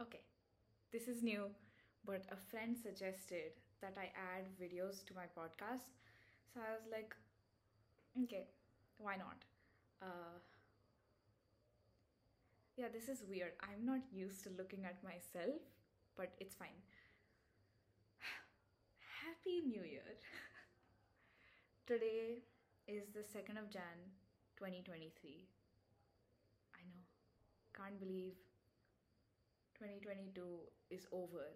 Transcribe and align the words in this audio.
Okay, 0.00 0.22
this 0.92 1.08
is 1.08 1.22
new, 1.22 1.50
but 2.06 2.22
a 2.30 2.36
friend 2.36 2.76
suggested 2.76 3.50
that 3.80 3.96
I 3.98 4.10
add 4.14 4.46
videos 4.54 5.04
to 5.06 5.14
my 5.14 5.26
podcast. 5.36 5.90
So 6.54 6.60
I 6.60 6.70
was 6.70 6.86
like, 6.90 7.14
okay, 8.22 8.46
why 8.98 9.16
not? 9.16 9.42
Uh, 10.00 10.38
yeah, 12.76 12.86
this 12.92 13.08
is 13.08 13.24
weird. 13.28 13.52
I'm 13.60 13.84
not 13.84 14.00
used 14.12 14.44
to 14.44 14.50
looking 14.56 14.84
at 14.84 15.02
myself, 15.02 15.58
but 16.16 16.30
it's 16.38 16.54
fine. 16.54 16.78
Happy 19.26 19.66
New 19.66 19.82
Year! 19.82 20.14
Today 21.88 22.44
is 22.86 23.08
the 23.14 23.26
2nd 23.26 23.58
of 23.58 23.68
Jan 23.68 24.14
2023. 24.58 25.10
I 26.74 26.82
know, 26.86 27.02
can't 27.74 27.98
believe 27.98 28.34
2022 29.78 30.42
is 30.90 31.06
over. 31.12 31.54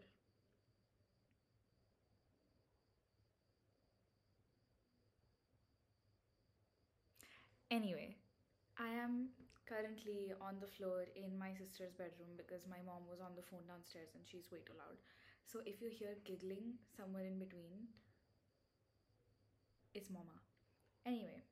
Anyway, 7.70 8.16
I 8.78 8.88
am 8.90 9.30
currently 9.66 10.32
on 10.40 10.60
the 10.60 10.66
floor 10.68 11.06
in 11.16 11.38
my 11.38 11.52
sister's 11.54 11.92
bedroom 11.94 12.36
because 12.36 12.66
my 12.68 12.78
mom 12.86 13.08
was 13.08 13.20
on 13.20 13.34
the 13.36 13.42
phone 13.42 13.66
downstairs 13.66 14.10
and 14.14 14.24
she's 14.26 14.50
way 14.52 14.60
too 14.66 14.74
loud. 14.78 14.98
So 15.44 15.60
if 15.66 15.80
you 15.82 15.90
hear 15.90 16.14
giggling 16.24 16.78
somewhere 16.96 17.26
in 17.26 17.38
between, 17.38 17.88
it's 19.94 20.10
mama. 20.10 20.40
Anyway, 21.06 21.42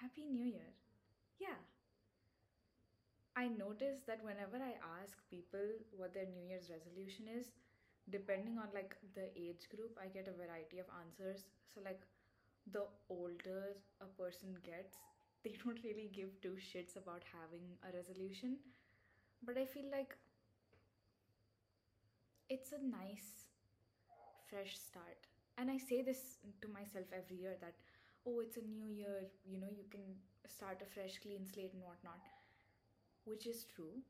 Happy 0.00 0.24
New 0.24 0.44
Year. 0.44 0.72
Yeah. 1.38 1.56
I 3.38 3.48
notice 3.48 4.00
that 4.06 4.22
whenever 4.22 4.56
I 4.58 4.74
ask 5.00 5.16
people 5.30 5.66
what 5.96 6.12
their 6.12 6.26
New 6.26 6.44
Year's 6.48 6.68
resolution 6.70 7.26
is, 7.28 7.50
depending 8.10 8.58
on 8.58 8.68
like 8.74 8.96
the 9.14 9.28
age 9.36 9.68
group, 9.74 9.96
I 10.02 10.08
get 10.08 10.28
a 10.28 10.32
variety 10.36 10.78
of 10.78 10.86
answers. 11.02 11.44
So 11.72 11.80
like 11.84 12.02
the 12.72 12.84
older 13.10 13.76
a 14.00 14.06
person 14.20 14.56
gets, 14.64 14.98
they 15.44 15.54
don't 15.64 15.82
really 15.84 16.10
give 16.12 16.40
two 16.42 16.56
shits 16.58 16.96
about 16.96 17.22
having 17.32 17.66
a 17.88 17.96
resolution. 17.96 18.58
But 19.44 19.58
I 19.58 19.66
feel 19.66 19.90
like 19.92 20.16
it's 22.50 22.72
a 22.72 22.78
nice 22.82 23.46
fresh 24.48 24.76
start. 24.78 25.26
And 25.58 25.70
I 25.70 25.78
say 25.78 26.02
this 26.02 26.38
to 26.62 26.68
myself 26.68 27.06
every 27.12 27.36
year 27.36 27.56
that, 27.60 27.74
oh, 28.26 28.40
it's 28.40 28.56
a 28.56 28.62
new 28.62 28.88
year, 28.90 29.26
you 29.44 29.58
know, 29.58 29.70
you 29.70 29.84
can 29.90 30.02
start 30.46 30.82
a 30.82 30.86
fresh, 30.86 31.18
clean 31.22 31.44
slate 31.46 31.72
and 31.74 31.82
whatnot, 31.82 32.22
which 33.28 33.46
is 33.46 33.64
true. 33.64 34.02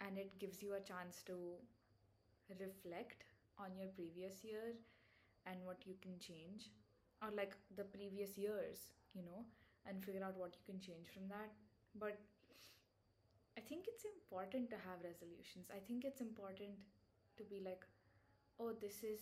And 0.00 0.18
it 0.18 0.38
gives 0.38 0.62
you 0.62 0.74
a 0.74 0.80
chance 0.80 1.22
to 1.26 1.36
reflect 2.58 3.24
on 3.58 3.76
your 3.76 3.88
previous 3.88 4.42
year 4.42 4.74
and 5.46 5.56
what 5.64 5.86
you 5.86 5.94
can 6.02 6.18
change, 6.18 6.70
or 7.22 7.28
like 7.36 7.54
the 7.76 7.84
previous 7.84 8.36
years, 8.36 8.92
you 9.14 9.22
know, 9.22 9.44
and 9.86 10.04
figure 10.04 10.24
out 10.24 10.36
what 10.36 10.56
you 10.56 10.64
can 10.64 10.80
change 10.80 11.08
from 11.12 11.28
that. 11.28 11.52
But 11.98 12.18
I 13.58 13.60
think 13.60 13.84
it's 13.88 14.04
important 14.04 14.70
to 14.70 14.76
have 14.76 15.04
resolutions. 15.04 15.68
I 15.70 15.80
think 15.86 16.04
it's 16.04 16.20
important 16.20 16.80
to 17.36 17.44
be 17.44 17.60
like, 17.64 17.84
oh, 18.58 18.72
this 18.80 19.02
is 19.04 19.20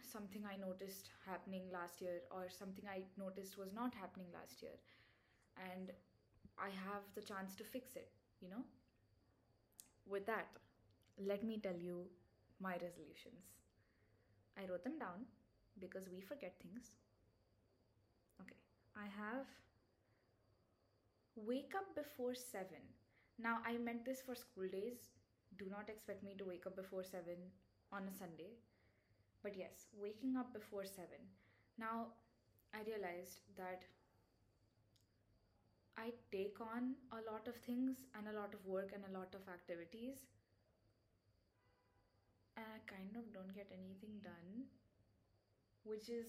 something 0.00 0.42
I 0.44 0.56
noticed 0.56 1.10
happening 1.26 1.64
last 1.72 2.00
year, 2.00 2.22
or 2.30 2.48
something 2.48 2.84
I 2.88 3.02
noticed 3.18 3.58
was 3.58 3.72
not 3.72 3.94
happening 3.94 4.28
last 4.32 4.62
year, 4.62 4.76
and 5.56 5.90
I 6.60 6.70
have 6.70 7.02
the 7.14 7.22
chance 7.22 7.54
to 7.56 7.64
fix 7.64 7.96
it, 7.96 8.10
you 8.40 8.48
know? 8.48 8.64
With 10.06 10.26
that, 10.26 10.48
let 11.18 11.44
me 11.44 11.58
tell 11.62 11.76
you 11.76 12.06
my 12.60 12.72
resolutions. 12.72 13.54
I 14.56 14.70
wrote 14.70 14.84
them 14.84 14.98
down 14.98 15.26
because 15.78 16.08
we 16.10 16.20
forget 16.20 16.54
things. 16.62 16.96
Okay, 18.40 18.56
I 18.96 19.04
have 19.04 19.46
wake 21.36 21.72
up 21.76 21.94
before 21.94 22.34
7 22.34 22.66
now, 23.38 23.58
I 23.64 23.78
meant 23.78 24.04
this 24.04 24.20
for 24.20 24.34
school 24.34 24.66
days. 24.66 25.10
Do 25.58 25.66
not 25.70 25.88
expect 25.88 26.24
me 26.24 26.34
to 26.38 26.44
wake 26.44 26.66
up 26.66 26.74
before 26.74 27.04
7 27.04 27.22
on 27.92 28.02
a 28.02 28.12
Sunday. 28.12 28.58
But 29.42 29.56
yes, 29.56 29.86
waking 29.94 30.36
up 30.36 30.52
before 30.52 30.84
7. 30.84 31.06
Now, 31.78 32.08
I 32.74 32.82
realized 32.82 33.42
that 33.56 33.84
I 35.98 36.12
take 36.30 36.60
on 36.60 36.94
a 37.12 37.20
lot 37.30 37.48
of 37.48 37.56
things 37.66 37.96
and 38.16 38.28
a 38.28 38.38
lot 38.40 38.54
of 38.54 38.64
work 38.64 38.92
and 38.94 39.02
a 39.10 39.18
lot 39.18 39.34
of 39.34 39.42
activities, 39.52 40.16
and 42.56 42.64
I 42.66 42.78
kind 42.90 43.16
of 43.16 43.32
don't 43.34 43.52
get 43.54 43.66
anything 43.72 44.20
done, 44.22 44.64
which 45.84 46.08
is 46.08 46.26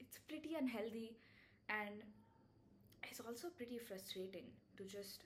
it's 0.00 0.18
pretty 0.28 0.54
unhealthy 0.58 1.16
and 1.68 2.02
it's 3.02 3.20
also 3.20 3.48
pretty 3.56 3.78
frustrating 3.78 4.46
to 4.76 4.84
just 4.84 5.24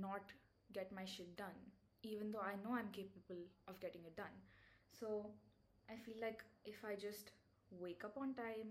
not 0.00 0.32
get 0.72 0.90
my 0.92 1.04
shit 1.04 1.36
done 1.36 1.58
even 2.02 2.30
though 2.32 2.44
i 2.50 2.54
know 2.64 2.74
i'm 2.74 2.90
capable 2.92 3.42
of 3.68 3.80
getting 3.80 4.02
it 4.04 4.16
done. 4.16 4.36
So 4.98 5.26
i 5.90 5.96
feel 6.04 6.16
like 6.20 6.42
if 6.64 6.84
i 6.84 6.94
just 6.94 7.30
wake 7.70 8.02
up 8.04 8.16
on 8.16 8.34
time 8.34 8.70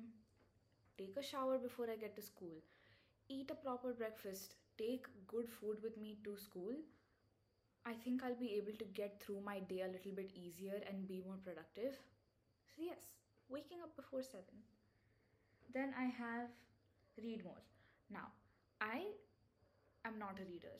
take 0.98 1.18
a 1.18 1.24
shower 1.24 1.58
before 1.58 1.90
i 1.90 1.96
get 1.96 2.16
to 2.16 2.22
school. 2.22 2.58
Eat 3.30 3.52
a 3.52 3.56
proper 3.56 3.94
breakfast. 3.94 4.56
Take 4.78 5.08
good 5.28 5.50
food 5.50 5.78
with 5.84 5.98
me 5.98 6.18
to 6.24 6.38
school. 6.38 6.74
I 7.86 7.94
think 8.04 8.24
i'll 8.24 8.40
be 8.40 8.54
able 8.58 8.78
to 8.80 8.86
get 9.00 9.22
through 9.24 9.42
my 9.42 9.60
day 9.60 9.82
a 9.82 9.92
little 9.96 10.12
bit 10.20 10.32
easier 10.36 10.82
and 10.90 11.08
be 11.08 11.22
more 11.26 11.38
productive. 11.44 11.98
So 12.76 12.84
yes 12.90 13.12
waking 13.50 13.82
up 13.84 13.96
before 13.96 14.24
7 14.24 14.44
then 15.74 15.94
i 16.00 16.06
have 16.06 16.50
read 17.24 17.44
more. 17.44 17.62
Now, 18.12 18.28
I 18.82 19.04
am 20.06 20.20
not 20.20 20.40
a 20.40 20.46
reader 20.46 20.76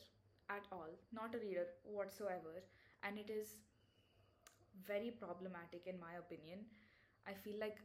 at 0.50 0.66
all, 0.72 0.90
not 1.12 1.34
a 1.34 1.38
reader 1.38 1.66
whatsoever, 1.84 2.62
and 3.02 3.18
it 3.18 3.30
is 3.30 3.56
very 4.86 5.10
problematic 5.10 5.86
in 5.86 5.98
my 6.00 6.14
opinion. 6.18 6.60
I 7.26 7.32
feel 7.34 7.58
like 7.60 7.78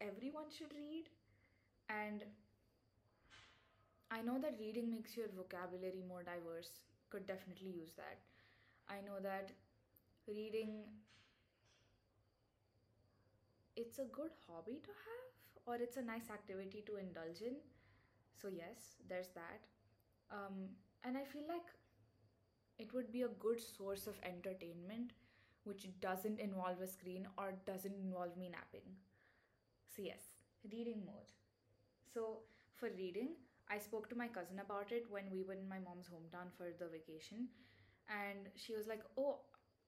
everyone 0.00 0.50
should 0.50 0.72
read, 0.74 1.04
and 1.90 2.24
I 4.10 4.20
know 4.22 4.38
that 4.38 4.58
reading 4.58 4.90
makes 4.90 5.16
your 5.16 5.28
vocabulary 5.28 6.02
more 6.06 6.22
diverse, 6.22 6.70
could 7.10 7.26
definitely 7.26 7.70
use 7.70 7.92
that. 7.96 8.18
I 8.88 9.00
know 9.00 9.20
that 9.22 9.52
reading 10.28 10.84
it's 13.76 13.98
a 13.98 14.04
good 14.04 14.30
hobby 14.46 14.80
to 14.84 14.90
have 15.06 15.32
or 15.66 15.76
it's 15.82 15.96
a 15.96 16.02
nice 16.02 16.28
activity 16.30 16.82
to 16.86 16.96
indulge 16.96 17.40
in. 17.40 17.56
So 18.40 18.48
yes 18.48 18.96
there's 19.08 19.30
that. 19.34 19.62
Um, 20.32 20.70
and 21.04 21.16
i 21.18 21.24
feel 21.24 21.44
like 21.48 21.68
it 22.78 22.94
would 22.94 23.12
be 23.12 23.22
a 23.22 23.28
good 23.28 23.60
source 23.60 24.06
of 24.06 24.18
entertainment 24.22 25.12
which 25.64 25.86
doesn't 26.00 26.40
involve 26.40 26.80
a 26.80 26.86
screen 26.86 27.26
or 27.36 27.52
doesn't 27.66 27.94
involve 27.94 28.36
me 28.38 28.48
napping 28.48 28.96
yes 29.98 30.22
reading 30.72 31.02
more 31.04 31.26
so 32.14 32.24
for 32.80 32.90
reading 32.98 33.30
i 33.70 33.78
spoke 33.78 34.08
to 34.10 34.16
my 34.20 34.28
cousin 34.28 34.60
about 34.64 34.92
it 34.92 35.06
when 35.10 35.30
we 35.32 35.42
were 35.42 35.54
in 35.60 35.68
my 35.68 35.78
mom's 35.78 36.08
hometown 36.08 36.50
for 36.56 36.68
the 36.78 36.86
vacation. 36.88 37.48
And 38.08 38.48
she 38.56 38.74
was 38.74 38.86
like 38.86 39.02
oh 39.18 39.40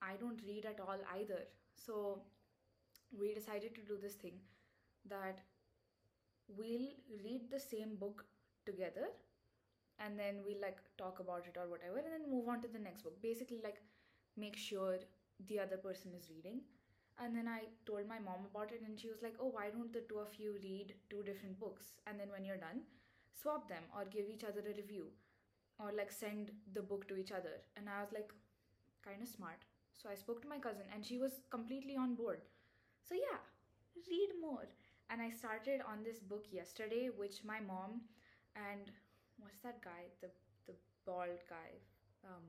i 0.02 0.16
don't 0.20 0.42
read 0.46 0.66
at 0.66 0.80
all 0.80 0.98
either. 1.18 1.40
So 1.74 2.22
we 3.18 3.34
decided 3.34 3.74
to 3.76 3.82
do 3.82 3.98
this 4.02 4.14
thing 4.14 4.40
that 5.08 5.40
we'll 6.48 6.88
read 7.24 7.50
the 7.50 7.58
same 7.60 7.96
book 7.96 8.24
together 8.66 9.06
and 9.98 10.18
then 10.18 10.36
we'll 10.46 10.60
like 10.60 10.78
talk 10.98 11.20
about 11.20 11.46
it 11.46 11.56
or 11.58 11.68
whatever 11.68 11.98
and 11.98 12.12
then 12.12 12.30
move 12.30 12.48
on 12.48 12.60
to 12.62 12.68
the 12.68 12.78
next 12.78 13.02
book. 13.02 13.20
Basically 13.22 13.60
like 13.62 13.78
make 14.36 14.56
sure 14.56 14.98
the 15.48 15.58
other 15.60 15.76
person 15.76 16.12
is 16.18 16.30
reading 16.30 16.60
and 17.24 17.36
then 17.36 17.48
i 17.48 17.60
told 17.86 18.08
my 18.08 18.18
mom 18.18 18.46
about 18.50 18.72
it 18.76 18.82
and 18.86 18.98
she 19.00 19.08
was 19.08 19.22
like 19.22 19.34
oh 19.40 19.50
why 19.56 19.68
don't 19.70 19.92
the 19.92 20.04
two 20.08 20.18
of 20.18 20.34
you 20.38 20.54
read 20.62 20.94
two 21.10 21.22
different 21.22 21.58
books? 21.60 21.86
And 22.06 22.18
then 22.18 22.28
when 22.30 22.44
you're 22.44 22.56
done 22.64 22.82
swap 23.40 23.68
them 23.68 23.84
or 23.96 24.04
give 24.04 24.26
each 24.28 24.44
other 24.44 24.60
a 24.60 24.74
review 24.76 25.06
or 25.78 25.92
like 25.96 26.12
send 26.12 26.50
the 26.74 26.82
book 26.82 27.08
to 27.08 27.16
each 27.16 27.32
other. 27.32 27.54
And 27.76 27.88
i 27.88 28.00
was 28.02 28.12
like 28.12 28.30
kind 29.04 29.22
of 29.22 29.28
smart. 29.28 29.64
So 29.94 30.08
i 30.10 30.14
spoke 30.14 30.42
to 30.42 30.48
my 30.48 30.58
cousin 30.58 30.86
and 30.94 31.04
she 31.04 31.18
was 31.18 31.40
completely 31.50 31.96
on 31.96 32.14
board. 32.14 32.40
So 33.08 33.14
yeah 33.14 33.40
read 34.08 34.30
more. 34.40 34.66
And 35.10 35.22
i 35.22 35.30
started 35.30 35.80
on 35.92 36.02
this 36.04 36.20
book 36.20 36.46
yesterday 36.52 37.10
which 37.16 37.44
my 37.44 37.60
mom 37.60 38.02
and 38.56 38.90
what's 39.38 39.60
that 39.62 39.82
guy? 39.82 40.02
The 40.22 40.30
the 40.66 40.74
bald 41.06 41.42
guy 41.48 41.70
um 42.24 42.46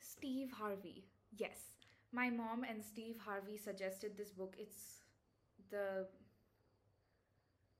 steve 0.00 0.52
harvey 0.52 1.04
yes 1.36 1.58
my 2.12 2.30
mom 2.30 2.64
and 2.64 2.84
steve 2.84 3.16
harvey 3.24 3.56
suggested 3.56 4.16
this 4.16 4.30
book 4.32 4.54
it's 4.58 5.02
the 5.70 6.06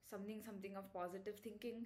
something 0.09 0.41
something 0.41 0.75
of 0.75 0.91
positive 0.93 1.39
thinking. 1.43 1.85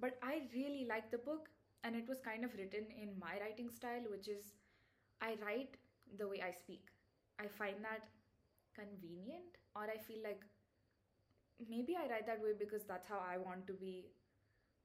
But 0.00 0.18
I 0.22 0.42
really 0.54 0.86
like 0.88 1.10
the 1.10 1.18
book, 1.18 1.48
and 1.84 1.94
it 1.94 2.08
was 2.08 2.20
kind 2.20 2.44
of 2.44 2.54
written 2.54 2.86
in 3.00 3.18
my 3.18 3.38
writing 3.40 3.70
style, 3.70 4.04
which 4.10 4.28
is 4.28 4.54
I 5.20 5.36
write 5.44 5.76
the 6.18 6.28
way 6.28 6.42
I 6.42 6.52
speak. 6.52 6.88
I 7.38 7.46
find 7.46 7.76
that 7.84 8.08
convenient, 8.74 9.58
or 9.76 9.84
I 9.84 9.98
feel 9.98 10.22
like 10.24 10.42
maybe 11.68 11.96
I 11.96 12.08
write 12.10 12.26
that 12.26 12.42
way 12.42 12.52
because 12.58 12.84
that's 12.84 13.08
how 13.08 13.20
I 13.20 13.38
want 13.38 13.66
to 13.66 13.72
be. 13.74 14.06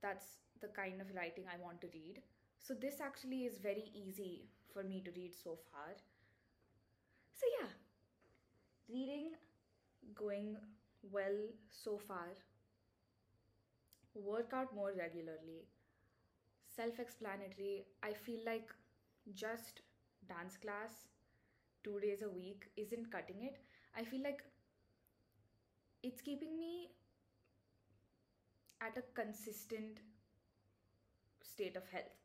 That's 0.02 0.26
the 0.62 0.68
kind 0.68 1.02
of 1.02 1.08
writing 1.16 1.46
I 1.48 1.62
want 1.64 1.82
to 1.82 1.88
read. 1.94 2.22
So 2.60 2.74
this 2.74 3.00
actually 3.02 3.46
is 3.46 3.58
very 3.58 3.92
easy 3.94 4.50
for 4.74 4.84
me 4.84 5.02
to 5.06 5.12
read 5.16 5.34
so 5.36 5.58
far. 5.72 5.96
So 7.36 7.46
yeah, 7.60 7.68
reading 8.90 9.32
going 10.16 10.58
well 11.12 11.38
so 11.70 11.98
far. 11.98 12.30
Work 14.16 14.52
out 14.52 14.74
more 14.74 14.94
regularly. 14.98 15.68
Self 16.76 17.00
explanatory. 17.00 17.86
I 18.04 18.14
feel 18.14 18.40
like 18.46 18.70
just 19.34 19.82
dance 20.28 20.58
class 20.58 21.08
two 21.84 22.00
days 22.02 22.22
a 22.24 22.30
week 22.30 22.66
isn't 22.78 23.12
cutting 23.12 23.44
it. 23.44 23.58
I 23.98 24.04
feel 24.06 24.24
like 24.24 24.44
it's 26.04 26.22
keeping 26.22 26.58
me 26.58 26.90
at 28.82 28.96
a 28.98 29.02
consistent 29.14 30.00
state 31.42 31.78
of 31.78 31.88
health, 31.90 32.18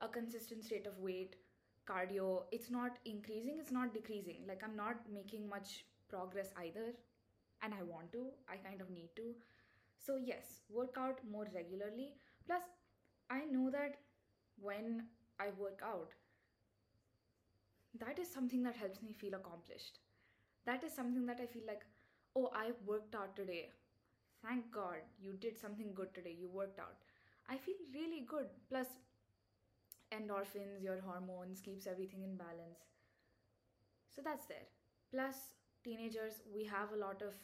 a 0.00 0.08
consistent 0.08 0.64
state 0.64 0.86
of 0.86 0.98
weight, 0.98 1.36
cardio. 1.88 2.42
It's 2.52 2.70
not 2.70 2.98
increasing, 3.04 3.58
it's 3.58 3.72
not 3.72 3.94
decreasing. 3.94 4.44
Like, 4.46 4.62
I'm 4.64 4.76
not 4.76 4.96
making 5.12 5.48
much 5.48 5.84
progress 6.08 6.52
either, 6.58 6.94
and 7.62 7.74
I 7.74 7.82
want 7.82 8.12
to, 8.12 8.26
I 8.48 8.56
kind 8.56 8.80
of 8.80 8.90
need 8.90 9.10
to. 9.16 9.34
So, 9.98 10.16
yes, 10.16 10.62
work 10.68 10.96
out 10.98 11.18
more 11.30 11.46
regularly. 11.54 12.14
Plus, 12.46 12.62
I 13.30 13.40
know 13.50 13.70
that 13.70 13.96
when 14.60 15.04
I 15.40 15.48
work 15.58 15.80
out, 15.84 16.12
that 17.98 18.18
is 18.18 18.30
something 18.30 18.62
that 18.62 18.76
helps 18.76 19.02
me 19.02 19.12
feel 19.12 19.34
accomplished. 19.34 19.98
That 20.66 20.84
is 20.84 20.92
something 20.94 21.26
that 21.26 21.40
I 21.42 21.46
feel 21.46 21.62
like, 21.66 21.82
oh, 22.36 22.50
I 22.54 22.72
worked 22.86 23.14
out 23.14 23.34
today. 23.34 23.70
Thank 24.46 24.70
God 24.70 25.00
you 25.20 25.32
did 25.32 25.58
something 25.58 25.92
good 25.94 26.14
today. 26.14 26.36
You 26.38 26.48
worked 26.48 26.78
out. 26.78 26.96
I 27.48 27.56
feel 27.56 27.74
really 27.92 28.24
good. 28.28 28.46
Plus, 28.68 28.86
endorphins, 30.12 30.82
your 30.82 31.00
hormones, 31.00 31.60
keeps 31.60 31.86
everything 31.86 32.22
in 32.22 32.36
balance. 32.36 32.80
So 34.14 34.22
that's 34.22 34.46
there. 34.46 34.66
Plus, 35.12 35.36
teenagers, 35.84 36.42
we 36.54 36.64
have 36.64 36.92
a 36.92 36.96
lot 36.96 37.22
of 37.22 37.34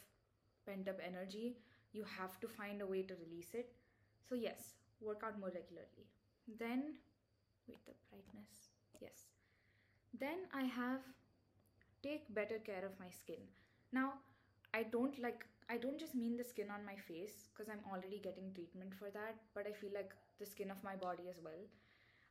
pent 0.65 0.87
up 0.87 0.99
energy. 1.05 1.57
You 1.93 2.03
have 2.03 2.39
to 2.41 2.47
find 2.47 2.81
a 2.81 2.85
way 2.87 3.03
to 3.03 3.15
release 3.15 3.53
it. 3.53 3.73
So, 4.27 4.35
yes, 4.35 4.75
work 5.01 5.21
out 5.25 5.39
more 5.39 5.51
regularly. 5.53 6.07
Then, 6.59 6.95
with 7.67 7.83
the 7.85 7.93
brightness. 8.11 8.71
Yes. 9.01 9.27
Then 10.19 10.47
I 10.53 10.63
have 10.63 11.01
take 12.03 12.33
better 12.33 12.59
care 12.59 12.85
of 12.85 12.99
my 12.99 13.09
skin. 13.09 13.41
Now, 13.91 14.13
I 14.73 14.83
don't 14.83 15.17
like 15.19 15.45
I 15.69 15.77
don't 15.77 15.99
just 15.99 16.13
mean 16.15 16.37
the 16.37 16.43
skin 16.43 16.69
on 16.69 16.85
my 16.85 16.95
face 16.95 17.49
because 17.51 17.69
I'm 17.71 17.83
already 17.91 18.19
getting 18.23 18.53
treatment 18.53 18.93
for 18.93 19.09
that, 19.11 19.35
but 19.55 19.65
I 19.67 19.71
feel 19.73 19.89
like 19.93 20.13
the 20.39 20.45
skin 20.45 20.69
of 20.71 20.83
my 20.83 20.95
body 20.95 21.23
as 21.29 21.39
well. 21.43 21.63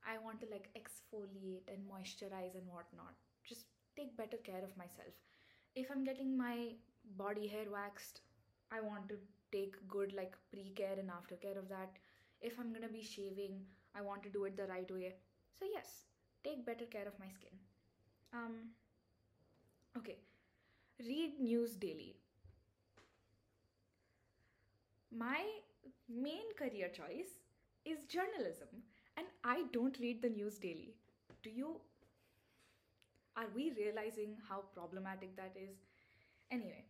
I 0.07 0.19
want 0.19 0.41
to 0.41 0.47
like 0.51 0.69
exfoliate 0.79 1.69
and 1.69 1.85
moisturize 1.91 2.55
and 2.55 2.67
whatnot. 2.69 3.15
Just 3.45 3.67
take 3.97 4.17
better 4.17 4.37
care 4.39 4.63
of 4.63 4.77
myself. 4.77 5.15
If 5.75 5.91
I'm 5.91 6.05
getting 6.05 6.37
my 6.37 6.73
body 7.17 7.47
hair 7.47 7.67
waxed, 7.73 8.21
I 8.71 8.81
want 8.81 9.09
to 9.09 9.17
take 9.53 9.77
good 9.89 10.13
like 10.13 10.35
pre 10.53 10.71
care 10.77 10.97
and 10.99 11.11
aftercare 11.11 11.59
of 11.59 11.69
that. 11.69 11.99
If 12.41 12.59
I'm 12.59 12.73
gonna 12.73 12.89
be 12.89 13.03
shaving, 13.03 13.61
I 13.95 14.03
want 14.03 14.23
to 14.25 14.29
do 14.31 14.45
it 14.45 14.57
the 14.57 14.67
right 14.67 14.91
way. 14.91 15.15
So, 15.59 15.67
yes, 15.73 16.05
take 16.43 16.67
better 16.67 16.85
care 16.87 17.07
of 17.07 17.19
my 17.19 17.29
skin. 17.29 17.57
Um, 18.33 18.71
okay, 19.97 20.19
read 21.01 21.41
news 21.41 21.77
daily. 21.77 22.17
My 25.11 25.43
main 26.09 26.53
career 26.59 26.89
choice 26.89 27.39
is 27.85 28.05
journalism, 28.07 28.69
and 29.17 29.27
I 29.45 29.65
don't 29.73 29.99
read 29.99 30.23
the 30.23 30.29
news 30.31 30.59
daily. 30.59 30.95
Do 31.43 31.51
you? 31.51 31.81
Are 33.37 33.47
we 33.55 33.73
realizing 33.77 34.37
how 34.49 34.63
problematic 34.75 35.37
that 35.37 35.55
is? 35.57 35.77
Anyway, 36.51 36.85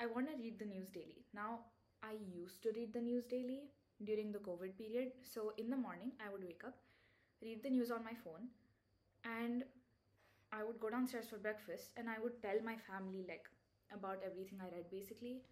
I 0.00 0.06
want 0.06 0.28
to 0.30 0.36
read 0.42 0.58
the 0.58 0.64
news 0.64 0.90
daily. 0.90 1.24
Now, 1.34 1.60
I 2.02 2.14
used 2.34 2.62
to 2.62 2.72
read 2.74 2.92
the 2.92 3.00
news 3.00 3.24
daily 3.26 3.60
during 4.04 4.32
the 4.32 4.38
COVID 4.38 4.76
period. 4.78 5.12
So, 5.22 5.52
in 5.58 5.70
the 5.70 5.76
morning, 5.76 6.12
I 6.24 6.30
would 6.32 6.42
wake 6.44 6.62
up, 6.66 6.76
read 7.42 7.62
the 7.62 7.70
news 7.70 7.90
on 7.90 8.04
my 8.04 8.14
phone, 8.24 8.48
and 9.24 9.64
I 10.52 10.64
would 10.64 10.80
go 10.80 10.90
downstairs 10.90 11.28
for 11.28 11.38
breakfast 11.38 11.90
and 11.96 12.08
I 12.08 12.18
would 12.22 12.42
tell 12.42 12.60
my 12.64 12.76
family 12.76 13.24
like 13.28 13.48
about 13.92 14.20
everything 14.24 14.60
I 14.60 14.74
read 14.74 14.90
basically. 14.90 15.42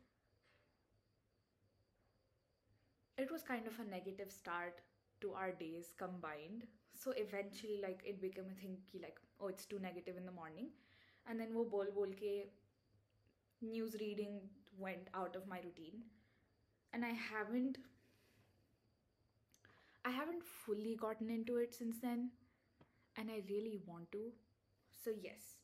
It 3.18 3.30
was 3.30 3.42
kind 3.42 3.66
of 3.66 3.78
a 3.78 3.84
negative 3.84 4.32
start 4.32 4.80
to 5.20 5.32
our 5.32 5.52
days 5.52 5.92
combined. 5.98 6.64
So 6.94 7.12
eventually 7.16 7.80
like 7.82 8.00
it 8.04 8.20
became 8.20 8.46
a 8.50 8.60
thing 8.60 8.76
ki, 8.90 9.00
like 9.02 9.18
oh 9.40 9.48
it's 9.48 9.64
too 9.66 9.78
negative 9.78 10.16
in 10.16 10.26
the 10.26 10.32
morning. 10.32 10.68
And 11.28 11.38
then 11.40 11.54
wo 11.54 11.64
bol 11.64 11.86
bol 11.94 12.12
ke 12.22 12.48
news 13.62 13.94
reading 14.00 14.40
went 14.78 15.08
out 15.14 15.36
of 15.36 15.46
my 15.46 15.58
routine. 15.60 16.02
And 16.92 17.04
I 17.04 17.10
haven't 17.12 17.78
I 20.04 20.10
haven't 20.10 20.42
fully 20.44 20.96
gotten 20.96 21.30
into 21.30 21.56
it 21.56 21.72
since 21.74 21.98
then 22.00 22.30
and 23.16 23.30
I 23.30 23.42
really 23.48 23.80
want 23.86 24.12
to. 24.12 24.32
So, 25.04 25.12
yes, 25.22 25.58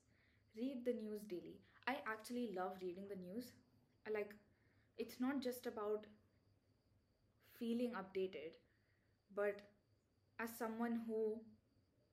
read 0.57 0.85
the 0.85 0.95
news 0.95 1.23
daily. 1.25 1.61
I 1.87 1.99
actually 2.07 2.51
love 2.57 2.79
reading 2.83 3.07
the 3.09 3.17
news. 3.17 3.53
Like 4.13 4.35
it's 4.99 5.21
not 5.21 5.41
just 5.43 5.67
about 5.67 6.07
feeling 7.59 7.93
updated, 7.93 8.53
but 9.35 9.61
as 10.39 10.51
someone 10.59 11.01
who 11.07 11.39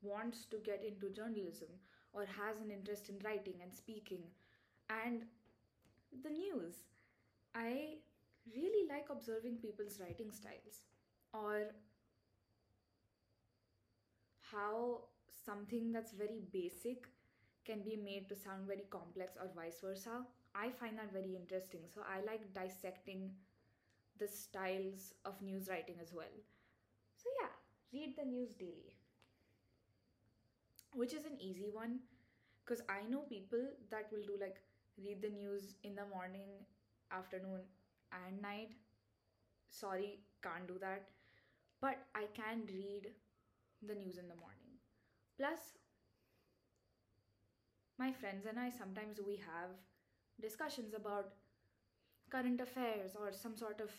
wants 0.01 0.45
to 0.45 0.57
get 0.57 0.83
into 0.83 1.09
journalism 1.09 1.69
or 2.13 2.25
has 2.25 2.59
an 2.63 2.71
interest 2.71 3.09
in 3.09 3.19
writing 3.23 3.56
and 3.62 3.73
speaking 3.73 4.23
and 4.89 5.23
the 6.23 6.29
news, 6.29 6.83
I 7.56 7.97
really 8.53 8.88
like 8.89 9.07
observing 9.09 9.57
people's 9.57 10.00
writing 10.00 10.31
styles 10.31 10.83
or 11.33 11.71
how 14.51 15.01
something 15.46 15.91
that's 15.91 16.12
very 16.12 16.41
basic 16.51 17.07
can 17.65 17.81
be 17.84 17.96
made 17.96 18.27
to 18.29 18.36
sound 18.36 18.67
very 18.67 18.86
complex 18.89 19.38
or 19.39 19.50
vice 19.55 19.79
versa. 19.81 20.25
I 20.53 20.69
find 20.69 20.98
that 20.98 21.13
very 21.13 21.36
interesting. 21.36 21.81
So 21.93 22.01
I 22.01 22.25
like 22.25 22.53
dissecting 22.53 23.31
the 24.17 24.27
styles 24.27 25.13
of 25.25 25.41
news 25.41 25.69
writing 25.69 25.96
as 26.01 26.13
well. 26.13 26.36
So 27.22 27.30
yeah, 27.42 27.51
read 27.94 28.18
the 28.18 28.25
news 28.25 28.54
daily. 28.56 28.96
Which 30.94 31.13
is 31.13 31.25
an 31.25 31.38
easy 31.40 31.70
one 31.72 32.00
because 32.63 32.82
I 32.90 33.01
know 33.10 33.22
people 33.22 33.63
that 33.90 34.12
will 34.12 34.24
do 34.28 34.38
like 34.40 34.58
read 34.98 35.22
the 35.22 35.30
news 35.30 35.75
in 35.84 35.96
the 35.96 36.06
morning, 36.13 36.50
afternoon, 37.12 37.62
and 38.13 38.42
night. 38.42 38.72
Sorry, 39.70 40.20
can't 40.44 40.68
do 40.68 40.78
that. 40.80 41.10
But 41.82 41.98
I 42.16 42.28
can 42.36 42.63
read 42.68 43.10
the 43.84 43.96
news 43.96 44.18
in 44.18 44.28
the 44.30 44.36
morning. 44.36 44.80
Plus, 45.38 45.60
my 47.98 48.12
friends 48.12 48.46
and 48.46 48.60
I 48.60 48.70
sometimes 48.70 49.20
we 49.25 49.36
have 49.38 49.72
discussions 50.42 50.94
about 50.94 51.34
current 52.32 52.62
affairs 52.62 53.16
or 53.20 53.32
some 53.32 53.56
sort 53.56 53.82
of 53.82 53.92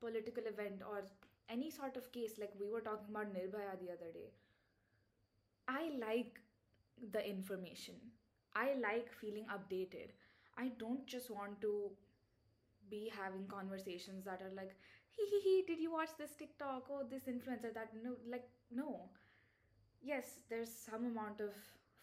political 0.00 0.44
event 0.46 0.82
or 0.88 1.04
any 1.52 1.70
sort 1.70 1.96
of 1.96 2.10
case 2.12 2.38
like 2.38 2.52
we 2.58 2.68
were 2.70 2.80
talking 2.80 3.10
about 3.10 3.34
Nirbhaya 3.34 3.74
the 3.80 3.92
other 3.92 4.10
day. 4.12 4.30
I 5.68 5.90
like 6.00 6.40
the 7.12 7.26
information. 7.28 7.94
I 8.54 8.74
like 8.80 9.12
feeling 9.20 9.46
updated. 9.56 10.10
I 10.58 10.70
don't 10.78 11.06
just 11.06 11.30
want 11.30 11.60
to 11.62 11.90
be 12.90 13.10
having 13.16 13.46
conversations 13.46 14.24
that 14.24 14.42
are 14.42 14.54
like, 14.54 14.74
hee 15.10 15.26
hee 15.30 15.40
hee, 15.40 15.64
did 15.66 15.80
you 15.80 15.92
watch 15.92 16.10
this 16.18 16.34
TikTok? 16.38 16.86
Oh, 16.90 17.04
this 17.08 17.24
influencer 17.24 17.72
that 17.74 17.90
no 18.04 18.16
like 18.30 18.48
no. 18.70 19.08
Yes, 20.02 20.42
there's 20.50 20.70
some 20.70 21.06
amount 21.06 21.40
of 21.40 21.50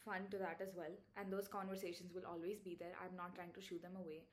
fun 0.05 0.27
to 0.31 0.37
that 0.37 0.61
as 0.61 0.75
well. 0.75 0.95
And 1.17 1.31
those 1.31 1.47
conversations 1.47 2.13
will 2.13 2.25
always 2.25 2.59
be 2.59 2.77
there. 2.79 2.93
I'm 3.03 3.15
not 3.15 3.35
trying 3.35 3.53
to 3.53 3.61
shoo 3.61 3.79
them 3.79 3.97
away. 3.97 4.23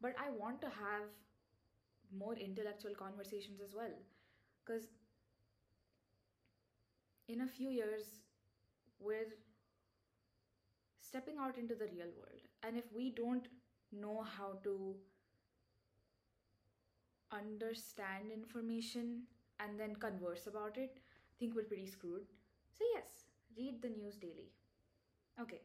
But 0.00 0.14
I 0.18 0.30
want 0.30 0.60
to 0.62 0.68
have 0.68 1.08
more 2.16 2.34
intellectual 2.34 2.94
conversations 2.94 3.60
as 3.64 3.74
well. 3.74 3.94
Because 4.64 4.86
in 7.28 7.42
a 7.42 7.46
few 7.46 7.70
years, 7.70 8.20
we're 8.98 9.34
stepping 11.00 11.36
out 11.38 11.58
into 11.58 11.74
the 11.74 11.86
real 11.86 12.10
world. 12.18 12.42
And 12.62 12.76
if 12.76 12.84
we 12.94 13.10
don't 13.10 13.46
know 13.92 14.22
how 14.22 14.58
to 14.64 14.96
understand 17.32 18.30
information 18.32 19.22
and 19.60 19.78
then 19.78 19.96
converse 19.96 20.46
about 20.46 20.76
it, 20.78 20.96
I 20.96 21.34
think 21.38 21.54
we're 21.54 21.64
pretty 21.64 21.86
screwed. 21.86 22.26
So, 22.76 22.84
yes, 22.94 23.26
read 23.56 23.82
the 23.82 23.88
news 23.88 24.16
daily. 24.16 24.50
Okay, 25.40 25.60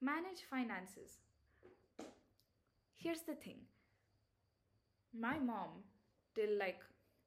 manage 0.00 0.42
finances. 0.48 1.20
Here's 2.96 3.22
the 3.22 3.34
thing 3.34 3.60
my 5.12 5.38
mom, 5.38 5.82
till 6.34 6.58
like 6.58 6.80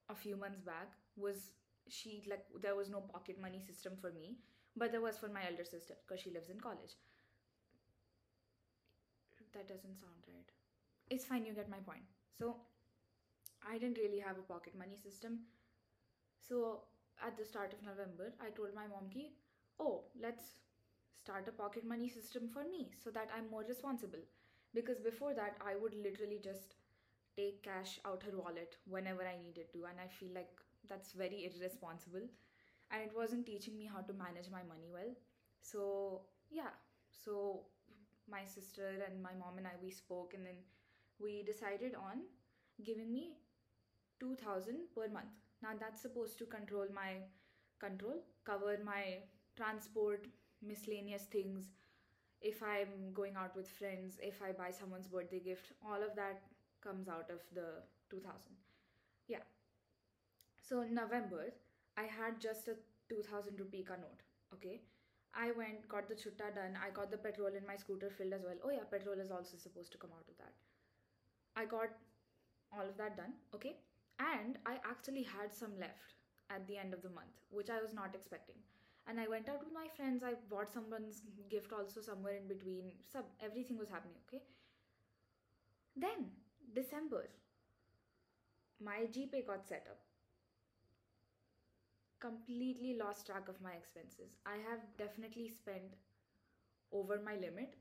a 0.10 0.16
few 0.16 0.36
months 0.36 0.62
back, 0.62 0.92
was 1.20 1.52
she 1.88 2.24
like 2.30 2.46
there 2.62 2.76
was 2.76 2.90
no 2.90 3.02
pocket 3.02 3.40
money 3.42 3.60
system 3.60 3.94
for 4.02 4.12
me, 4.12 4.38
but 4.76 4.92
there 4.92 5.02
was 5.02 5.18
for 5.18 5.30
my 5.30 5.46
elder 5.50 5.66
sister 5.66 5.96
because 6.08 6.22
she 6.22 6.32
lives 6.32 6.50
in 6.50 6.60
college. 6.60 6.96
That 9.54 9.68
doesn't 9.68 9.98
sound 9.98 10.24
right. 10.28 10.50
It's 11.10 11.26
fine, 11.26 11.46
you 11.46 11.54
get 11.54 11.70
my 11.70 11.80
point. 11.80 12.04
So, 12.38 12.58
I 13.66 13.78
didn't 13.78 13.98
really 13.98 14.20
have 14.20 14.38
a 14.38 14.42
pocket 14.42 14.76
money 14.78 14.98
system. 14.98 15.46
So, 16.40 16.84
at 17.26 17.38
the 17.38 17.46
start 17.46 17.74
of 17.74 17.84
November, 17.84 18.34
I 18.42 18.50
told 18.50 18.74
my 18.74 18.88
mom 18.88 19.10
ki, 19.10 19.36
"Oh, 19.80 20.06
let's 20.20 20.48
start 21.22 21.48
a 21.48 21.52
pocket 21.52 21.86
money 21.86 22.10
system 22.10 22.50
for 22.50 22.64
me 22.64 22.92
so 23.04 23.12
that 23.12 23.30
I'm 23.34 23.50
more 23.50 23.64
responsible." 23.64 24.24
Because 24.74 25.00
before 25.00 25.34
that, 25.36 25.58
I 25.62 25.76
would 25.76 25.94
literally 25.94 26.40
just 26.40 26.76
take 27.38 27.64
cash 27.64 28.00
out 28.06 28.24
her 28.24 28.38
wallet 28.38 28.78
whenever 28.86 29.28
I 29.28 29.38
needed 29.42 29.72
to, 29.74 29.86
and 29.86 30.00
I 30.00 30.08
feel 30.08 30.34
like 30.34 30.62
that's 30.89 31.13
very 31.13 31.46
irresponsible, 31.50 32.27
and 32.91 33.01
it 33.03 33.12
wasn't 33.15 33.46
teaching 33.46 33.77
me 33.77 33.86
how 33.91 34.01
to 34.01 34.13
manage 34.13 34.50
my 34.51 34.63
money 34.63 34.89
well. 34.91 35.13
So, 35.62 36.22
yeah. 36.50 36.74
So, 37.12 37.65
my 38.29 38.43
sister 38.46 38.89
and 39.08 39.22
my 39.22 39.34
mom 39.39 39.58
and 39.58 39.67
I 39.67 39.72
we 39.81 39.91
spoke 39.91 40.34
and 40.36 40.46
then 40.46 40.60
we 41.19 41.43
decided 41.43 41.96
on 41.96 42.22
giving 42.86 43.12
me 43.12 43.38
2000 44.19 44.75
per 44.96 45.08
month. 45.10 45.34
Now 45.63 45.69
that's 45.79 46.01
supposed 46.01 46.38
to 46.39 46.46
control 46.46 46.86
my 46.93 47.24
control 47.79 48.22
cover 48.46 48.77
my 48.84 49.19
transport 49.58 50.27
miscellaneous 50.62 51.24
things. 51.24 51.72
If 52.41 52.62
i'm 52.63 53.13
going 53.13 53.36
out 53.36 53.55
with 53.55 53.69
friends 53.69 54.17
if 54.22 54.41
i 54.41 54.51
buy 54.51 54.72
someone's 54.72 55.08
birthday 55.08 55.39
gift 55.39 55.74
all 55.86 56.01
of 56.03 56.15
that 56.15 56.41
comes 56.81 57.08
out 57.10 57.29
of 57.29 57.41
the 57.53 57.67
2000 58.10 58.55
yeah 59.27 59.43
so 60.70 60.82
in 60.82 60.94
november 60.94 61.44
i 61.98 62.06
had 62.20 62.40
just 62.48 62.68
a 62.68 62.76
2000 63.10 63.60
rupee 63.60 63.84
ka 63.92 63.96
note 64.06 64.24
okay 64.54 64.80
I 65.34 65.52
went, 65.52 65.88
got 65.88 66.10
the 66.10 66.16
chutta 66.16 66.50
done. 66.56 66.78
I 66.84 66.90
got 66.90 67.12
the 67.12 67.18
petrol 67.18 67.54
in 67.56 67.66
my 67.66 67.76
scooter 67.76 68.10
filled 68.10 68.34
as 68.34 68.42
well. 68.44 68.58
Oh, 68.66 68.72
yeah, 68.72 68.86
petrol 68.90 69.20
is 69.20 69.32
also 69.32 69.58
supposed 69.58 69.92
to 69.92 69.98
come 69.98 70.10
out 70.18 70.26
of 70.28 70.38
that. 70.38 70.54
I 71.56 71.66
got 71.66 71.90
all 72.74 72.88
of 72.88 72.98
that 72.98 73.18
done, 73.18 73.34
okay? 73.54 73.78
And 74.20 74.58
I 74.66 74.78
actually 74.90 75.24
had 75.24 75.54
some 75.54 75.78
left 75.80 76.16
at 76.50 76.68
the 76.68 76.78
end 76.78 76.94
of 76.94 77.02
the 77.02 77.10
month, 77.10 77.46
which 77.50 77.70
I 77.70 77.82
was 77.82 77.94
not 77.94 78.16
expecting. 78.16 78.56
And 79.08 79.20
I 79.20 79.28
went 79.28 79.50
out 79.50 79.60
with 79.60 79.74
my 79.74 79.88
friends. 79.96 80.24
I 80.24 80.34
bought 80.50 80.74
someone's 80.74 81.22
gift 81.50 81.74
also 81.74 82.02
somewhere 82.02 82.36
in 82.36 82.48
between. 82.48 82.92
Sub 83.12 83.26
everything 83.44 83.78
was 83.78 83.90
happening, 83.90 84.18
okay? 84.28 84.44
Then, 85.96 86.30
December, 86.74 87.30
my 88.84 89.06
GPay 89.12 89.46
got 89.46 89.68
set 89.68 89.86
up 89.90 90.00
completely 92.20 92.98
lost 92.98 93.26
track 93.26 93.48
of 93.48 93.62
my 93.62 93.72
expenses. 93.72 94.38
I 94.46 94.58
have 94.70 94.82
definitely 94.98 95.50
spent 95.50 95.96
over 96.92 97.20
my 97.24 97.36
limit 97.36 97.76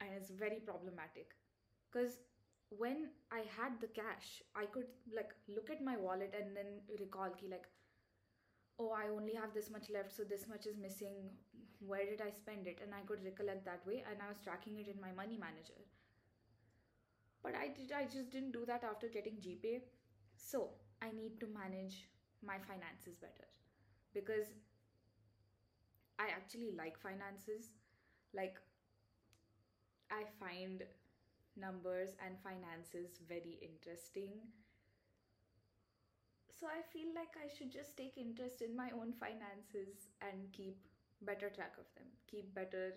and 0.00 0.10
it's 0.16 0.30
very 0.30 0.60
problematic. 0.64 1.34
Because 1.90 2.18
when 2.70 3.10
I 3.32 3.42
had 3.56 3.80
the 3.80 3.88
cash, 3.88 4.42
I 4.54 4.66
could 4.66 4.86
like 5.14 5.30
look 5.48 5.70
at 5.70 5.82
my 5.82 5.96
wallet 5.96 6.34
and 6.38 6.56
then 6.56 6.80
recall 6.98 7.30
ki 7.30 7.48
like 7.50 7.66
oh 8.78 8.92
I 8.96 9.08
only 9.14 9.34
have 9.34 9.52
this 9.52 9.70
much 9.70 9.90
left 9.90 10.14
so 10.16 10.24
this 10.24 10.48
much 10.48 10.66
is 10.66 10.76
missing. 10.76 11.30
Where 11.80 12.04
did 12.04 12.20
I 12.20 12.30
spend 12.30 12.66
it? 12.66 12.80
And 12.82 12.92
I 12.94 13.00
could 13.06 13.24
recollect 13.24 13.64
that 13.64 13.86
way 13.86 14.04
and 14.08 14.20
I 14.22 14.28
was 14.28 14.38
tracking 14.44 14.78
it 14.78 14.88
in 14.88 15.00
my 15.00 15.12
money 15.12 15.38
manager. 15.38 15.80
But 17.42 17.54
I 17.54 17.68
did 17.68 17.92
I 17.92 18.04
just 18.04 18.30
didn't 18.30 18.52
do 18.52 18.64
that 18.66 18.84
after 18.84 19.08
getting 19.08 19.36
GPay 19.36 19.80
so 20.36 20.70
I 21.02 21.10
need 21.10 21.40
to 21.40 21.46
manage 21.46 22.08
my 22.44 22.58
finances 22.66 23.16
better 23.20 23.48
because 24.14 24.46
I 26.18 26.28
actually 26.28 26.72
like 26.76 26.98
finances. 26.98 27.76
Like, 28.34 28.56
I 30.10 30.24
find 30.38 30.82
numbers 31.56 32.10
and 32.24 32.36
finances 32.42 33.18
very 33.28 33.58
interesting. 33.62 34.30
So 36.50 36.66
I 36.66 36.82
feel 36.92 37.08
like 37.14 37.32
I 37.40 37.48
should 37.48 37.72
just 37.72 37.96
take 37.96 38.18
interest 38.18 38.60
in 38.60 38.76
my 38.76 38.90
own 38.92 39.14
finances 39.18 40.12
and 40.20 40.52
keep 40.52 40.76
better 41.22 41.48
track 41.48 41.74
of 41.78 41.88
them. 41.96 42.06
Keep 42.30 42.54
better 42.54 42.92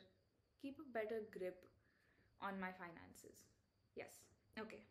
keep 0.62 0.78
a 0.80 0.92
better 0.94 1.22
grip 1.32 1.66
on 2.42 2.60
my 2.60 2.72
finances. 2.72 3.48
Yes. 3.96 4.20
Okay. 4.60 4.84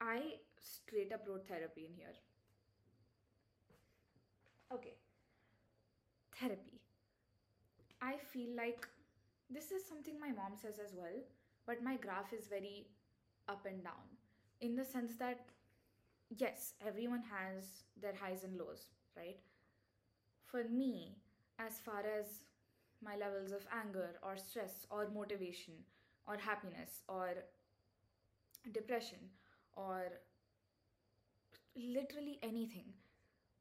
I 0.00 0.40
straight 0.58 1.12
up 1.12 1.26
wrote 1.28 1.46
therapy 1.46 1.86
in 1.86 1.94
here. 1.94 2.14
Okay. 4.72 4.94
Therapy. 6.32 6.80
I 8.00 8.16
feel 8.32 8.54
like 8.56 8.88
this 9.50 9.70
is 9.70 9.84
something 9.84 10.18
my 10.20 10.28
mom 10.30 10.54
says 10.60 10.78
as 10.84 10.94
well, 10.94 11.18
but 11.66 11.82
my 11.82 11.96
graph 11.96 12.32
is 12.32 12.46
very 12.48 12.86
up 13.48 13.66
and 13.66 13.82
down 13.82 14.06
in 14.60 14.76
the 14.76 14.84
sense 14.84 15.14
that, 15.18 15.40
yes, 16.30 16.74
everyone 16.86 17.22
has 17.30 17.84
their 18.00 18.14
highs 18.14 18.44
and 18.44 18.58
lows, 18.58 18.86
right? 19.16 19.38
For 20.46 20.64
me, 20.64 21.16
as 21.60 21.78
far 21.78 22.00
as 22.00 22.42
my 23.02 23.16
levels 23.16 23.52
of 23.52 23.66
anger 23.72 24.18
or 24.22 24.36
stress 24.36 24.86
or 24.90 25.08
motivation 25.10 25.74
or 26.26 26.36
happiness 26.36 27.02
or 27.08 27.34
depression 28.72 29.18
or 29.74 30.20
literally 31.76 32.38
anything, 32.42 32.92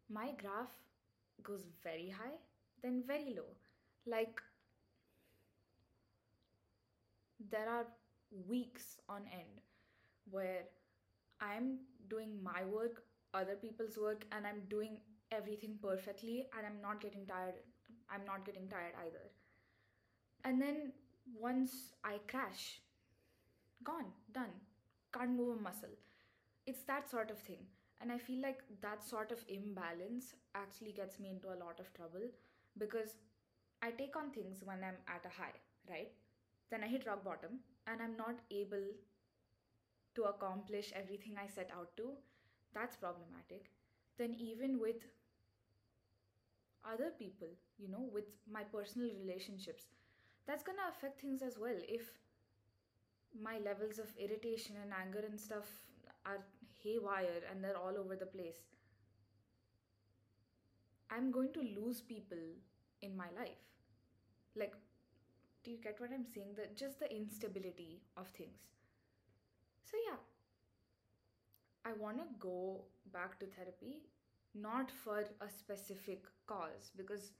my 0.09 0.31
graph 0.41 0.73
goes 1.43 1.63
very 1.83 2.09
high, 2.09 2.37
then 2.83 3.03
very 3.05 3.33
low. 3.35 3.55
Like, 4.05 4.41
there 7.51 7.69
are 7.69 7.85
weeks 8.47 8.97
on 9.09 9.21
end 9.31 9.61
where 10.29 10.63
I'm 11.39 11.79
doing 12.09 12.41
my 12.43 12.63
work, 12.65 13.03
other 13.33 13.55
people's 13.55 13.97
work, 13.97 14.25
and 14.31 14.45
I'm 14.45 14.61
doing 14.69 14.97
everything 15.31 15.77
perfectly, 15.81 16.45
and 16.57 16.65
I'm 16.65 16.81
not 16.81 17.01
getting 17.01 17.25
tired. 17.25 17.55
I'm 18.09 18.25
not 18.25 18.45
getting 18.45 18.67
tired 18.67 18.93
either. 19.05 19.31
And 20.43 20.61
then 20.61 20.93
once 21.37 21.93
I 22.03 22.19
crash, 22.27 22.81
gone, 23.83 24.05
done, 24.33 24.53
can't 25.13 25.31
move 25.31 25.57
a 25.57 25.61
muscle. 25.61 25.89
It's 26.65 26.83
that 26.83 27.09
sort 27.09 27.31
of 27.31 27.37
thing 27.39 27.65
and 28.01 28.11
i 28.11 28.17
feel 28.17 28.41
like 28.41 28.59
that 28.81 29.03
sort 29.03 29.31
of 29.31 29.43
imbalance 29.47 30.33
actually 30.55 30.91
gets 30.91 31.19
me 31.19 31.29
into 31.29 31.47
a 31.49 31.59
lot 31.63 31.79
of 31.79 31.93
trouble 31.93 32.27
because 32.77 33.15
i 33.81 33.91
take 33.91 34.15
on 34.15 34.31
things 34.31 34.63
when 34.63 34.83
i'm 34.83 35.01
at 35.07 35.25
a 35.25 35.29
high 35.41 35.55
right? 35.89 36.11
Then 36.69 36.83
i 36.83 36.87
hit 36.87 37.05
rock 37.07 37.23
bottom 37.23 37.59
and 37.87 38.01
i'm 38.01 38.17
not 38.17 38.39
able 38.51 38.87
to 40.15 40.23
accomplish 40.23 40.91
everything 40.93 41.35
i 41.37 41.47
set 41.47 41.69
out 41.71 41.95
to. 41.97 42.09
That's 42.73 42.95
problematic. 42.97 43.71
Then 44.17 44.35
even 44.39 44.79
with 44.79 44.97
other 46.91 47.11
people 47.19 47.47
you 47.77 47.87
know 47.89 48.05
with 48.13 48.25
my 48.51 48.63
personal 48.63 49.09
relationships 49.19 49.85
that's 50.47 50.63
to 50.77 50.87
affect 50.89 51.19
things 51.21 51.41
as 51.41 51.57
well. 51.59 51.75
If 51.89 52.11
my 53.41 53.59
levels 53.59 53.99
of 53.99 54.11
irritation 54.17 54.75
and 54.81 54.91
anger 54.93 55.23
and 55.25 55.39
stuff 55.39 55.67
are 56.25 56.39
haywire 56.83 57.43
and 57.49 57.63
they're 57.63 57.77
all 57.77 57.97
over 57.97 58.15
the 58.15 58.25
place, 58.25 58.65
I'm 61.09 61.31
going 61.31 61.53
to 61.53 61.61
lose 61.61 62.01
people 62.01 62.37
in 63.01 63.15
my 63.15 63.27
life. 63.37 63.63
Like, 64.55 64.73
do 65.63 65.71
you 65.71 65.77
get 65.81 65.99
what 65.99 66.11
I'm 66.13 66.25
saying? 66.25 66.55
That 66.57 66.77
just 66.77 66.99
the 66.99 67.13
instability 67.13 68.01
of 68.15 68.27
things. 68.29 68.59
So, 69.83 69.97
yeah, 70.09 70.17
I 71.85 71.93
want 71.93 72.17
to 72.17 72.25
go 72.39 72.85
back 73.13 73.39
to 73.39 73.45
therapy, 73.45 74.01
not 74.53 74.91
for 74.91 75.19
a 75.19 75.49
specific 75.49 76.25
cause, 76.45 76.91
because 76.97 77.31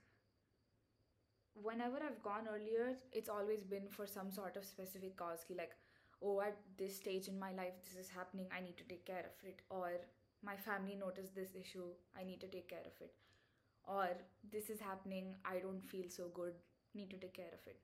whenever 1.62 1.98
I've 1.98 2.22
gone 2.24 2.48
earlier, 2.50 2.96
it's 3.12 3.30
always 3.30 3.64
been 3.64 3.88
for 3.90 4.08
some 4.08 4.32
sort 4.32 4.56
of 4.56 4.64
specific 4.64 5.18
cause. 5.18 5.46
Like, 5.50 5.72
oh 6.22 6.42
at 6.42 6.58
this 6.78 6.96
stage 6.96 7.28
in 7.28 7.40
my 7.40 7.52
life 7.54 7.74
this 7.84 7.98
is 8.06 8.10
happening 8.10 8.48
i 8.58 8.62
need 8.62 8.78
to 8.78 8.84
take 8.86 9.06
care 9.06 9.26
of 9.32 9.48
it 9.48 9.62
or 9.70 9.92
my 10.44 10.56
family 10.56 10.96
noticed 10.96 11.36
this 11.36 11.56
issue 11.56 11.88
i 12.20 12.24
need 12.24 12.40
to 12.40 12.48
take 12.48 12.70
care 12.70 12.86
of 12.86 13.02
it 13.02 13.14
or 13.86 14.08
this 14.52 14.70
is 14.70 14.80
happening 14.80 15.36
i 15.46 15.58
don't 15.60 15.84
feel 15.84 16.10
so 16.10 16.30
good 16.34 16.54
need 16.96 17.10
to 17.10 17.18
take 17.18 17.34
care 17.34 17.54
of 17.54 17.68
it 17.68 17.80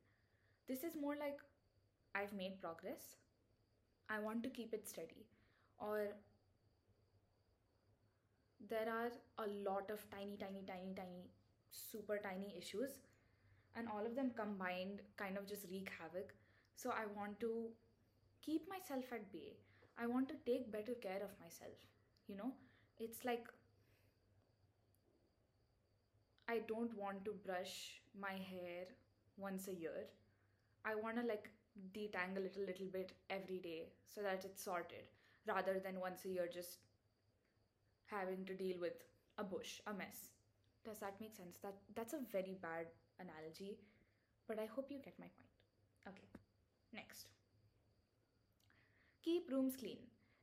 this 0.67 0.83
is 0.83 0.95
more 0.99 1.15
like 1.15 1.39
i've 2.15 2.33
made 2.33 2.59
progress 2.61 3.17
I 4.09 4.19
want 4.19 4.43
to 4.43 4.49
keep 4.49 4.73
it 4.73 4.87
steady. 4.87 5.25
Or 5.79 6.09
there 8.69 8.87
are 8.89 9.11
a 9.45 9.47
lot 9.69 9.89
of 9.91 10.09
tiny, 10.09 10.37
tiny, 10.37 10.63
tiny, 10.65 10.93
tiny, 10.95 11.29
super 11.71 12.17
tiny 12.23 12.55
issues, 12.57 12.91
and 13.75 13.87
all 13.89 14.05
of 14.05 14.15
them 14.15 14.31
combined 14.35 15.01
kind 15.17 15.37
of 15.37 15.47
just 15.47 15.65
wreak 15.69 15.91
havoc. 15.99 16.33
So 16.75 16.91
I 16.91 17.05
want 17.17 17.39
to 17.41 17.69
keep 18.45 18.67
myself 18.69 19.05
at 19.11 19.31
bay. 19.31 19.53
I 19.97 20.07
want 20.07 20.27
to 20.29 20.35
take 20.45 20.71
better 20.71 20.93
care 21.01 21.21
of 21.23 21.39
myself. 21.41 21.77
You 22.27 22.35
know, 22.37 22.51
it's 22.99 23.23
like 23.25 23.47
I 26.47 26.59
don't 26.67 26.95
want 26.97 27.25
to 27.25 27.31
brush 27.45 28.01
my 28.19 28.33
hair 28.33 28.85
once 29.37 29.67
a 29.67 29.73
year. 29.73 30.07
I 30.85 30.95
want 30.95 31.17
to 31.17 31.23
like 31.27 31.49
detangle 31.93 32.45
it 32.45 32.57
a 32.57 32.65
little 32.65 32.87
bit 32.91 33.13
every 33.29 33.59
day 33.59 33.89
so 34.07 34.21
that 34.21 34.45
it's 34.45 34.63
sorted 34.63 35.09
rather 35.47 35.79
than 35.79 35.99
once 35.99 36.25
a 36.25 36.29
year 36.29 36.47
just 36.51 36.77
having 38.05 38.45
to 38.45 38.53
deal 38.55 38.79
with 38.79 39.03
a 39.37 39.43
bush, 39.43 39.81
a 39.87 39.93
mess. 39.93 40.29
Does 40.85 40.99
that 40.99 41.19
make 41.19 41.35
sense? 41.35 41.59
That 41.63 41.75
that's 41.95 42.13
a 42.13 42.19
very 42.31 42.57
bad 42.61 42.87
analogy, 43.19 43.77
but 44.47 44.59
I 44.59 44.65
hope 44.65 44.91
you 44.91 44.99
get 45.03 45.19
my 45.19 45.27
point. 45.37 45.53
Okay. 46.07 46.27
Next. 46.93 47.27
Keep 49.23 49.49
rooms 49.51 49.75
clean. 49.75 49.97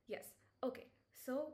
Yes. 0.07 0.25
Okay. 0.63 0.87
So 1.13 1.53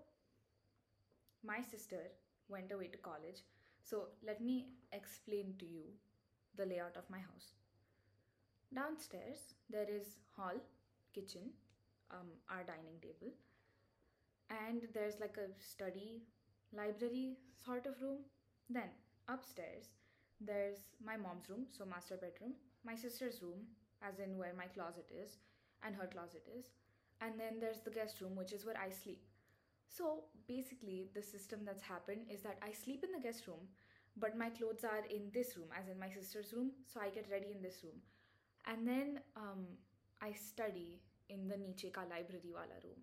my 1.43 1.61
sister 1.61 2.01
went 2.49 2.71
away 2.71 2.87
to 2.87 2.97
college. 2.97 3.41
So 3.81 4.09
let 4.25 4.41
me 4.41 4.67
explain 4.91 5.55
to 5.59 5.65
you 5.65 5.83
the 6.55 6.65
layout 6.65 6.97
of 6.97 7.09
my 7.09 7.19
house. 7.19 7.53
Downstairs 8.73 9.55
there 9.69 9.89
is 9.89 10.19
hall, 10.35 10.55
kitchen, 11.13 11.51
um, 12.11 12.27
our 12.49 12.63
dining 12.63 12.99
table, 13.01 13.33
and 14.49 14.87
there's 14.93 15.19
like 15.19 15.37
a 15.37 15.47
study, 15.61 16.23
library 16.75 17.37
sort 17.63 17.85
of 17.85 18.01
room. 18.01 18.19
Then 18.69 18.89
upstairs 19.27 19.89
there's 20.39 20.79
my 21.03 21.17
mom's 21.17 21.49
room, 21.49 21.65
so 21.69 21.85
master 21.85 22.15
bedroom, 22.17 22.53
my 22.85 22.95
sister's 22.95 23.41
room, 23.41 23.65
as 24.01 24.19
in 24.19 24.37
where 24.37 24.53
my 24.55 24.65
closet 24.67 25.09
is, 25.11 25.37
and 25.83 25.95
her 25.95 26.07
closet 26.07 26.47
is, 26.57 26.65
and 27.21 27.39
then 27.39 27.59
there's 27.59 27.81
the 27.81 27.91
guest 27.91 28.21
room, 28.21 28.35
which 28.35 28.53
is 28.53 28.65
where 28.65 28.77
I 28.77 28.89
sleep. 28.89 29.23
So 29.87 30.25
basically, 30.47 31.09
the 31.13 31.21
system 31.23 31.61
that's 31.65 31.81
happened 31.81 32.27
is 32.29 32.41
that 32.43 32.57
I 32.61 32.71
sleep 32.71 33.03
in 33.03 33.11
the 33.11 33.19
guest 33.25 33.47
room, 33.47 33.67
but 34.17 34.37
my 34.37 34.49
clothes 34.49 34.83
are 34.83 35.03
in 35.09 35.31
this 35.33 35.57
room, 35.57 35.69
as 35.77 35.87
in 35.87 35.99
my 35.99 36.09
sister's 36.09 36.53
room, 36.53 36.71
so 36.85 36.99
I 36.99 37.09
get 37.09 37.27
ready 37.31 37.51
in 37.55 37.61
this 37.61 37.83
room. 37.83 37.99
And 38.65 38.87
then 38.87 39.19
um, 39.35 39.65
I 40.21 40.33
study 40.33 40.99
in 41.29 41.47
the 41.47 41.57
Niche 41.57 41.91
ka 41.93 42.01
library 42.09 42.51
wala 42.53 42.79
room. 42.83 43.01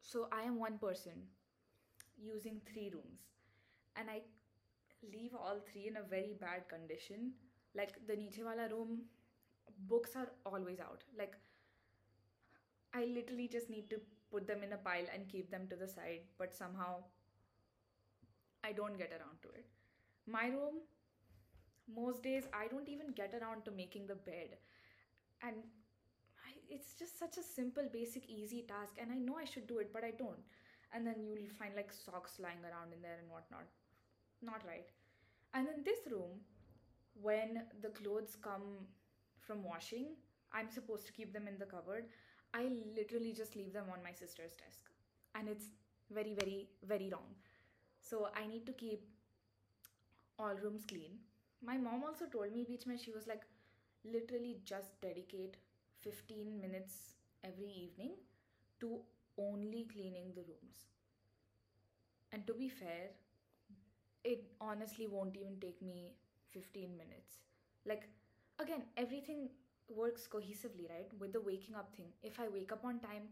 So 0.00 0.28
I 0.32 0.42
am 0.42 0.58
one 0.58 0.78
person 0.78 1.12
using 2.16 2.60
three 2.72 2.90
rooms, 2.94 3.20
and 3.96 4.08
I 4.08 4.22
leave 5.12 5.34
all 5.34 5.58
three 5.70 5.88
in 5.88 5.96
a 5.96 6.02
very 6.02 6.34
bad 6.40 6.68
condition. 6.68 7.32
Like 7.74 7.94
the 8.06 8.16
Niche 8.16 8.40
wala 8.44 8.68
room, 8.70 9.02
books 9.88 10.16
are 10.16 10.32
always 10.44 10.80
out. 10.80 11.04
Like 11.18 11.34
I 12.96 13.04
literally 13.14 13.48
just 13.48 13.68
need 13.68 13.90
to 13.90 14.00
put 14.30 14.46
them 14.46 14.62
in 14.62 14.72
a 14.72 14.76
pile 14.78 15.06
and 15.14 15.28
keep 15.28 15.50
them 15.50 15.66
to 15.68 15.76
the 15.76 15.86
side, 15.86 16.22
but 16.38 16.54
somehow 16.54 17.04
I 18.64 18.72
don't 18.72 18.98
get 18.98 19.12
around 19.12 19.42
to 19.42 19.48
it. 19.48 19.66
My 20.26 20.46
room, 20.46 20.80
most 21.94 22.22
days, 22.22 22.44
I 22.52 22.66
don't 22.68 22.88
even 22.88 23.12
get 23.12 23.34
around 23.34 23.64
to 23.66 23.70
making 23.70 24.06
the 24.06 24.14
bed. 24.14 24.56
And 25.42 25.56
I, 26.46 26.52
it's 26.68 26.94
just 26.98 27.18
such 27.18 27.36
a 27.36 27.42
simple, 27.42 27.84
basic, 27.92 28.28
easy 28.28 28.62
task. 28.66 28.94
And 29.00 29.12
I 29.12 29.18
know 29.18 29.36
I 29.36 29.44
should 29.44 29.66
do 29.66 29.78
it, 29.78 29.92
but 29.92 30.02
I 30.02 30.12
don't. 30.18 30.42
And 30.92 31.06
then 31.06 31.16
you'll 31.22 31.54
find 31.58 31.76
like 31.76 31.92
socks 31.92 32.38
lying 32.40 32.64
around 32.64 32.92
in 32.94 33.02
there 33.02 33.18
and 33.20 33.30
whatnot. 33.30 33.66
Not 34.42 34.62
right. 34.66 34.88
And 35.54 35.68
in 35.68 35.84
this 35.84 36.00
room, 36.10 36.40
when 37.20 37.62
the 37.82 37.90
clothes 37.90 38.36
come 38.40 38.86
from 39.40 39.62
washing, 39.62 40.16
I'm 40.52 40.70
supposed 40.70 41.06
to 41.06 41.12
keep 41.12 41.32
them 41.32 41.46
in 41.46 41.58
the 41.58 41.66
cupboard. 41.66 42.06
I 42.56 42.68
literally 42.96 43.32
just 43.32 43.54
leave 43.56 43.72
them 43.72 43.86
on 43.92 44.02
my 44.02 44.12
sister's 44.12 44.52
desk. 44.54 44.90
And 45.34 45.48
it's 45.48 45.66
very, 46.10 46.34
very, 46.34 46.68
very 46.88 47.10
wrong. 47.10 47.34
So 48.00 48.28
I 48.34 48.46
need 48.46 48.64
to 48.66 48.72
keep 48.72 49.02
all 50.38 50.54
rooms 50.62 50.84
clean. 50.88 51.18
My 51.64 51.76
mom 51.76 52.04
also 52.04 52.26
told 52.26 52.52
me 52.52 52.64
beach 52.64 52.84
she 53.04 53.10
was 53.10 53.26
like 53.26 53.42
literally 54.04 54.58
just 54.64 55.00
dedicate 55.02 55.56
15 56.02 56.60
minutes 56.60 56.94
every 57.44 57.68
evening 57.68 58.12
to 58.80 59.00
only 59.38 59.86
cleaning 59.92 60.32
the 60.34 60.42
rooms. 60.42 60.86
And 62.32 62.46
to 62.46 62.54
be 62.54 62.68
fair, 62.68 63.10
it 64.24 64.44
honestly 64.60 65.06
won't 65.06 65.36
even 65.36 65.58
take 65.60 65.80
me 65.82 66.12
15 66.52 66.96
minutes. 66.96 67.38
Like 67.86 68.08
again, 68.58 68.82
everything 68.96 69.50
works 69.88 70.28
cohesively, 70.28 70.88
right? 70.88 71.10
With 71.18 71.32
the 71.32 71.40
waking 71.40 71.74
up 71.74 71.94
thing. 71.96 72.06
If 72.22 72.40
I 72.40 72.48
wake 72.48 72.72
up 72.72 72.84
on 72.84 73.00
time, 73.00 73.28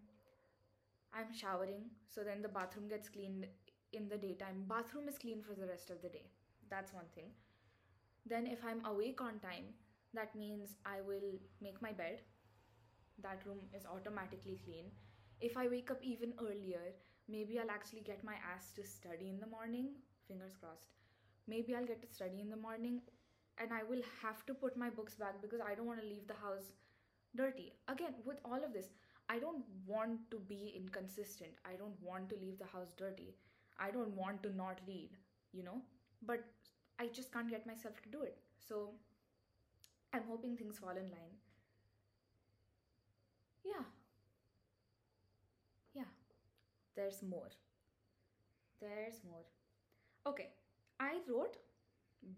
I'm 1.12 1.32
showering, 1.32 1.90
so 2.08 2.22
then 2.22 2.42
the 2.42 2.48
bathroom 2.48 2.88
gets 2.88 3.08
cleaned 3.08 3.46
in 3.92 4.08
the 4.08 4.16
daytime. 4.16 4.64
Bathroom 4.68 5.08
is 5.08 5.18
clean 5.18 5.42
for 5.42 5.54
the 5.54 5.66
rest 5.66 5.90
of 5.90 6.02
the 6.02 6.08
day. 6.08 6.26
That's 6.70 6.92
one 6.92 7.06
thing. 7.14 7.30
Then 8.26 8.46
if 8.46 8.64
I'm 8.64 8.84
awake 8.84 9.20
on 9.20 9.38
time, 9.38 9.74
that 10.14 10.34
means 10.34 10.76
I 10.84 11.00
will 11.06 11.38
make 11.60 11.80
my 11.82 11.92
bed. 11.92 12.22
That 13.22 13.46
room 13.46 13.60
is 13.76 13.86
automatically 13.86 14.60
clean. 14.64 14.86
If 15.40 15.56
I 15.56 15.68
wake 15.68 15.90
up 15.90 16.02
even 16.02 16.32
earlier, 16.40 16.94
maybe 17.28 17.58
I'll 17.58 17.70
actually 17.70 18.00
get 18.00 18.24
my 18.24 18.34
ass 18.34 18.72
to 18.76 18.84
study 18.84 19.28
in 19.28 19.38
the 19.38 19.46
morning. 19.46 19.90
Fingers 20.26 20.56
crossed. 20.58 20.94
Maybe 21.46 21.74
I'll 21.74 21.86
get 21.86 22.00
to 22.02 22.14
study 22.14 22.40
in 22.40 22.50
the 22.50 22.56
morning 22.56 23.02
and 23.58 23.72
I 23.72 23.82
will 23.88 24.02
have 24.22 24.44
to 24.46 24.54
put 24.54 24.76
my 24.76 24.90
books 24.90 25.14
back 25.14 25.40
because 25.42 25.60
I 25.60 25.74
don't 25.74 25.86
want 25.86 26.00
to 26.00 26.06
leave 26.06 26.26
the 26.26 26.34
house 26.34 26.72
dirty. 27.36 27.72
Again, 27.88 28.14
with 28.24 28.38
all 28.44 28.62
of 28.64 28.72
this, 28.72 28.88
I 29.28 29.38
don't 29.38 29.64
want 29.86 30.30
to 30.30 30.38
be 30.38 30.72
inconsistent. 30.76 31.52
I 31.64 31.76
don't 31.76 32.00
want 32.02 32.28
to 32.30 32.36
leave 32.36 32.58
the 32.58 32.66
house 32.66 32.92
dirty. 32.96 33.34
I 33.78 33.90
don't 33.90 34.14
want 34.14 34.42
to 34.44 34.54
not 34.54 34.80
read, 34.86 35.10
you 35.52 35.62
know? 35.64 35.80
But 36.26 36.44
I 36.98 37.06
just 37.08 37.32
can't 37.32 37.50
get 37.50 37.66
myself 37.66 38.02
to 38.02 38.08
do 38.10 38.22
it. 38.22 38.38
So 38.58 38.90
I'm 40.12 40.22
hoping 40.28 40.56
things 40.56 40.78
fall 40.78 40.90
in 40.90 41.10
line. 41.10 41.34
Yeah, 43.64 43.84
yeah, 45.94 46.10
there's 46.96 47.22
more. 47.22 47.50
There's 48.80 49.20
more. 49.24 49.44
Okay, 50.26 50.50
I 51.00 51.18
wrote 51.28 51.56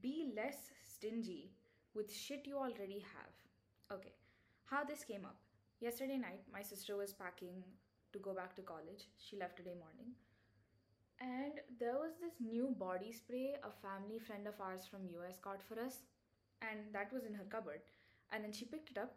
be 0.02 0.32
less 0.36 0.70
stingy 0.84 1.50
with 1.94 2.12
shit 2.12 2.46
you 2.46 2.56
already 2.56 3.04
have. 3.14 3.98
Okay, 3.98 4.14
how 4.64 4.84
this 4.84 5.04
came 5.04 5.24
up. 5.24 5.36
Yesterday 5.80 6.16
night, 6.16 6.42
my 6.52 6.62
sister 6.62 6.96
was 6.96 7.12
packing 7.12 7.62
to 8.12 8.18
go 8.18 8.34
back 8.34 8.54
to 8.56 8.62
college. 8.62 9.08
She 9.18 9.36
left 9.36 9.56
today 9.56 9.74
morning. 9.74 10.12
And 11.20 11.60
there 11.80 11.94
was 11.94 12.12
this 12.20 12.34
new 12.40 12.74
body 12.78 13.12
spray 13.12 13.56
a 13.62 13.70
family 13.70 14.18
friend 14.18 14.46
of 14.46 14.60
ours 14.60 14.86
from 14.90 15.08
US 15.16 15.38
got 15.42 15.62
for 15.62 15.80
us. 15.80 15.98
And 16.62 16.92
that 16.92 17.12
was 17.12 17.24
in 17.24 17.34
her 17.34 17.44
cupboard. 17.44 17.80
And 18.32 18.42
then 18.44 18.52
she 18.52 18.64
picked 18.64 18.90
it 18.90 18.98
up, 18.98 19.14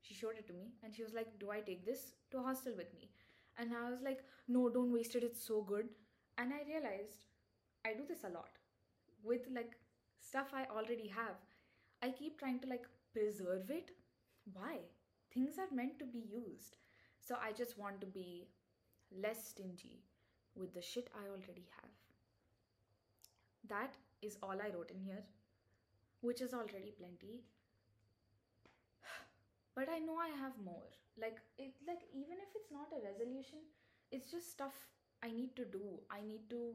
she 0.00 0.14
showed 0.14 0.38
it 0.38 0.46
to 0.46 0.52
me, 0.52 0.72
and 0.82 0.94
she 0.94 1.02
was 1.02 1.12
like, 1.12 1.38
Do 1.38 1.50
I 1.50 1.60
take 1.60 1.84
this 1.84 2.14
to 2.30 2.42
hostel 2.42 2.74
with 2.76 2.94
me? 2.94 3.10
And 3.58 3.72
I 3.74 3.90
was 3.90 4.00
like, 4.02 4.20
No, 4.48 4.68
don't 4.68 4.92
waste 4.92 5.16
it, 5.16 5.24
it's 5.24 5.44
so 5.44 5.62
good. 5.62 5.88
And 6.38 6.52
I 6.52 6.62
realized 6.66 7.24
I 7.84 7.94
do 7.94 8.04
this 8.06 8.24
a 8.24 8.28
lot 8.28 8.58
with 9.22 9.42
like 9.54 9.76
stuff 10.26 10.52
I 10.54 10.64
already 10.74 11.08
have. 11.08 11.36
I 12.02 12.10
keep 12.10 12.38
trying 12.38 12.60
to 12.60 12.68
like 12.68 12.86
preserve 13.12 13.70
it. 13.70 13.90
Why? 14.52 14.78
Things 15.32 15.58
are 15.58 15.74
meant 15.74 15.98
to 15.98 16.06
be 16.06 16.24
used. 16.32 16.76
So 17.20 17.36
I 17.42 17.52
just 17.52 17.78
want 17.78 18.00
to 18.00 18.06
be 18.06 18.48
less 19.22 19.48
stingy 19.48 20.02
with 20.54 20.74
the 20.74 20.82
shit 20.82 21.08
I 21.14 21.28
already 21.28 21.66
have. 21.76 21.90
That 23.68 23.94
is 24.22 24.36
all 24.42 24.60
I 24.60 24.70
wrote 24.74 24.90
in 24.90 25.00
here, 25.00 25.22
which 26.20 26.40
is 26.40 26.52
already 26.52 26.92
plenty. 26.98 27.40
But 29.74 29.88
I 29.88 29.98
know 29.98 30.16
I 30.16 30.28
have 30.28 30.52
more. 30.64 30.90
Like 31.20 31.38
it 31.58 31.74
like 31.86 32.02
even 32.12 32.38
if 32.44 32.54
it's 32.54 32.70
not 32.70 32.92
a 32.92 33.04
resolution, 33.06 33.60
it's 34.10 34.30
just 34.30 34.50
stuff 34.50 34.74
I 35.22 35.30
need 35.30 35.56
to 35.56 35.64
do. 35.64 36.00
I 36.10 36.20
need 36.20 36.50
to 36.50 36.74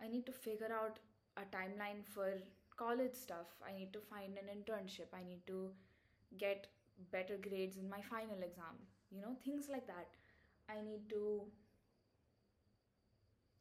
I 0.00 0.08
need 0.08 0.26
to 0.26 0.32
figure 0.32 0.72
out 0.72 0.98
a 1.36 1.42
timeline 1.56 2.04
for 2.04 2.34
college 2.76 3.14
stuff. 3.14 3.48
I 3.66 3.72
need 3.76 3.92
to 3.92 4.00
find 4.00 4.38
an 4.38 4.48
internship. 4.54 5.08
I 5.14 5.24
need 5.24 5.46
to 5.46 5.70
get 6.38 6.66
better 7.12 7.36
grades 7.36 7.76
in 7.76 7.88
my 7.88 8.00
final 8.02 8.38
exam. 8.42 8.76
You 9.10 9.22
know, 9.22 9.36
things 9.44 9.68
like 9.70 9.86
that. 9.86 10.08
I 10.68 10.80
need 10.82 11.08
to 11.10 11.44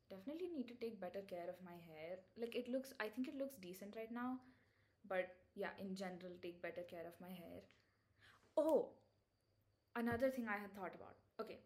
definitely 0.09 0.49
need 0.55 0.67
to 0.67 0.75
take 0.75 0.99
better 1.01 1.21
care 1.21 1.49
of 1.49 1.55
my 1.65 1.77
hair. 1.89 2.17
Like 2.37 2.55
it 2.55 2.69
looks 2.69 2.93
I 2.99 3.07
think 3.07 3.27
it 3.27 3.37
looks 3.37 3.55
decent 3.55 3.95
right 3.95 4.11
now, 4.11 4.37
but 5.07 5.35
yeah, 5.55 5.75
in 5.79 5.95
general 5.95 6.35
take 6.41 6.61
better 6.61 6.83
care 6.89 7.07
of 7.07 7.19
my 7.21 7.29
hair. 7.29 7.61
Oh, 8.57 8.91
another 9.95 10.29
thing 10.29 10.47
I 10.47 10.57
had 10.59 10.73
thought 10.75 10.93
about. 10.95 11.15
Okay, 11.39 11.59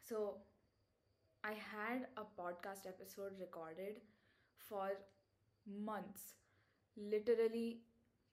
so 0.00 0.36
I 1.44 1.52
had 1.52 2.08
a 2.16 2.24
podcast 2.40 2.88
episode 2.88 3.38
recorded 3.38 4.00
for 4.68 4.90
months, 5.66 6.34
literally 6.96 7.80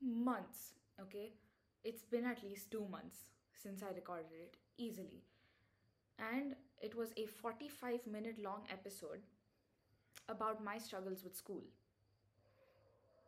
months. 0.01 0.73
Okay, 1.01 1.33
it's 1.83 2.03
been 2.05 2.25
at 2.25 2.43
least 2.43 2.71
two 2.71 2.85
months 2.89 3.17
since 3.53 3.83
I 3.83 3.93
recorded 3.95 4.31
it 4.33 4.57
easily, 4.77 5.23
and 6.19 6.55
it 6.81 6.95
was 6.95 7.11
a 7.17 7.25
45 7.25 8.07
minute 8.07 8.37
long 8.43 8.63
episode 8.71 9.21
about 10.29 10.63
my 10.63 10.77
struggles 10.77 11.23
with 11.23 11.35
school. 11.35 11.63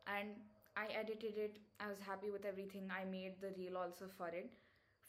And 0.08 0.30
I 0.76 0.88
edited 1.00 1.38
it, 1.38 1.60
I 1.80 1.88
was 1.88 2.00
happy 2.00 2.30
with 2.32 2.46
everything, 2.46 2.90
I 2.92 3.06
made 3.06 3.40
the 3.42 3.52
reel 3.58 3.78
also 3.78 4.06
for 4.18 4.28
it. 4.30 4.52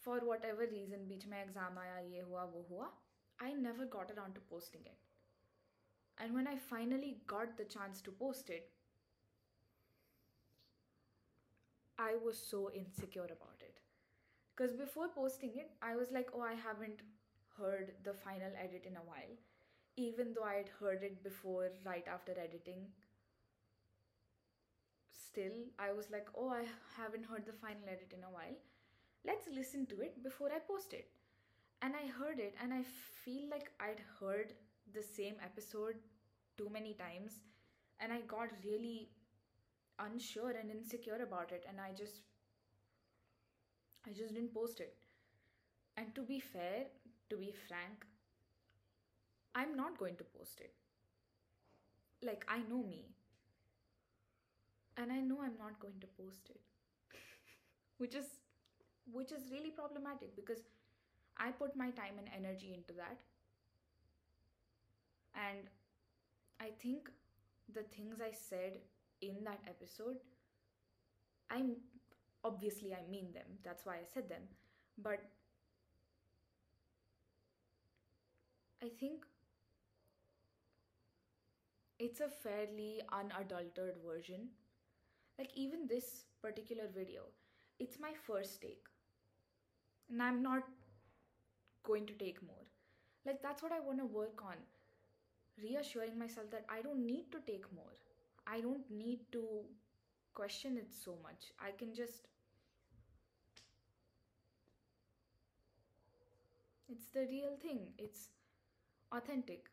For 0.01 0.19
whatever 0.21 0.67
reason, 0.71 1.07
beach 1.09 1.27
my 1.31 1.39
exam 1.39 1.79
aaya, 1.79 2.03
ye 2.11 2.21
hua, 2.29 2.47
wo 2.53 2.65
hua, 2.69 2.89
I 3.41 3.53
never 3.55 3.87
got 3.87 4.11
around 4.11 4.35
to 4.35 4.41
posting 4.41 4.83
it. 4.85 5.04
And 6.21 6.35
when 6.35 6.47
I 6.47 6.57
finally 6.57 7.19
got 7.27 7.57
the 7.57 7.65
chance 7.65 8.01
to 8.03 8.11
post 8.11 8.51
it, 8.51 8.71
I 11.99 12.15
was 12.25 12.39
so 12.39 12.71
insecure 12.75 13.25
about 13.25 13.61
it. 13.61 13.79
Because 14.57 14.75
before 14.75 15.09
posting 15.09 15.51
it, 15.57 15.71
I 15.83 15.97
was 15.97 16.11
like, 16.13 16.29
oh, 16.35 16.41
I 16.41 16.55
haven't 16.55 17.01
heard 17.59 17.93
the 18.05 18.15
final 18.15 18.51
edit 18.59 18.85
in 18.87 18.97
a 18.97 19.05
while. 19.05 19.35
Even 19.97 20.33
though 20.35 20.45
I 20.45 20.55
had 20.55 20.69
heard 20.81 21.03
it 21.03 21.23
before, 21.23 21.71
right 21.85 22.07
after 22.13 22.33
editing, 22.33 22.87
still, 25.13 25.67
I 25.79 25.93
was 25.93 26.11
like, 26.11 26.29
oh, 26.37 26.49
I 26.51 26.65
haven't 26.97 27.25
heard 27.25 27.47
the 27.47 27.53
final 27.53 27.89
edit 27.89 28.13
in 28.17 28.25
a 28.25 28.31
while. 28.31 28.57
Let's 29.27 29.47
listen 29.49 29.87
to 29.87 30.01
it 30.01 30.23
before 30.23 30.51
I 30.53 30.59
post 30.59 30.93
it. 30.93 31.09
And 31.83 31.95
I 31.95 32.07
heard 32.07 32.39
it, 32.39 32.55
and 32.63 32.73
I 32.73 32.83
feel 33.25 33.49
like 33.51 33.71
I'd 33.81 34.01
heard 34.21 34.55
the 34.95 35.03
same 35.03 35.37
episode 35.45 35.97
too 36.57 36.69
many 36.71 36.95
times, 36.95 37.41
and 38.01 38.13
I 38.13 38.21
got 38.21 38.49
really 38.65 39.11
unsure 39.99 40.51
and 40.53 40.71
insecure 40.71 41.23
about 41.23 41.53
it, 41.53 41.65
and 41.69 41.81
I 41.81 41.93
just 41.97 42.23
I 44.07 44.13
just 44.13 44.35
didn't 44.35 44.55
post 44.55 44.81
it. 44.81 44.95
And 45.97 46.15
to 46.15 46.23
be 46.23 46.41
fair, 46.41 46.87
to 47.31 47.37
be 47.37 47.53
frank, 47.69 48.05
I'm 49.55 49.75
not 49.77 49.99
going 49.99 50.17
to 50.17 50.25
post 50.25 50.61
it. 50.61 50.75
Like, 52.23 52.45
I 52.49 52.59
know 52.69 52.83
me. 52.83 53.07
And 54.97 55.13
I 55.13 55.21
know 55.21 55.41
I'm 55.43 55.59
not 55.59 55.81
going 55.81 56.01
to 56.01 56.07
post 56.07 56.51
it. 56.51 56.61
which 57.99 58.15
is 58.15 58.27
which 59.13 59.33
is 59.33 59.51
really 59.51 59.71
problematic 59.71 60.35
because 60.37 60.61
I 61.37 61.51
put 61.51 61.77
my 61.77 61.91
time 61.91 62.19
and 62.19 62.29
energy 62.35 62.73
into 62.75 62.95
that. 62.95 63.21
And 65.35 65.69
I 66.61 66.71
think 66.81 67.11
the 67.73 67.83
things 67.83 68.21
I 68.21 68.33
said 68.33 68.79
in 69.21 69.43
that 69.45 69.61
episode, 69.67 70.19
I'm 71.51 71.77
obviously 72.45 72.95
I 72.95 73.11
mean 73.11 73.33
them. 73.33 73.59
That's 73.65 73.85
why 73.85 73.95
I 73.95 74.05
said 74.13 74.29
them. 74.29 74.43
But 74.99 75.21
I 78.83 78.89
think 79.01 79.25
it's 81.99 82.21
a 82.21 82.29
fairly 82.29 83.01
unadulterated 83.13 83.97
version. 84.07 84.49
Like, 85.39 85.51
even 85.57 85.87
this 85.89 86.25
particular 86.43 86.85
video, 86.95 87.23
it's 87.81 87.99
my 87.99 88.13
first 88.27 88.61
take. 88.61 88.85
And 90.11 90.23
I'm 90.23 90.43
not 90.43 90.63
going 91.83 92.07
to 92.07 92.13
take 92.13 92.43
more. 92.43 92.67
Like, 93.27 93.43
that's 93.43 93.63
what 93.63 93.73
I 93.73 93.81
want 93.81 93.99
to 93.99 94.07
work 94.07 94.43
on. 94.45 94.57
Reassuring 95.61 96.17
myself 96.19 96.51
that 96.51 96.65
I 96.69 96.81
don't 96.83 97.05
need 97.07 97.33
to 97.33 97.41
take 97.41 97.65
more. 97.75 97.97
I 98.47 98.61
don't 98.61 98.89
need 98.91 99.21
to 99.33 99.65
question 100.35 100.77
it 100.77 100.93
so 100.93 101.17
much. 101.23 101.53
I 101.61 101.71
can 101.73 101.95
just. 101.95 102.29
It's 106.89 107.09
the 107.13 107.27
real 107.27 107.57
thing. 107.61 107.93
It's 107.99 108.31
authentic. 109.13 109.71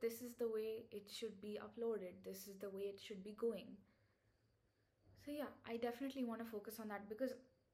This 0.00 0.22
is 0.22 0.34
the 0.36 0.48
way 0.48 0.86
it 0.92 1.10
should 1.10 1.40
be 1.40 1.58
uploaded. 1.62 2.24
This 2.24 2.48
is 2.48 2.58
the 2.58 2.70
way 2.70 2.82
it 2.82 3.00
should 3.00 3.24
be 3.24 3.32
going. 3.32 3.76
So, 5.24 5.30
yeah, 5.32 5.50
I 5.66 5.76
definitely 5.76 6.24
want 6.24 6.40
to 6.40 6.46
focus 6.50 6.80
on 6.80 6.88
that 6.88 7.08
because 7.08 7.32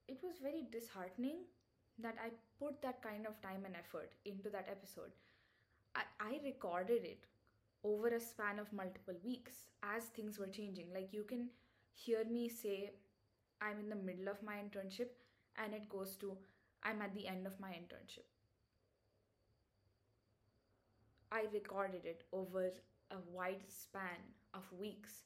it 0.08 0.18
was 0.22 0.38
very 0.42 0.66
disheartening 0.72 1.44
that 1.98 2.16
I 2.22 2.30
put 2.58 2.82
that 2.82 3.02
kind 3.02 3.26
of 3.26 3.40
time 3.40 3.64
and 3.64 3.76
effort 3.76 4.12
into 4.24 4.50
that 4.50 4.66
episode. 4.68 5.12
I, 5.94 6.40
recorded 6.44 7.04
it 7.04 7.24
over 7.84 8.08
a 8.08 8.20
span 8.20 8.58
of 8.58 8.72
multiple 8.72 9.14
weeks 9.24 9.54
as 9.82 10.04
things 10.04 10.38
were 10.38 10.46
changing. 10.46 10.86
Like, 10.92 11.12
you 11.12 11.22
can 11.22 11.48
hear 11.92 12.24
me 12.24 12.48
say, 12.48 12.90
I'm 13.60 13.78
in 13.78 13.88
the 13.88 13.96
middle 13.96 14.28
of 14.28 14.42
my 14.42 14.54
internship, 14.54 15.10
and 15.62 15.72
it 15.72 15.88
goes 15.88 16.16
to, 16.16 16.36
I'm 16.82 17.00
at 17.02 17.14
the 17.14 17.26
end 17.28 17.46
of 17.46 17.58
my 17.60 17.68
internship. 17.68 18.26
I 21.30 21.44
recorded 21.52 22.04
it 22.04 22.24
over 22.32 22.72
a 23.10 23.16
wide 23.32 23.64
span 23.66 24.20
of 24.54 24.62
weeks. 24.78 25.22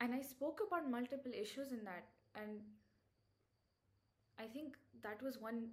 And 0.00 0.14
I 0.14 0.22
spoke 0.22 0.60
about 0.66 0.90
multiple 0.90 1.32
issues 1.32 1.72
in 1.72 1.84
that. 1.84 2.06
And 2.34 2.60
I 4.38 4.44
think 4.44 4.76
that 5.02 5.22
was 5.22 5.38
one, 5.38 5.68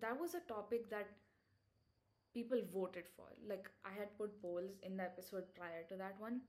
that 0.00 0.20
was 0.20 0.34
a 0.34 0.40
topic 0.52 0.90
that 0.90 1.08
people 2.34 2.60
voted 2.72 3.08
for. 3.16 3.26
Like, 3.48 3.70
I 3.84 3.90
had 3.98 4.16
put 4.18 4.40
polls 4.42 4.78
in 4.82 4.96
the 4.96 5.04
episode 5.04 5.44
prior 5.54 5.82
to 5.88 5.96
that 5.96 6.18
one, 6.18 6.40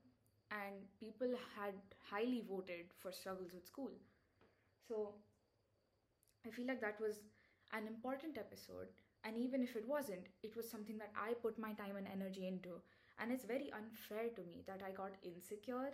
and 0.50 0.74
people 1.00 1.28
had 1.56 1.74
highly 2.10 2.42
voted 2.48 2.86
for 3.00 3.12
struggles 3.12 3.52
with 3.54 3.66
school. 3.66 3.90
So 4.88 5.14
I 6.46 6.50
feel 6.50 6.66
like 6.66 6.80
that 6.80 7.00
was 7.00 7.20
an 7.72 7.86
important 7.88 8.38
episode 8.38 8.88
and 9.24 9.36
even 9.36 9.62
if 9.62 9.76
it 9.76 9.86
wasn't, 9.88 10.28
it 10.42 10.54
was 10.56 10.68
something 10.70 10.98
that 10.98 11.12
I 11.16 11.34
put 11.34 11.58
my 11.58 11.72
time 11.72 11.96
and 11.96 12.06
energy 12.08 12.46
into. 12.46 12.80
And 13.18 13.30
it's 13.32 13.44
very 13.44 13.72
unfair 13.72 14.28
to 14.34 14.42
me 14.42 14.62
that 14.66 14.82
I 14.86 14.90
got 14.92 15.12
insecure 15.22 15.92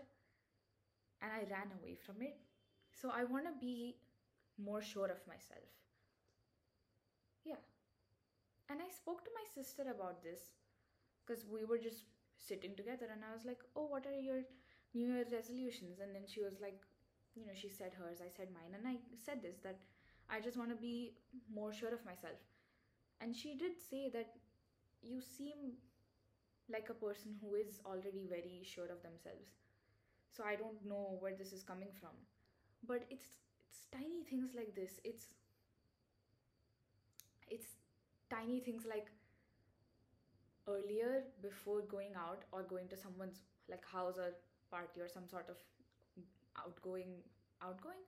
and 1.22 1.32
I 1.32 1.44
ran 1.50 1.70
away 1.80 1.94
from 1.94 2.22
it. 2.22 2.36
So 2.92 3.10
I 3.10 3.24
want 3.24 3.46
to 3.46 3.52
be 3.60 3.96
more 4.58 4.82
sure 4.82 5.06
of 5.06 5.26
myself. 5.26 5.68
And 8.70 8.80
I 8.82 8.90
spoke 8.90 9.24
to 9.24 9.30
my 9.34 9.46
sister 9.54 9.82
about 9.90 10.22
this 10.22 10.52
because 11.26 11.44
we 11.46 11.64
were 11.64 11.78
just 11.78 12.04
sitting 12.36 12.76
together 12.76 13.06
and 13.12 13.22
I 13.24 13.34
was 13.34 13.44
like, 13.44 13.60
oh, 13.76 13.86
what 13.86 14.06
are 14.06 14.18
your 14.20 14.42
New 14.94 15.08
Year 15.14 15.26
resolutions? 15.32 16.00
And 16.00 16.14
then 16.14 16.26
she 16.26 16.42
was 16.42 16.60
like, 16.60 16.80
you 17.34 17.46
know, 17.46 17.54
she 17.54 17.68
said 17.70 17.92
hers, 17.94 18.20
I 18.20 18.28
said 18.30 18.48
mine. 18.52 18.74
And 18.74 18.86
I 18.86 18.98
said 19.16 19.42
this 19.42 19.58
that 19.64 19.78
I 20.30 20.40
just 20.40 20.56
want 20.58 20.70
to 20.70 20.76
be 20.76 21.14
more 21.52 21.72
sure 21.72 21.94
of 21.94 22.04
myself 22.04 22.38
and 23.20 23.34
she 23.36 23.54
did 23.56 23.72
say 23.78 24.10
that 24.12 24.30
you 25.02 25.20
seem 25.20 25.74
like 26.70 26.88
a 26.90 26.94
person 26.94 27.34
who 27.40 27.54
is 27.54 27.80
already 27.86 28.26
very 28.28 28.62
sure 28.64 28.90
of 28.94 29.02
themselves 29.02 29.50
so 30.30 30.44
i 30.44 30.54
don't 30.56 30.84
know 30.86 31.16
where 31.20 31.34
this 31.36 31.52
is 31.52 31.62
coming 31.64 31.90
from 32.00 32.16
but 32.86 33.04
it's 33.10 33.28
it's 33.68 33.86
tiny 33.92 34.22
things 34.30 34.52
like 34.56 34.74
this 34.76 35.00
it's 35.04 35.34
it's 37.48 37.77
tiny 38.30 38.60
things 38.60 38.84
like 38.88 39.06
earlier 40.68 41.24
before 41.42 41.80
going 41.82 42.14
out 42.16 42.42
or 42.52 42.62
going 42.62 42.88
to 42.88 42.96
someone's 42.96 43.42
like 43.70 43.84
house 43.86 44.18
or 44.18 44.34
party 44.70 45.00
or 45.00 45.08
some 45.08 45.26
sort 45.28 45.48
of 45.48 45.56
outgoing 46.58 47.14
outgoing 47.62 48.02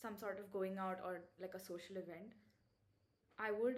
some 0.00 0.16
sort 0.16 0.38
of 0.38 0.50
going 0.52 0.78
out 0.78 0.98
or 1.04 1.20
like 1.40 1.54
a 1.54 1.60
social 1.60 1.96
event 1.96 2.34
i 3.38 3.50
would 3.52 3.76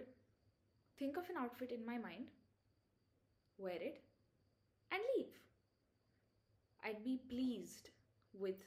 think 0.99 1.17
of 1.17 1.29
an 1.29 1.37
outfit 1.37 1.73
in 1.73 1.85
my 1.85 1.99
mind, 1.99 2.31
wear 3.59 3.81
it, 3.81 4.01
and 4.93 5.01
leave. 5.17 5.33
I'd 6.85 7.03
be 7.05 7.19
pleased 7.29 7.91
with 8.33 8.63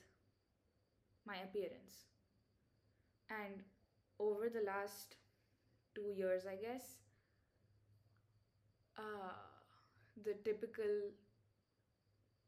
my 1.26 1.36
appearance. 1.38 2.06
And 3.30 3.64
over 4.20 4.50
the 4.50 4.62
last 4.66 5.16
two 5.96 6.12
years, 6.16 6.46
I 6.46 6.56
guess, 6.56 6.98
uh, 8.98 9.34
the 10.24 10.34
typical 10.44 11.12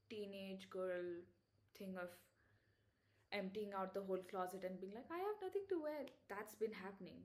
teenage 0.09 0.69
girl 0.69 1.23
thing 1.77 1.95
of 1.97 2.09
emptying 3.31 3.73
out 3.73 3.93
the 3.93 4.01
whole 4.01 4.21
closet 4.29 4.63
and 4.63 4.79
being 4.79 4.93
like, 4.93 5.09
I 5.11 5.17
have 5.17 5.41
nothing 5.41 5.63
to 5.69 5.81
wear, 5.81 6.05
that's 6.29 6.53
been 6.55 6.71
happening 6.73 7.21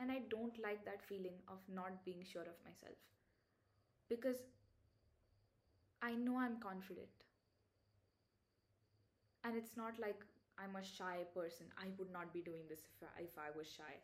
and 0.00 0.10
I 0.12 0.20
don't 0.30 0.58
like 0.62 0.84
that 0.86 1.02
feeling 1.08 1.38
of 1.48 1.58
not 1.68 2.04
being 2.04 2.24
sure 2.24 2.42
of 2.42 2.56
myself 2.64 2.96
because 4.08 4.36
I 6.00 6.14
know 6.14 6.38
I'm 6.38 6.58
confident. 6.58 7.10
And 9.44 9.56
it's 9.56 9.76
not 9.76 9.98
like 9.98 10.20
I'm 10.58 10.76
a 10.76 10.84
shy 10.84 11.24
person. 11.34 11.66
I 11.78 11.88
would 11.98 12.10
not 12.12 12.32
be 12.34 12.42
doing 12.42 12.64
this 12.68 12.80
if 12.84 13.02
I, 13.02 13.22
if 13.22 13.38
I 13.38 13.50
was 13.56 13.66
shy. 13.68 13.94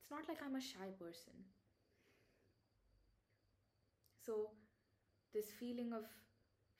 it's 0.00 0.10
not 0.10 0.28
like 0.28 0.38
I'm 0.44 0.56
a 0.56 0.60
shy 0.60 0.90
person. 0.98 1.34
So, 4.24 4.50
this 5.34 5.50
feeling 5.58 5.92
of 5.92 6.04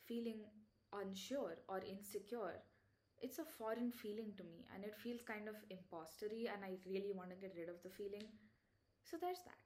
feeling 0.07 0.45
unsure 0.93 1.57
or 1.69 1.81
insecure, 1.81 2.63
it's 3.21 3.39
a 3.39 3.45
foreign 3.59 3.93
feeling 3.93 4.33
to 4.39 4.45
me 4.45 4.67
and 4.75 4.85
it 4.85 4.95
feels 5.03 5.23
kind 5.23 5.49
of 5.49 5.57
impostery 5.71 6.49
and 6.53 6.65
I 6.65 6.79
really 6.87 7.13
want 7.15 7.31
to 7.31 7.37
get 7.37 7.55
rid 7.57 7.69
of 7.69 7.83
the 7.83 7.91
feeling. 7.91 8.29
So, 9.05 9.17
there's 9.21 9.41
that. 9.47 9.59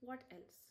What 0.00 0.20
else? 0.30 0.68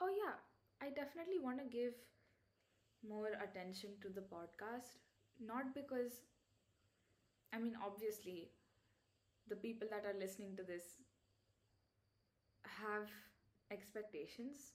Oh, 0.00 0.08
yeah, 0.08 0.34
I 0.88 0.90
definitely 0.90 1.38
want 1.38 1.58
to 1.58 1.64
give 1.66 1.92
more 3.02 3.30
attention 3.42 3.90
to 4.02 4.08
the 4.08 4.20
podcast. 4.20 4.98
Not 5.40 5.74
because, 5.74 6.22
I 7.52 7.58
mean, 7.58 7.76
obviously, 7.84 8.50
the 9.48 9.56
people 9.56 9.88
that 9.90 10.04
are 10.06 10.18
listening 10.18 10.56
to 10.56 10.62
this 10.62 10.84
have 12.64 13.08
expectations. 13.70 14.72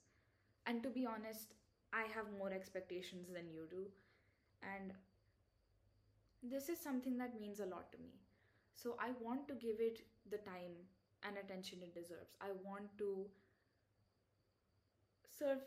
And 0.66 0.84
to 0.84 0.90
be 0.90 1.06
honest, 1.06 1.56
I 1.94 2.04
have 2.16 2.26
more 2.38 2.52
expectations 2.52 3.30
than 3.34 3.50
you 3.52 3.68
do. 3.70 3.88
And 4.64 4.94
this 6.44 6.70
is 6.70 6.80
something 6.80 7.18
that 7.18 7.40
means 7.40 7.60
a 7.60 7.66
lot 7.66 7.92
to 7.92 7.98
me. 7.98 8.14
So 8.76 8.96
I 9.00 9.12
want 9.22 9.48
to 9.48 9.56
give 9.56 9.78
it 9.80 10.00
the 10.30 10.38
time 10.38 10.76
and 11.24 11.38
attention 11.38 11.80
it 11.82 11.94
deserves. 11.96 12.36
I 12.42 12.50
want 12.64 12.90
to 13.00 13.28
serve 15.38 15.60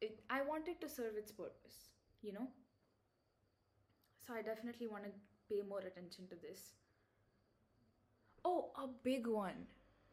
it, 0.00 0.20
I 0.30 0.42
want 0.42 0.68
it 0.68 0.80
to 0.80 0.88
serve 0.88 1.16
its 1.16 1.32
purpose, 1.32 1.90
you 2.22 2.32
know? 2.32 2.48
So 4.26 4.34
I 4.34 4.42
definitely 4.42 4.86
want 4.86 5.04
to 5.04 5.10
pay 5.48 5.62
more 5.66 5.80
attention 5.80 6.26
to 6.28 6.36
this. 6.36 6.74
Oh, 8.44 8.70
a 8.76 8.86
big 9.02 9.26
one. 9.26 9.66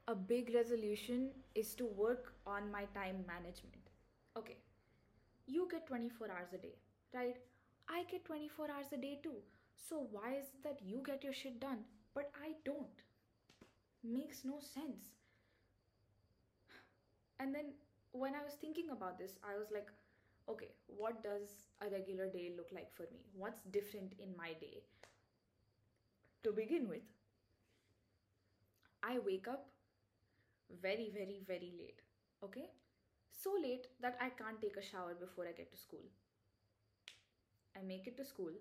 A 0.07 0.15
big 0.15 0.53
resolution 0.53 1.31
is 1.55 1.73
to 1.75 1.85
work 1.85 2.33
on 2.45 2.71
my 2.71 2.85
time 2.93 3.25
management. 3.27 3.91
Okay, 4.37 4.57
you 5.47 5.67
get 5.69 5.87
24 5.87 6.27
hours 6.31 6.53
a 6.53 6.57
day, 6.57 6.75
right? 7.13 7.35
I 7.89 8.03
get 8.09 8.25
24 8.25 8.71
hours 8.71 8.87
a 8.93 8.97
day 8.97 9.19
too. 9.21 9.35
So 9.75 10.07
why 10.11 10.33
is 10.33 10.45
it 10.45 10.63
that 10.63 10.79
you 10.83 11.01
get 11.05 11.23
your 11.23 11.33
shit 11.33 11.59
done, 11.59 11.79
but 12.13 12.31
I 12.41 12.53
don't? 12.65 13.03
Makes 14.03 14.43
no 14.45 14.59
sense. 14.59 15.07
And 17.39 17.53
then 17.53 17.73
when 18.17 18.35
I 18.35 18.43
was 18.43 18.53
thinking 18.53 18.89
about 18.91 19.17
this, 19.17 19.37
I 19.43 19.57
was 19.57 19.67
like, 19.71 19.87
okay, 20.49 20.71
what 20.87 21.23
does 21.23 21.69
a 21.81 21.89
regular 21.89 22.27
day 22.29 22.51
look 22.55 22.69
like 22.73 22.93
for 22.95 23.03
me? 23.11 23.19
What's 23.35 23.61
different 23.71 24.13
in 24.19 24.35
my 24.37 24.53
day? 24.59 24.83
To 26.43 26.51
begin 26.51 26.87
with, 26.89 27.03
I 29.03 29.17
wake 29.19 29.47
up 29.47 29.67
very, 30.81 31.09
very, 31.13 31.41
very 31.47 31.73
late. 31.77 32.01
Okay? 32.43 32.69
So 33.31 33.53
late 33.61 33.87
that 34.01 34.17
I 34.21 34.29
can't 34.29 34.61
take 34.61 34.77
a 34.77 34.81
shower 34.81 35.13
before 35.19 35.45
I 35.47 35.51
get 35.51 35.71
to 35.71 35.77
school. 35.77 36.03
I 37.77 37.81
make 37.81 38.07
it 38.07 38.17
to 38.17 38.25
school. 38.25 38.51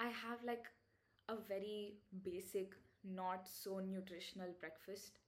I 0.00 0.08
have 0.08 0.42
like 0.44 0.66
a 1.28 1.34
very 1.48 1.94
basic, 2.24 2.74
not 3.04 3.48
so 3.48 3.80
nutritional 3.80 4.50
breakfast, 4.60 5.18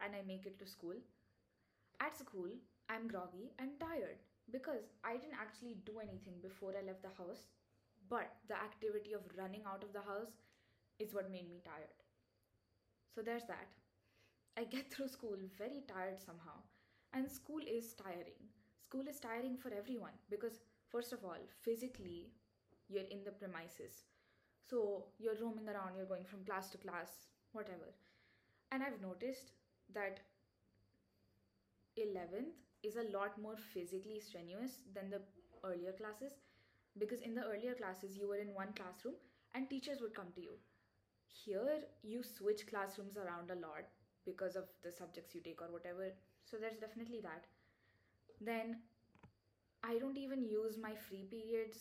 and 0.00 0.14
I 0.14 0.22
make 0.26 0.46
it 0.46 0.58
to 0.58 0.66
school. 0.66 0.94
At 2.00 2.16
school, 2.18 2.50
I'm 2.92 3.08
groggy 3.08 3.50
and 3.58 3.80
tired 3.80 4.20
because 4.52 4.92
I 5.02 5.16
didn't 5.16 5.40
actually 5.40 5.78
do 5.86 5.98
anything 5.98 6.34
before 6.42 6.74
I 6.78 6.84
left 6.86 7.02
the 7.02 7.16
house, 7.16 7.48
but 8.10 8.36
the 8.48 8.54
activity 8.56 9.14
of 9.14 9.22
running 9.36 9.62
out 9.66 9.82
of 9.82 9.92
the 9.94 10.02
house 10.02 10.36
is 10.98 11.14
what 11.14 11.30
made 11.32 11.48
me 11.48 11.62
tired. 11.64 11.96
So 13.14 13.22
there's 13.22 13.44
that. 13.44 13.68
I 14.56 14.64
get 14.64 14.90
through 14.92 15.08
school 15.08 15.36
very 15.58 15.82
tired 15.88 16.20
somehow, 16.20 16.58
and 17.14 17.30
school 17.30 17.60
is 17.66 17.94
tiring. 17.94 18.42
School 18.82 19.06
is 19.08 19.20
tiring 19.20 19.56
for 19.56 19.72
everyone 19.72 20.16
because, 20.30 20.60
first 20.90 21.12
of 21.12 21.24
all, 21.24 21.40
physically, 21.62 22.32
you're 22.88 23.08
in 23.10 23.24
the 23.24 23.32
premises. 23.32 24.04
So 24.68 25.06
you're 25.18 25.36
roaming 25.40 25.68
around, 25.68 25.96
you're 25.96 26.06
going 26.06 26.24
from 26.24 26.44
class 26.44 26.70
to 26.70 26.78
class, 26.78 27.28
whatever. 27.52 27.92
And 28.72 28.82
I've 28.82 29.00
noticed 29.02 29.52
that 29.94 30.20
11th 31.96 32.71
is 32.82 32.96
a 32.96 33.10
lot 33.16 33.40
more 33.40 33.56
physically 33.56 34.20
strenuous 34.20 34.82
than 34.94 35.10
the 35.10 35.20
earlier 35.64 35.92
classes 35.92 36.32
because 36.98 37.20
in 37.20 37.34
the 37.34 37.44
earlier 37.44 37.74
classes 37.74 38.16
you 38.16 38.28
were 38.28 38.36
in 38.38 38.54
one 38.54 38.72
classroom 38.74 39.14
and 39.54 39.68
teachers 39.68 40.00
would 40.00 40.14
come 40.14 40.32
to 40.34 40.40
you. 40.42 40.56
Here 41.26 41.84
you 42.02 42.22
switch 42.22 42.66
classrooms 42.66 43.16
around 43.16 43.50
a 43.50 43.54
lot 43.60 43.88
because 44.24 44.56
of 44.56 44.64
the 44.82 44.92
subjects 44.92 45.34
you 45.34 45.40
take 45.40 45.62
or 45.62 45.72
whatever. 45.72 46.12
So 46.44 46.56
there's 46.58 46.78
definitely 46.78 47.20
that. 47.22 47.46
Then 48.40 48.76
I 49.82 49.98
don't 49.98 50.18
even 50.18 50.44
use 50.44 50.76
my 50.80 50.94
free 50.94 51.24
periods 51.24 51.78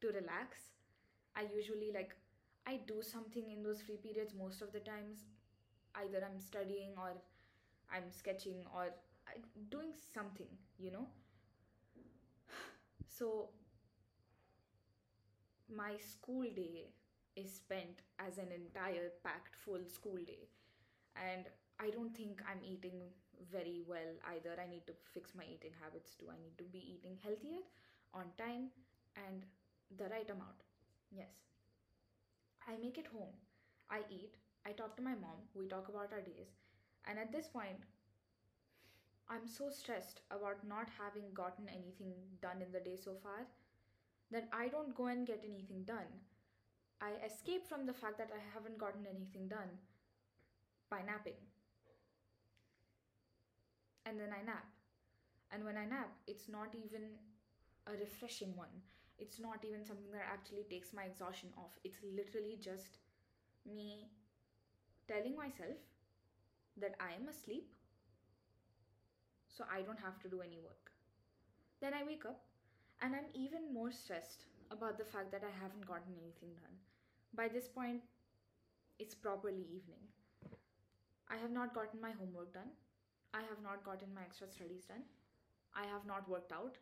to 0.00 0.08
relax. 0.08 0.58
I 1.36 1.46
usually 1.54 1.92
like 1.92 2.14
I 2.66 2.80
do 2.86 3.02
something 3.02 3.50
in 3.50 3.62
those 3.62 3.80
free 3.82 3.96
periods 3.96 4.34
most 4.34 4.62
of 4.62 4.72
the 4.72 4.80
times. 4.80 5.24
Either 5.94 6.24
I'm 6.24 6.40
studying 6.40 6.92
or 6.96 7.12
I'm 7.92 8.10
sketching 8.10 8.64
or 8.74 8.90
doing 9.70 9.92
something, 10.14 10.48
you 10.78 10.90
know. 10.90 11.06
So 13.08 13.50
my 15.68 15.96
school 15.98 16.44
day 16.54 16.90
is 17.36 17.52
spent 17.54 18.02
as 18.18 18.38
an 18.38 18.48
entire 18.52 19.10
packed 19.24 19.56
full 19.56 19.84
school 19.86 20.18
day. 20.26 20.48
And 21.16 21.46
i 21.80 21.90
don't 21.90 22.14
think 22.16 22.42
i'm 22.50 22.62
eating 22.64 23.00
very 23.52 23.80
well 23.88 24.12
either. 24.34 24.54
I 24.62 24.68
need 24.70 24.86
to 24.86 24.92
fix 25.14 25.34
my 25.34 25.44
eating 25.44 25.72
habits 25.82 26.14
too. 26.14 26.26
I 26.30 26.36
need 26.42 26.58
to 26.58 26.64
be 26.64 26.78
eating 26.94 27.16
healthier 27.24 27.62
on 28.12 28.26
time 28.36 28.68
and 29.16 29.44
the 29.96 30.04
right 30.10 30.28
amount. 30.28 30.60
Yes. 31.10 31.32
I 32.66 32.76
make 32.76 32.96
it 32.98 33.06
home. 33.08 33.34
I 33.90 34.00
eat. 34.10 34.36
I 34.66 34.72
talk 34.72 34.96
to 34.96 35.02
my 35.02 35.14
mom. 35.14 35.40
We 35.54 35.66
talk 35.68 35.88
about 35.88 36.12
our 36.12 36.20
days. 36.20 36.56
And 37.06 37.18
at 37.18 37.32
this 37.32 37.48
point 37.48 37.84
I'm 39.30 39.46
so 39.46 39.70
stressed 39.70 40.20
about 40.30 40.66
not 40.66 40.88
having 40.98 41.32
gotten 41.32 41.68
anything 41.68 42.12
done 42.42 42.60
in 42.60 42.72
the 42.72 42.80
day 42.80 42.96
so 42.96 43.14
far 43.22 43.46
that 44.30 44.48
I 44.52 44.68
don't 44.68 44.94
go 44.94 45.06
and 45.06 45.26
get 45.26 45.44
anything 45.44 45.84
done. 45.84 46.10
I 47.00 47.12
escape 47.24 47.66
from 47.66 47.86
the 47.86 47.94
fact 47.94 48.18
that 48.18 48.30
I 48.34 48.42
haven't 48.52 48.78
gotten 48.78 49.06
anything 49.06 49.48
done 49.48 49.78
by 50.90 51.00
napping. 51.06 51.38
And 54.04 54.18
then 54.18 54.30
I 54.34 54.44
nap. 54.44 54.66
And 55.52 55.64
when 55.64 55.76
I 55.76 55.84
nap, 55.84 56.10
it's 56.26 56.48
not 56.48 56.74
even 56.74 57.14
a 57.86 57.92
refreshing 57.92 58.56
one. 58.56 58.74
It's 59.18 59.38
not 59.38 59.64
even 59.64 59.84
something 59.84 60.10
that 60.12 60.26
actually 60.30 60.64
takes 60.68 60.92
my 60.92 61.04
exhaustion 61.04 61.50
off. 61.56 61.78
It's 61.84 61.98
literally 62.02 62.58
just 62.60 62.98
me 63.64 64.08
telling 65.06 65.36
myself 65.36 65.78
that 66.76 66.94
I 67.00 67.14
am 67.14 67.28
asleep 67.28 67.68
so 69.60 69.66
I 69.70 69.82
don't 69.82 70.00
have 70.00 70.18
to 70.20 70.28
do 70.32 70.40
any 70.40 70.56
work. 70.56 70.88
Then 71.82 71.92
I 71.92 72.02
wake 72.02 72.24
up 72.24 72.40
and 73.02 73.14
I'm 73.14 73.28
even 73.34 73.74
more 73.74 73.92
stressed 73.92 74.46
about 74.70 74.96
the 74.96 75.04
fact 75.04 75.30
that 75.32 75.44
I 75.44 75.52
haven't 75.52 75.84
gotten 75.86 76.16
anything 76.16 76.56
done. 76.56 76.76
By 77.34 77.48
this 77.48 77.68
point, 77.68 78.00
it's 78.98 79.14
properly 79.14 79.66
evening. 79.68 80.00
I 81.28 81.36
have 81.36 81.50
not 81.50 81.74
gotten 81.74 82.00
my 82.00 82.12
homework 82.12 82.54
done. 82.54 82.72
I 83.34 83.40
have 83.40 83.60
not 83.62 83.84
gotten 83.84 84.14
my 84.14 84.22
extra 84.22 84.48
studies 84.48 84.86
done. 84.88 85.04
I 85.76 85.84
have 85.92 86.06
not 86.06 86.26
worked 86.26 86.52
out. 86.52 86.78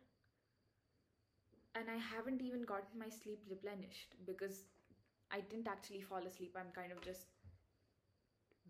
And 1.75 1.91
I 1.91 1.99
haven't 1.99 2.41
even 2.41 2.63
gotten 2.63 2.97
my 2.97 3.09
sleep 3.09 3.43
replenished 3.49 4.15
because 4.25 4.63
I 5.31 5.41
didn't 5.41 5.67
actually 5.67 6.01
fall 6.01 6.23
asleep. 6.25 6.55
I'm 6.57 6.71
kind 6.73 6.93
of 6.93 7.01
just 7.01 7.27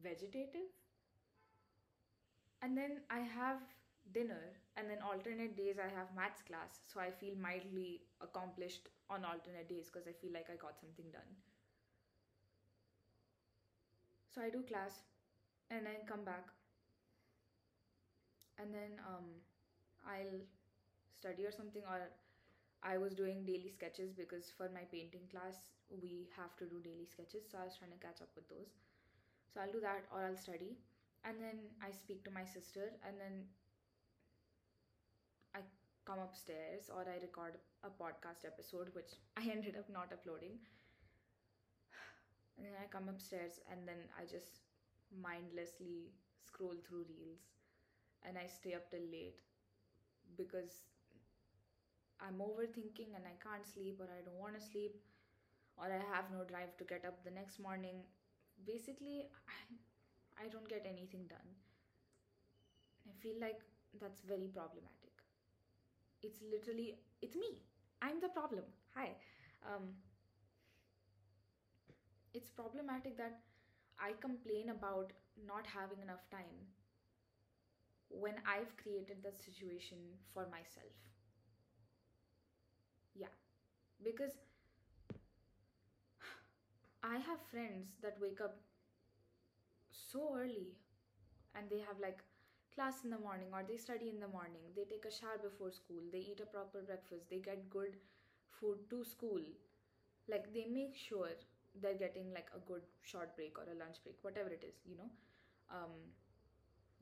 vegetative. 0.01 0.73
And 2.61 2.75
then 2.75 3.01
I 3.09 3.19
have 3.19 3.61
dinner 4.13 4.53
and 4.77 4.89
then 4.89 4.99
alternate 5.01 5.55
days 5.57 5.77
i 5.79 5.89
have 5.97 6.13
maths 6.15 6.41
class 6.47 6.81
so 6.87 6.99
i 6.99 7.09
feel 7.11 7.35
mildly 7.37 8.01
accomplished 8.21 8.89
on 9.09 9.25
alternate 9.25 9.67
days 9.69 9.89
because 9.91 10.07
i 10.07 10.13
feel 10.21 10.31
like 10.33 10.49
i 10.51 10.55
got 10.55 10.79
something 10.79 11.11
done. 11.11 11.31
So 14.33 14.41
i 14.41 14.49
do 14.49 14.61
class 14.63 15.01
and 15.71 15.85
then 15.85 16.05
come 16.07 16.23
back. 16.25 16.47
And 18.59 18.73
then 18.73 18.99
um, 19.07 19.27
i'll 20.07 20.41
study 21.19 21.45
or 21.45 21.51
something 21.51 21.83
or 21.87 22.09
i 22.83 22.97
was 22.97 23.13
doing 23.15 23.45
daily 23.45 23.69
sketches 23.69 24.13
because 24.13 24.51
for 24.57 24.69
my 24.73 24.83
painting 24.91 25.27
class 25.31 25.57
we 25.89 26.27
have 26.37 26.55
to 26.57 26.65
do 26.65 26.79
daily 26.81 27.05
sketches 27.05 27.45
so 27.51 27.57
i 27.59 27.65
was 27.65 27.77
trying 27.77 27.91
to 27.91 27.99
catch 28.05 28.21
up 28.21 28.29
with 28.35 28.47
those. 28.49 28.71
So 29.53 29.61
i'll 29.61 29.71
do 29.71 29.81
that 29.81 30.05
or 30.13 30.25
i'll 30.25 30.37
study. 30.37 30.77
And 31.25 31.41
then 31.41 31.59
I 31.83 31.91
speak 31.91 32.23
to 32.25 32.31
my 32.31 32.45
sister, 32.45 32.93
and 33.05 33.19
then 33.19 33.45
come 36.09 36.19
upstairs 36.19 36.89
or 36.93 37.01
I 37.07 37.19
record 37.21 37.57
a 37.83 37.89
podcast 37.89 38.45
episode, 38.45 38.89
which 38.93 39.13
I 39.37 39.49
ended 39.51 39.77
up 39.77 39.89
not 39.89 40.11
uploading. 40.13 40.59
And 42.57 42.65
then 42.65 42.73
I 42.81 42.85
come 42.87 43.07
upstairs, 43.09 43.59
and 43.71 43.87
then 43.87 43.97
I 44.17 44.25
just 44.25 44.59
mindlessly 45.11 46.11
scroll 46.43 46.75
through 46.87 47.05
reels 47.09 47.39
and 48.23 48.37
I 48.37 48.47
stay 48.47 48.73
up 48.75 48.89
till 48.91 49.01
late 49.11 49.41
because 50.37 50.83
I'm 52.21 52.37
overthinking 52.39 53.15
and 53.15 53.25
I 53.25 53.35
can't 53.41 53.65
sleep 53.65 53.99
or 53.99 54.05
I 54.11 54.21
don't 54.23 54.37
want 54.39 54.53
to 54.55 54.61
sleep 54.61 54.95
or 55.77 55.85
I 55.85 55.99
have 56.15 56.31
no 56.31 56.43
drive 56.45 56.77
to 56.77 56.85
get 56.85 57.05
up 57.05 57.23
the 57.23 57.31
next 57.31 57.59
morning. 57.59 58.03
Basically, 58.65 59.25
I, 59.47 60.45
I 60.45 60.49
don't 60.49 60.69
get 60.69 60.85
anything 60.87 61.27
done. 61.27 61.49
I 63.05 63.11
feel 63.21 63.35
like 63.41 63.59
that's 63.99 64.21
very 64.21 64.47
problematic. 64.47 64.98
It's 66.21 66.39
literally, 66.41 66.99
it's 67.21 67.35
me. 67.35 67.59
I'm 68.01 68.19
the 68.21 68.29
problem. 68.29 68.63
Hi. 68.95 69.15
Um, 69.65 69.95
it's 72.33 72.49
problematic 72.49 73.17
that 73.17 73.41
I 73.99 74.13
complain 74.21 74.69
about 74.69 75.11
not 75.47 75.65
having 75.67 76.01
enough 76.01 76.29
time 76.31 76.67
when 78.09 78.35
I've 78.45 78.75
created 78.75 79.23
that 79.23 79.41
situation 79.41 79.97
for 80.33 80.45
myself. 80.49 80.91
Yeah, 83.15 83.27
because 84.03 84.33
I 87.03 87.17
have 87.17 87.41
friends 87.51 87.97
that 88.01 88.17
wake 88.21 88.39
up 88.39 88.55
so 89.91 90.35
early 90.35 90.75
and 91.55 91.69
they 91.69 91.79
have 91.79 91.99
like 92.01 92.19
class 92.75 93.03
in 93.03 93.09
the 93.09 93.17
morning 93.19 93.47
or 93.53 93.63
they 93.67 93.77
study 93.77 94.09
in 94.09 94.19
the 94.19 94.27
morning, 94.27 94.63
they 94.75 94.83
take 94.85 95.05
a 95.05 95.11
shower 95.11 95.37
before 95.41 95.71
school, 95.71 96.01
they 96.11 96.19
eat 96.19 96.39
a 96.41 96.45
proper 96.45 96.81
breakfast, 96.81 97.29
they 97.29 97.39
get 97.39 97.69
good 97.69 97.97
food 98.59 98.77
to 98.89 99.03
school. 99.03 99.41
Like 100.29 100.53
they 100.53 100.65
make 100.69 100.95
sure 100.95 101.29
they're 101.81 101.97
getting 101.97 102.31
like 102.33 102.49
a 102.55 102.59
good 102.67 102.81
short 103.01 103.35
break 103.35 103.57
or 103.57 103.63
a 103.71 103.77
lunch 103.77 103.97
break, 104.03 104.15
whatever 104.21 104.49
it 104.49 104.63
is, 104.67 104.75
you 104.85 104.95
know. 104.95 105.09
Um, 105.71 106.13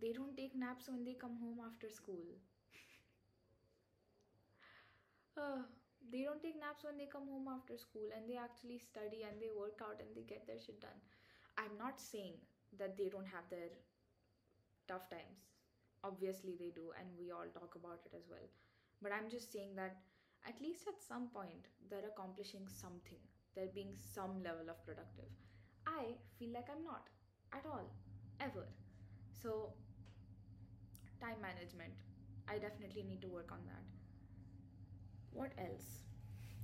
they 0.02 0.14
don't 0.14 0.36
take 0.38 0.56
naps 0.56 0.88
when 0.88 1.04
they 1.04 1.14
come 1.14 1.36
home 1.42 1.60
after 1.66 1.90
school. 1.90 2.24
uh, 5.38 5.62
they 6.12 6.24
don't 6.24 6.42
take 6.42 6.60
naps 6.60 6.84
when 6.84 6.98
they 6.98 7.08
come 7.12 7.28
home 7.28 7.48
after 7.52 7.78
school 7.78 8.08
and 8.16 8.30
they 8.30 8.38
actually 8.38 8.80
study 8.80 9.24
and 9.28 9.36
they 9.42 9.52
work 9.52 9.80
out 9.84 10.00
and 10.00 10.10
they 10.16 10.24
get 10.24 10.48
their 10.48 10.60
shit 10.60 10.80
done. 10.80 11.00
I'm 11.58 11.76
not 11.78 12.00
saying 12.00 12.38
that 12.78 12.98
they 12.98 13.10
don't 13.10 13.28
have 13.28 13.50
their 13.50 13.70
tough 14.88 15.10
times. 15.10 15.57
Obviously, 16.04 16.56
they 16.60 16.72
do, 16.76 16.92
and 16.98 17.08
we 17.20 17.32
all 17.32 17.48
talk 17.54 17.76
about 17.76 18.00
it 18.06 18.14
as 18.16 18.24
well. 18.30 18.48
But 19.02 19.12
I'm 19.12 19.30
just 19.30 19.52
saying 19.52 19.76
that 19.76 19.98
at 20.48 20.62
least 20.62 20.88
at 20.88 21.02
some 21.02 21.28
point, 21.34 21.68
they're 21.90 22.08
accomplishing 22.08 22.68
something, 22.68 23.20
they're 23.56 23.74
being 23.74 23.94
some 24.14 24.44
level 24.44 24.70
of 24.70 24.84
productive. 24.86 25.30
I 25.86 26.16
feel 26.38 26.54
like 26.54 26.68
I'm 26.72 26.84
not 26.84 27.10
at 27.54 27.66
all, 27.66 27.90
ever. 28.40 28.68
So, 29.42 29.74
time 31.20 31.42
management. 31.42 31.94
I 32.50 32.58
definitely 32.60 33.04
need 33.04 33.22
to 33.22 33.28
work 33.28 33.52
on 33.52 33.60
that. 33.66 33.84
What 35.34 35.52
else? 35.58 36.04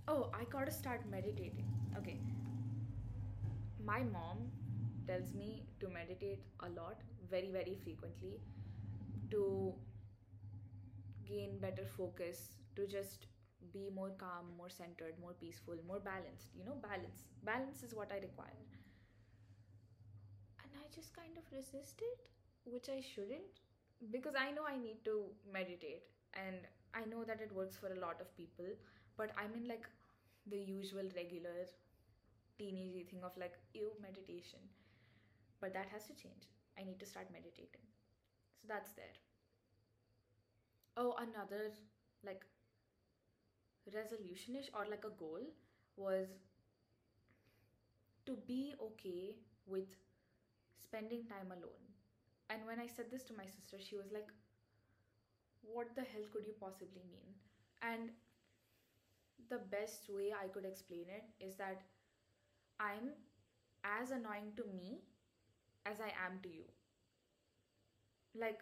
Oh, 0.08 0.30
I 0.34 0.46
gotta 0.46 0.72
start 0.72 1.02
meditating. 1.10 1.66
Okay. 1.98 2.20
My 3.86 4.04
mom 4.04 4.50
tells 5.08 5.34
me 5.34 5.64
to 5.80 5.90
meditate 5.90 6.40
a 6.62 6.70
lot, 6.70 7.02
very, 7.30 7.50
very 7.50 7.78
frequently, 7.84 8.40
to 9.34 9.76
gain 11.28 11.58
better 11.60 11.86
focus, 11.98 12.50
to 12.76 12.86
just 12.88 13.28
be 13.74 13.90
more 13.96 14.12
calm, 14.18 14.46
more 14.58 14.70
centered, 14.70 15.16
more 15.20 15.34
peaceful, 15.40 15.76
more 15.88 16.00
balanced. 16.00 16.50
You 16.56 16.66
know, 16.66 16.76
balance. 16.82 17.24
Balance 17.44 17.84
is 17.84 17.96
what 17.96 18.12
I 18.12 18.16
require. 18.20 18.60
And 20.64 20.72
I 20.82 20.86
just 20.96 21.14
kind 21.16 21.38
of 21.38 21.44
resist 21.52 22.02
it, 22.02 22.30
which 22.66 22.90
I 22.90 23.02
shouldn't 23.02 23.62
because 24.12 24.34
I 24.38 24.52
know 24.52 24.64
I 24.68 24.78
need 24.78 25.04
to 25.06 25.26
meditate 25.52 26.04
and 26.34 26.58
I 26.94 27.06
know 27.06 27.24
that 27.24 27.40
it 27.42 27.52
works 27.54 27.78
for 27.78 27.94
a 27.94 28.00
lot 28.00 28.20
of 28.22 28.36
people, 28.36 28.66
but 29.18 29.32
I'm 29.38 29.54
in 29.56 29.68
like 29.68 29.88
the 30.48 30.58
usual 30.58 31.08
regular 31.16 31.68
teenagey 32.60 33.08
thing 33.10 33.24
of 33.24 33.38
like 33.38 33.54
ew 33.76 33.92
meditation. 34.02 34.60
But 35.60 35.74
that 35.74 35.88
has 35.90 36.06
to 36.08 36.14
change. 36.14 36.48
I 36.78 36.84
need 36.84 37.00
to 37.00 37.06
start 37.08 37.32
meditating. 37.32 37.86
So 38.64 38.68
that's 38.70 38.92
there. 38.94 39.14
Oh, 40.98 41.14
another 41.20 41.72
like 42.24 42.46
resolutionish 43.96 44.70
or 44.74 44.86
like 44.90 45.06
a 45.06 45.10
goal 45.10 45.40
was 45.96 46.28
to 48.26 48.36
be 48.48 48.74
okay 48.82 49.36
with 49.66 49.88
spending 50.78 51.26
time 51.26 51.52
alone 51.52 51.86
and 52.50 52.66
when 52.66 52.80
I 52.80 52.88
said 52.88 53.08
this 53.12 53.24
to 53.26 53.34
my 53.34 53.46
sister, 53.48 53.78
she 53.80 53.96
was 53.96 54.12
like, 54.14 54.30
What 55.64 55.96
the 55.96 56.04
hell 56.04 56.28
could 56.32 56.46
you 56.46 56.54
possibly 56.60 57.02
mean? 57.10 57.34
And 57.82 58.12
the 59.50 59.60
best 59.60 60.10
way 60.10 60.34
I 60.34 60.48
could 60.48 60.66
explain 60.66 61.06
it 61.10 61.24
is 61.40 61.56
that 61.58 61.82
I'm 62.80 63.14
as 63.84 64.12
annoying 64.12 64.54
to 64.58 64.66
me 64.66 65.02
as 65.86 66.02
I 66.02 66.14
am 66.26 66.40
to 66.44 66.50
you. 66.50 66.66
Like, 68.36 68.60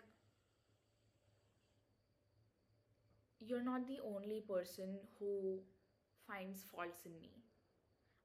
you're 3.39 3.63
not 3.63 3.87
the 3.87 3.99
only 4.03 4.41
person 4.41 4.97
who 5.19 5.59
finds 6.27 6.63
faults 6.63 7.05
in 7.05 7.13
me. 7.21 7.31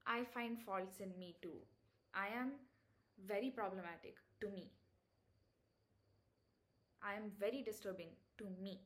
I 0.06 0.24
find 0.24 0.58
faults 0.60 1.00
in 1.00 1.18
me 1.18 1.36
too. 1.42 1.58
I 2.14 2.28
am 2.28 2.52
very 3.26 3.50
problematic 3.50 4.16
to 4.40 4.48
me. 4.48 4.70
I 7.02 7.14
am 7.14 7.30
very 7.40 7.62
disturbing 7.62 8.10
to 8.36 8.44
me. 8.62 8.82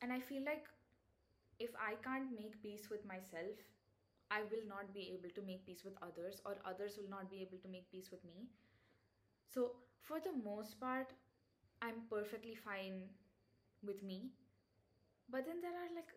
And 0.00 0.12
I 0.12 0.20
feel 0.20 0.44
like 0.44 0.66
if 1.58 1.70
I 1.76 1.94
can't 2.02 2.30
make 2.36 2.62
peace 2.62 2.88
with 2.90 3.04
myself, 3.06 3.56
I 4.30 4.42
will 4.50 4.66
not 4.68 4.94
be 4.94 5.12
able 5.14 5.30
to 5.34 5.42
make 5.42 5.66
peace 5.66 5.84
with 5.84 5.94
others, 6.02 6.40
or 6.46 6.56
others 6.64 6.98
will 6.98 7.10
not 7.10 7.30
be 7.30 7.42
able 7.42 7.58
to 7.58 7.68
make 7.68 7.90
peace 7.90 8.10
with 8.10 8.24
me. 8.24 8.48
So, 9.46 9.72
for 10.02 10.20
the 10.20 10.32
most 10.32 10.78
part, 10.80 11.12
I'm 11.84 12.00
perfectly 12.08 12.54
fine 12.54 13.12
with 13.84 14.02
me. 14.02 14.30
But 15.28 15.44
then 15.46 15.60
there 15.60 15.76
are 15.76 15.92
like 15.94 16.12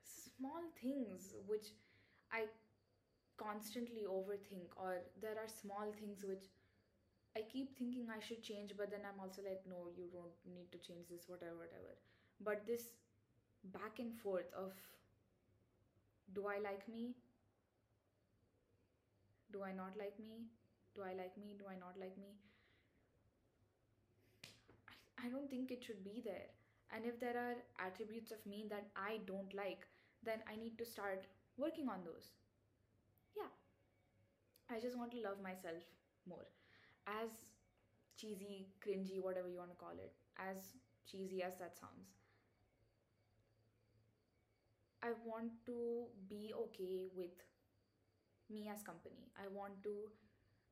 small 0.00 0.64
things 0.80 1.34
which 1.46 1.68
I 2.32 2.44
constantly 3.36 4.04
overthink, 4.08 4.72
or 4.76 5.04
there 5.20 5.36
are 5.36 5.48
small 5.48 5.92
things 6.00 6.24
which 6.24 6.48
I 7.36 7.42
keep 7.52 7.76
thinking 7.76 8.08
I 8.08 8.24
should 8.24 8.42
change, 8.42 8.72
but 8.76 8.90
then 8.90 9.00
I'm 9.04 9.20
also 9.20 9.42
like, 9.42 9.60
no, 9.68 9.92
you 9.94 10.08
don't 10.10 10.32
need 10.54 10.72
to 10.72 10.78
change 10.78 11.08
this, 11.10 11.28
whatever, 11.28 11.56
whatever. 11.56 11.92
But 12.40 12.66
this 12.66 12.96
back 13.64 13.98
and 13.98 14.14
forth 14.14 14.50
of 14.56 14.72
do 16.34 16.46
I 16.46 16.58
like 16.60 16.88
me? 16.88 17.14
Do 19.52 19.62
I 19.62 19.72
not 19.72 19.96
like 19.98 20.18
me? 20.18 20.48
Do 20.94 21.02
I 21.02 21.12
like 21.12 21.36
me? 21.36 21.56
Do 21.58 21.64
I 21.68 21.76
not 21.78 21.96
like 22.00 22.16
me? 22.16 22.36
I, 25.22 25.28
don't 25.28 25.50
think 25.50 25.70
it 25.70 25.82
should 25.84 26.04
be 26.04 26.22
there. 26.24 26.48
And 26.94 27.04
if 27.04 27.20
there 27.20 27.36
are 27.36 27.86
attributes 27.86 28.30
of 28.30 28.44
me 28.46 28.66
that 28.70 28.88
I 28.96 29.18
don't 29.26 29.52
like, 29.54 29.86
then 30.24 30.40
I 30.50 30.56
need 30.56 30.78
to 30.78 30.84
start 30.84 31.26
working 31.56 31.88
on 31.88 32.00
those. 32.04 32.32
Yeah. 33.36 33.52
I 34.70 34.80
just 34.80 34.96
want 34.96 35.12
to 35.12 35.20
love 35.20 35.42
myself 35.42 35.82
more 36.28 36.46
as 37.06 37.30
cheesy, 38.16 38.68
cringy, 38.84 39.22
whatever 39.22 39.48
you 39.48 39.58
want 39.58 39.70
to 39.70 39.76
call 39.76 39.92
it, 39.92 40.12
as 40.38 40.56
cheesy 41.10 41.42
as 41.42 41.56
that 41.58 41.76
sounds, 41.78 42.18
I 45.02 45.10
want 45.24 45.52
to 45.66 46.06
be 46.28 46.52
okay 46.52 47.06
with 47.14 47.38
me 48.50 48.68
as 48.72 48.82
company. 48.82 49.30
I 49.38 49.46
want 49.48 49.82
to 49.84 50.10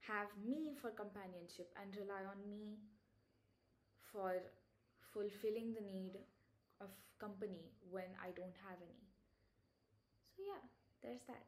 have 0.00 0.28
me 0.44 0.74
for 0.80 0.90
companionship 0.90 1.72
and 1.80 1.94
rely 1.96 2.26
on 2.26 2.42
me 2.48 2.78
for 4.16 4.32
fulfilling 5.12 5.74
the 5.74 5.82
need 5.82 6.18
of 6.80 6.88
company 7.20 7.72
when 7.90 8.10
I 8.22 8.30
don't 8.40 8.56
have 8.68 8.80
any. 8.82 9.08
So, 10.36 10.42
yeah, 10.42 10.60
there's 11.02 11.22
that. 11.28 11.44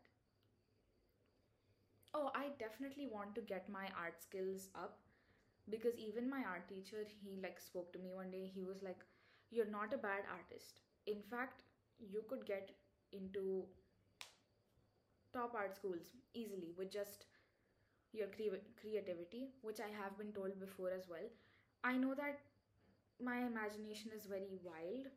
Oh, 2.14 2.30
I 2.34 2.48
definitely 2.58 3.06
want 3.06 3.34
to 3.34 3.40
get 3.40 3.68
my 3.68 3.86
art 3.98 4.20
skills 4.22 4.68
up 4.74 4.98
because 5.70 5.96
even 5.98 6.28
my 6.30 6.42
art 6.44 6.68
teacher, 6.68 7.04
he 7.22 7.38
like 7.42 7.60
spoke 7.60 7.92
to 7.92 7.98
me 7.98 8.12
one 8.12 8.30
day. 8.30 8.50
He 8.54 8.64
was 8.64 8.82
like, 8.82 8.98
You're 9.50 9.70
not 9.70 9.92
a 9.94 9.98
bad 9.98 10.24
artist. 10.32 10.80
In 11.06 11.22
fact, 11.30 11.62
you 12.00 12.22
could 12.28 12.46
get 12.46 12.70
into 13.12 13.66
top 15.32 15.54
art 15.54 15.74
schools 15.74 16.10
easily 16.34 16.72
with 16.76 16.90
just 16.90 17.24
your 18.12 18.28
cre- 18.28 18.64
creativity, 18.80 19.50
which 19.62 19.80
I 19.80 19.90
have 20.02 20.18
been 20.18 20.32
told 20.32 20.58
before 20.60 20.90
as 20.92 21.08
well. 21.08 21.28
I 21.84 21.96
know 21.96 22.14
that 22.14 22.40
my 23.20 23.38
imagination 23.46 24.10
is 24.16 24.26
very 24.26 24.56
wild. 24.62 25.08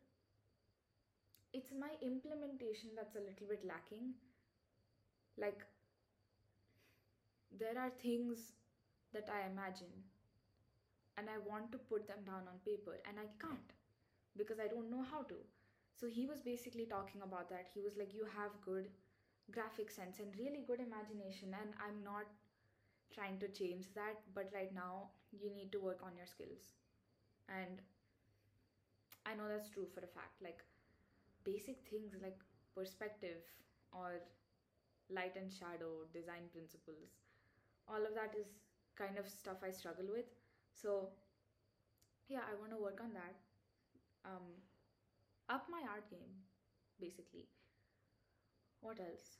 It's 1.52 1.70
my 1.70 1.94
implementation 2.02 2.90
that's 2.96 3.14
a 3.14 3.20
little 3.20 3.46
bit 3.46 3.64
lacking. 3.64 4.14
Like, 5.36 5.66
there 7.56 7.78
are 7.78 7.90
things 7.90 8.52
that 9.12 9.28
I 9.30 9.46
imagine 9.46 10.04
and 11.16 11.28
I 11.28 11.38
want 11.38 11.72
to 11.72 11.78
put 11.78 12.06
them 12.06 12.22
down 12.26 12.44
on 12.48 12.58
paper 12.64 12.98
and 13.08 13.18
I 13.18 13.28
can't 13.40 13.72
because 14.36 14.58
I 14.60 14.68
don't 14.68 14.90
know 14.90 15.04
how 15.10 15.22
to. 15.24 15.36
So 15.94 16.08
he 16.08 16.26
was 16.26 16.40
basically 16.42 16.86
talking 16.86 17.22
about 17.22 17.48
that. 17.50 17.68
He 17.74 17.80
was 17.82 17.96
like, 17.96 18.14
You 18.14 18.26
have 18.36 18.52
good 18.64 18.88
graphic 19.52 19.90
sense 19.90 20.18
and 20.20 20.32
really 20.38 20.64
good 20.66 20.80
imagination, 20.80 21.54
and 21.54 21.72
I'm 21.80 22.02
not 22.04 22.26
trying 23.14 23.38
to 23.40 23.48
change 23.48 23.86
that, 23.94 24.20
but 24.34 24.50
right 24.54 24.72
now 24.74 25.10
you 25.32 25.50
need 25.50 25.72
to 25.72 25.80
work 25.80 26.00
on 26.04 26.16
your 26.16 26.26
skills. 26.26 26.74
And 27.48 27.80
I 29.26 29.34
know 29.34 29.48
that's 29.48 29.68
true 29.68 29.86
for 29.94 30.00
a 30.00 30.06
fact. 30.06 30.40
Like 30.42 30.62
basic 31.44 31.78
things 31.90 32.14
like 32.22 32.38
perspective 32.74 33.42
or 33.92 34.22
light 35.10 35.36
and 35.36 35.52
shadow, 35.52 36.04
design 36.12 36.48
principles, 36.52 37.10
all 37.88 38.04
of 38.06 38.14
that 38.14 38.34
is 38.38 38.48
kind 38.96 39.18
of 39.18 39.28
stuff 39.28 39.58
I 39.66 39.70
struggle 39.70 40.06
with. 40.12 40.26
So, 40.74 41.10
yeah, 42.28 42.42
I 42.48 42.54
want 42.58 42.70
to 42.72 42.78
work 42.78 43.00
on 43.02 43.12
that. 43.14 43.34
Um, 44.24 44.62
up 45.48 45.66
my 45.70 45.82
art 45.88 46.08
game, 46.10 46.34
basically. 47.00 47.48
What 48.80 49.00
else? 49.00 49.38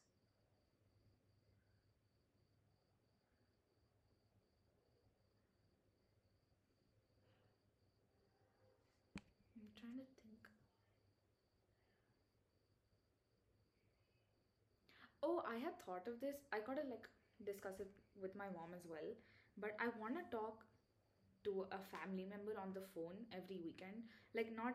I'm 9.56 9.70
trying 9.80 9.96
to 9.96 10.04
think. 10.20 10.48
Oh, 15.32 15.42
I 15.48 15.56
had 15.56 15.78
thought 15.80 16.06
of 16.08 16.20
this. 16.20 16.36
I 16.52 16.58
gotta 16.60 16.84
like 16.88 17.08
discuss 17.46 17.80
it 17.80 17.90
with 18.20 18.34
my 18.36 18.48
mom 18.54 18.74
as 18.76 18.84
well. 18.86 19.08
But 19.56 19.72
I 19.80 19.88
wanna 19.98 20.24
talk 20.30 20.64
to 21.44 21.66
a 21.72 21.80
family 21.92 22.26
member 22.26 22.58
on 22.60 22.72
the 22.74 22.82
phone 22.94 23.24
every 23.32 23.60
weekend. 23.64 24.04
Like 24.34 24.52
not 24.56 24.74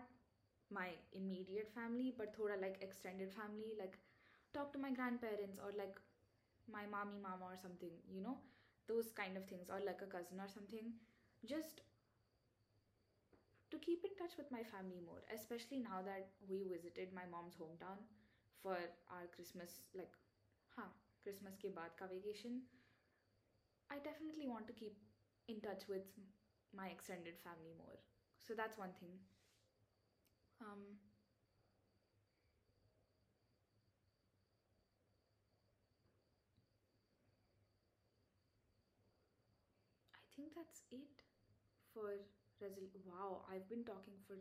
my 0.71 0.89
immediate 1.13 1.69
family, 1.75 2.13
but 2.17 2.33
thoda 2.37 2.59
like 2.61 2.77
extended 2.81 3.33
family. 3.33 3.75
Like 3.79 3.99
talk 4.53 4.73
to 4.73 4.79
my 4.79 4.91
grandparents 4.91 5.59
or 5.59 5.71
like 5.77 5.99
my 6.71 6.85
mommy 6.87 7.19
mama 7.21 7.45
or 7.53 7.57
something, 7.61 7.93
you 8.09 8.21
know? 8.21 8.37
Those 8.87 9.11
kind 9.15 9.37
of 9.37 9.45
things, 9.45 9.69
or 9.69 9.79
like 9.85 10.01
a 10.03 10.07
cousin 10.07 10.39
or 10.41 10.49
something. 10.49 10.93
Just 11.45 11.81
to 13.71 13.77
keep 13.79 14.03
in 14.03 14.11
touch 14.19 14.35
with 14.37 14.49
my 14.51 14.63
family 14.63 14.99
more, 15.05 15.21
especially 15.33 15.79
now 15.79 16.01
that 16.03 16.27
we 16.47 16.63
visited 16.63 17.11
my 17.13 17.25
mom's 17.31 17.55
hometown 17.59 17.99
for 18.63 18.75
our 19.11 19.27
Christmas, 19.35 19.81
like, 19.95 20.11
ke 21.63 21.69
baad 21.79 21.95
ka 21.97 22.07
vacation. 22.07 22.61
I 23.91 23.99
definitely 23.99 24.47
want 24.47 24.67
to 24.67 24.73
keep 24.73 24.93
in 25.47 25.59
touch 25.61 25.87
with 25.87 26.03
my 26.73 26.87
extended 26.87 27.35
family 27.43 27.73
more. 27.77 27.99
So 28.39 28.53
that's 28.55 28.77
one 28.77 28.93
thing. 28.99 29.19
Um, 30.61 30.97
I 40.15 40.19
think 40.35 40.53
that's 40.55 40.83
it 40.91 41.23
for. 41.93 42.19
Wow, 43.05 43.41
I've 43.49 43.67
been 43.69 43.83
talking 43.83 44.15
for 44.27 44.37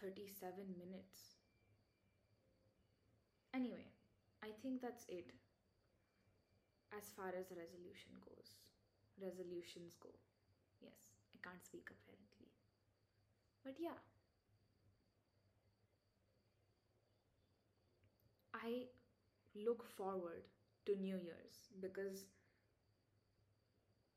37 0.00 0.76
minutes. 0.78 1.36
Anyway, 3.54 3.93
I 4.44 4.52
think 4.62 4.80
that's 4.80 5.04
it 5.08 5.32
as 6.96 7.12
far 7.16 7.28
as 7.36 7.52
resolution 7.52 8.12
goes. 8.24 8.56
Resolutions 9.20 9.96
go. 10.00 10.10
Yes, 10.80 11.12
I 11.34 11.38
can't 11.46 11.62
speak 11.64 11.88
apparently. 11.90 12.48
But 13.64 13.74
yeah, 13.80 13.98
I 18.54 18.86
look 19.54 19.84
forward 19.84 20.44
to 20.86 20.96
New 20.96 21.16
Year's 21.18 21.68
because 21.80 22.26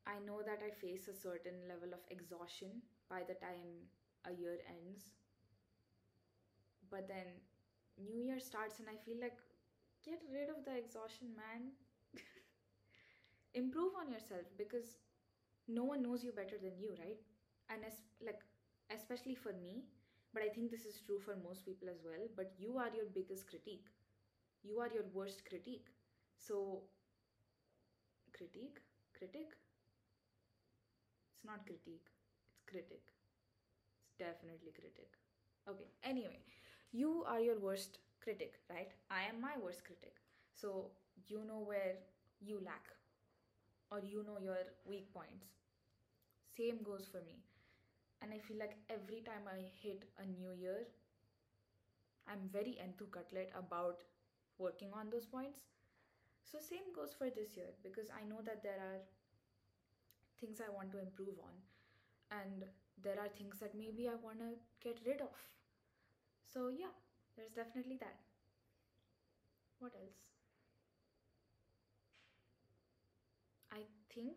I 0.06 0.18
know 0.18 0.42
that 0.42 0.60
I 0.60 0.70
face 0.70 1.06
a 1.06 1.14
certain 1.14 1.68
level 1.68 1.94
of 1.94 2.00
exhaustion 2.10 2.82
by 3.08 3.22
the 3.22 3.34
time 3.34 3.86
a 4.24 4.32
year 4.32 4.58
ends. 4.68 5.12
But 6.90 7.06
then 7.08 7.26
New 7.98 8.20
Year 8.20 8.40
starts 8.40 8.78
and 8.78 8.88
I 8.88 8.96
feel 9.04 9.18
like 9.20 9.38
get 10.08 10.22
rid 10.32 10.48
of 10.48 10.64
the 10.64 10.76
exhaustion, 10.76 11.28
man. 11.36 11.72
Improve 13.54 13.92
on 14.00 14.10
yourself 14.10 14.46
because 14.56 14.98
no 15.68 15.84
one 15.84 16.02
knows 16.02 16.24
you 16.24 16.32
better 16.32 16.58
than 16.62 16.78
you, 16.78 16.94
right? 17.00 17.18
And 17.70 17.84
as 17.84 17.94
like 18.24 18.40
especially 18.90 19.34
for 19.34 19.52
me, 19.52 19.84
but 20.34 20.42
I 20.42 20.48
think 20.48 20.70
this 20.70 20.86
is 20.86 21.00
true 21.06 21.18
for 21.20 21.36
most 21.36 21.64
people 21.64 21.88
as 21.88 22.02
well, 22.04 22.28
but 22.36 22.52
you 22.58 22.78
are 22.78 22.90
your 22.94 23.06
biggest 23.14 23.48
critique. 23.48 23.86
You 24.64 24.80
are 24.80 24.88
your 24.92 25.04
worst 25.14 25.44
critique. 25.48 25.88
So 26.38 26.82
critique? 28.32 28.80
Critic? 29.12 29.58
It's 31.32 31.44
not 31.44 31.64
critique. 31.64 32.10
It's 32.50 32.60
critic. 32.66 33.02
It's 34.02 34.14
definitely 34.18 34.72
critic. 34.72 35.10
Okay, 35.68 35.88
anyway, 36.02 36.40
you 36.92 37.24
are 37.26 37.40
your 37.40 37.58
worst 37.58 37.98
critic, 38.20 38.54
right? 38.70 38.90
I 39.10 39.22
am 39.28 39.40
my 39.40 39.54
worst 39.62 39.84
critic. 39.84 40.14
So 40.54 40.90
you 41.26 41.44
know 41.44 41.60
where 41.60 41.96
you 42.40 42.60
lack 42.64 42.86
or 43.90 44.00
you 44.00 44.22
know 44.24 44.38
your 44.38 44.58
weak 44.84 45.12
points. 45.12 45.46
Same 46.56 46.82
goes 46.82 47.06
for 47.06 47.20
me. 47.22 47.44
And 48.22 48.32
I 48.32 48.38
feel 48.38 48.58
like 48.58 48.76
every 48.90 49.22
time 49.22 49.48
I 49.48 49.70
hit 49.82 50.04
a 50.18 50.26
new 50.26 50.52
year, 50.52 50.86
I'm 52.28 52.48
very 52.52 52.74
enthu 52.82 53.06
cutlet 53.10 53.50
about 53.60 54.04
working 54.58 54.92
on 54.92 55.10
those 55.10 55.26
points. 55.26 55.58
So 56.44 56.60
same 56.60 56.92
goes 56.94 57.14
for 57.14 57.30
this 57.30 57.56
year 57.56 57.72
because 57.82 58.08
I 58.10 58.24
know 58.24 58.40
that 58.44 58.62
there 58.62 58.78
are 58.80 59.00
things 60.40 60.60
I 60.60 60.70
want 60.70 60.90
to 60.92 61.00
improve 61.00 61.36
on 61.42 61.54
and 62.30 62.64
there 63.02 63.18
are 63.20 63.28
things 63.28 63.58
that 63.60 63.74
maybe 63.74 64.08
I 64.08 64.14
want 64.22 64.38
to 64.40 64.56
get 64.82 64.98
rid 65.06 65.20
of. 65.20 65.34
So 66.52 66.68
yeah, 66.68 66.94
there's 67.38 67.52
definitely 67.52 67.96
that. 68.00 68.16
What 69.78 69.92
else? 69.94 70.18
I 73.72 73.82
think 74.12 74.36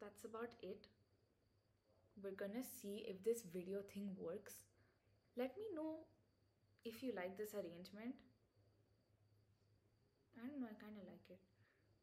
that's 0.00 0.24
about 0.24 0.50
it. 0.62 0.86
We're 2.22 2.32
gonna 2.32 2.64
see 2.64 3.04
if 3.06 3.22
this 3.22 3.42
video 3.42 3.82
thing 3.82 4.16
works. 4.18 4.54
Let 5.36 5.56
me 5.58 5.64
know 5.74 5.98
if 6.84 7.02
you 7.02 7.12
like 7.14 7.36
this 7.36 7.54
arrangement. 7.54 8.14
I 10.36 10.46
don't 10.46 10.60
know, 10.60 10.66
I 10.66 10.74
kind 10.82 10.96
of 10.98 11.04
like 11.06 11.24
it. 11.30 11.38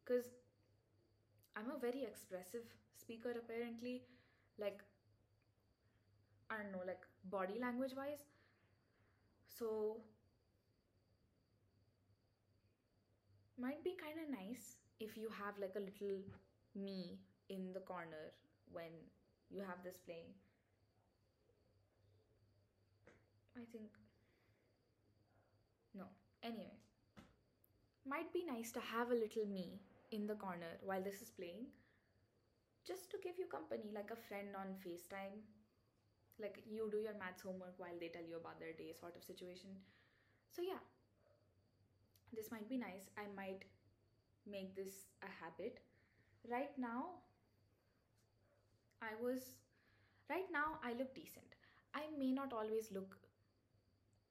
Because 0.04 0.26
I'm 1.56 1.70
a 1.72 1.78
very 1.80 2.04
expressive 2.04 2.64
speaker, 2.98 3.32
apparently. 3.32 4.04
Like, 4.58 4.82
I 6.50 6.58
don't 6.58 6.72
know, 6.72 6.84
like 6.86 7.06
body 7.26 7.60
language 7.60 7.94
wise. 7.96 8.24
So, 9.58 10.02
might 13.60 13.84
be 13.84 13.95
kind 13.99 14.18
of 14.24 14.30
nice 14.32 14.78
if 14.99 15.18
you 15.18 15.30
have 15.30 15.57
like 15.60 15.76
a 15.76 15.80
little 15.80 16.22
me 16.76 17.20
in 17.49 17.74
the 17.74 17.80
corner 17.82 18.34
when 18.72 18.91
you 19.49 19.62
have 19.62 19.84
this 19.84 19.97
playing. 20.05 20.34
I 23.57 23.66
think, 23.72 23.89
no. 25.93 26.05
Anyway, 26.43 26.78
might 28.05 28.32
be 28.34 28.43
nice 28.45 28.72
to 28.74 28.80
have 28.82 29.12
a 29.12 29.14
little 29.14 29.45
me 29.45 29.80
in 30.12 30.28
the 30.28 30.36
corner 30.36 30.78
while 30.82 31.01
this 31.01 31.22
is 31.22 31.30
playing 31.32 31.68
just 32.86 33.10
to 33.12 33.18
give 33.24 33.38
you 33.39 33.45
company 33.47 33.91
like 33.93 34.12
a 34.12 34.20
friend 34.28 34.55
on 34.55 34.76
FaceTime. 34.84 35.39
Like 36.39 36.64
you 36.66 36.89
do 36.91 36.97
your 36.99 37.14
maths 37.20 37.41
homework 37.43 37.76
while 37.78 37.97
they 37.99 38.07
tell 38.10 38.24
you 38.24 38.38
about 38.38 38.60
their 38.60 38.74
day, 38.74 38.93
sort 38.99 39.16
of 39.16 39.24
situation. 39.24 39.70
So, 40.51 40.62
yeah, 40.62 40.82
this 42.34 42.52
might 42.52 42.68
be 42.70 42.78
nice. 42.78 43.10
I 43.18 43.26
might 43.36 43.64
make 44.48 44.76
this 44.76 45.08
a 45.24 45.30
habit. 45.42 45.80
Right 46.50 46.72
now, 46.78 47.22
I 49.02 49.12
was. 49.22 49.42
Right 50.30 50.50
now, 50.52 50.80
I 50.84 50.94
look 50.94 51.14
decent. 51.16 51.56
I 51.94 52.04
may 52.18 52.32
not 52.32 52.54
always 52.54 52.92
look 52.92 53.18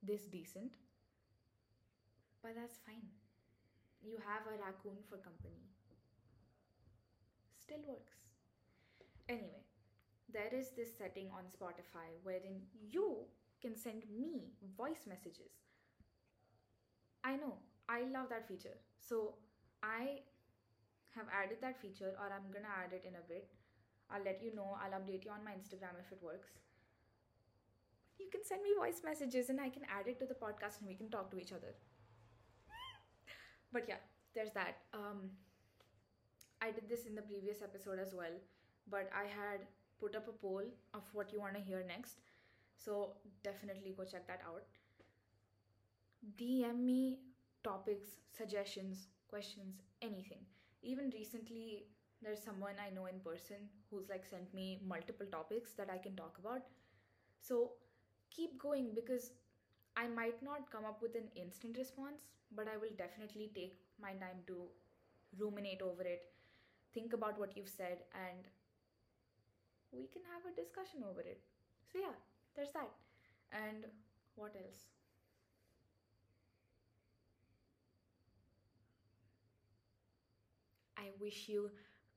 this 0.03 0.27
decent, 0.27 0.77
but 2.43 2.55
that's 2.57 2.79
fine. 2.87 3.07
You 4.03 4.19
have 4.27 4.47
a 4.47 4.59
raccoon 4.65 4.99
for 5.09 5.19
company. 5.19 5.63
still 7.61 7.83
works. 7.87 8.17
Anyway, 9.29 9.63
there 10.33 10.53
is 10.53 10.71
this 10.71 10.97
setting 10.97 11.29
on 11.31 11.45
Spotify 11.53 12.09
wherein 12.23 12.63
you 12.91 13.27
can 13.61 13.77
send 13.77 14.05
me 14.11 14.53
voice 14.77 15.07
messages. 15.07 15.53
I 17.25 17.37
know, 17.37 17.59
I 17.89 18.05
love 18.13 18.29
that 18.31 18.47
feature. 18.47 18.77
So 19.01 19.35
I 19.83 20.21
have 21.15 21.27
added 21.33 21.59
that 21.61 21.81
feature, 21.81 22.15
or 22.19 22.27
I'm 22.33 22.51
gonna 22.53 22.73
add 22.73 22.93
it 22.93 23.05
in 23.07 23.15
a 23.17 23.25
bit. 23.29 23.49
I'll 24.11 24.25
let 24.25 24.43
you 24.43 24.55
know, 24.55 24.77
I'll 24.81 24.99
update 25.01 25.25
you 25.25 25.31
on 25.31 25.45
my 25.45 25.53
Instagram 25.53 25.99
if 26.01 26.13
it 26.13 26.23
works. 26.23 26.49
You 28.19 28.27
can 28.31 28.45
send 28.45 28.63
me 28.63 28.71
voice 28.77 29.01
messages 29.05 29.49
and 29.49 29.61
I 29.61 29.71
can 29.71 29.83
add 29.89 30.09
it 30.09 30.19
to 30.21 30.27
the 30.27 30.35
podcast 30.35 30.81
and 30.81 30.89
we 30.89 30.95
can 30.95 31.09
talk 31.09 31.31
to 31.31 31.39
each 31.39 31.53
other. 31.53 31.75
But 33.73 33.85
yeah, 33.89 34.01
there's 34.35 34.53
that. 34.55 34.79
Um, 34.93 35.31
I 36.61 36.71
did 36.71 36.89
this 36.89 37.07
in 37.07 37.15
the 37.15 37.23
previous 37.23 37.63
episode 37.63 37.99
as 37.99 38.13
well, 38.15 38.35
but 38.91 39.11
I 39.15 39.25
had 39.25 39.61
put 40.01 40.15
up 40.17 40.29
a 40.29 40.33
poll 40.33 40.63
of 40.95 41.03
what 41.13 41.33
you 41.33 41.41
want 41.41 41.55
to 41.55 41.61
hear 41.61 41.85
next. 41.87 42.21
So 42.77 43.15
definitely 43.43 43.95
go 43.97 44.05
check 44.05 44.27
that 44.27 44.41
out. 44.47 44.65
DM 46.37 46.85
me 46.85 47.19
topics, 47.65 48.09
suggestions, 48.37 49.09
questions, 49.29 49.83
anything. 50.03 50.45
Even 50.83 51.11
recently, 51.11 51.87
there's 52.23 52.43
someone 52.43 52.75
I 52.85 52.91
know 52.95 53.07
in 53.07 53.21
person 53.21 53.69
who's 53.91 54.09
like 54.09 54.25
sent 54.27 54.53
me 54.55 54.81
multiple 54.87 55.27
topics 55.31 55.73
that 55.75 55.91
I 55.91 55.99
can 55.99 56.17
talk 56.17 56.39
about. 56.39 56.63
So 57.41 57.73
keep 58.31 58.59
going 58.61 58.95
because 58.95 59.33
I 59.97 60.09
might 60.09 60.43
not 60.43 60.71
come 60.71 60.85
up 60.85 61.03
with 61.03 61.15
an 61.17 61.29
instant 61.37 61.77
response, 61.79 62.23
but 62.55 62.69
I 62.69 62.77
will 62.77 62.95
definitely 62.97 63.51
take 63.55 63.75
my 64.01 64.13
time 64.15 64.43
to 64.49 64.69
ruminate 65.39 65.83
over 65.83 66.03
it, 66.03 66.23
think 66.95 67.13
about 67.13 67.39
what 67.39 67.57
you've 67.57 67.69
said, 67.69 67.99
and 68.15 68.47
we 69.93 70.07
can 70.09 70.23
have 70.33 70.45
a 70.47 70.55
discussion 70.57 71.03
over 71.09 71.21
it. 71.21 71.41
So, 71.93 71.99
yeah, 71.99 72.17
there's 72.57 72.73
that. 72.73 72.91
And 73.53 73.87
what 74.37 74.55
else? 74.57 74.87
I 80.99 81.11
wish 81.21 81.49
you 81.49 81.71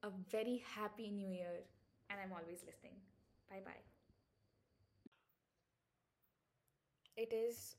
a 0.03 0.09
very 0.31 0.63
happy 0.75 1.09
new 1.11 1.29
year, 1.29 1.63
and 2.09 2.19
I'm 2.19 2.31
always 2.33 2.63
listening. 2.65 2.97
Bye 3.49 3.61
bye. 3.63 3.83
It 7.15 7.33
is 7.33 7.75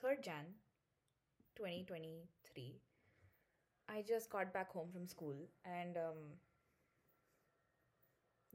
3rd 0.00 0.22
Jan 0.24 0.46
2023. 1.56 2.80
I 3.88 4.02
just 4.02 4.30
got 4.30 4.52
back 4.52 4.72
home 4.72 4.88
from 4.92 5.06
school 5.06 5.34
and 5.64 5.96
um, 5.96 6.38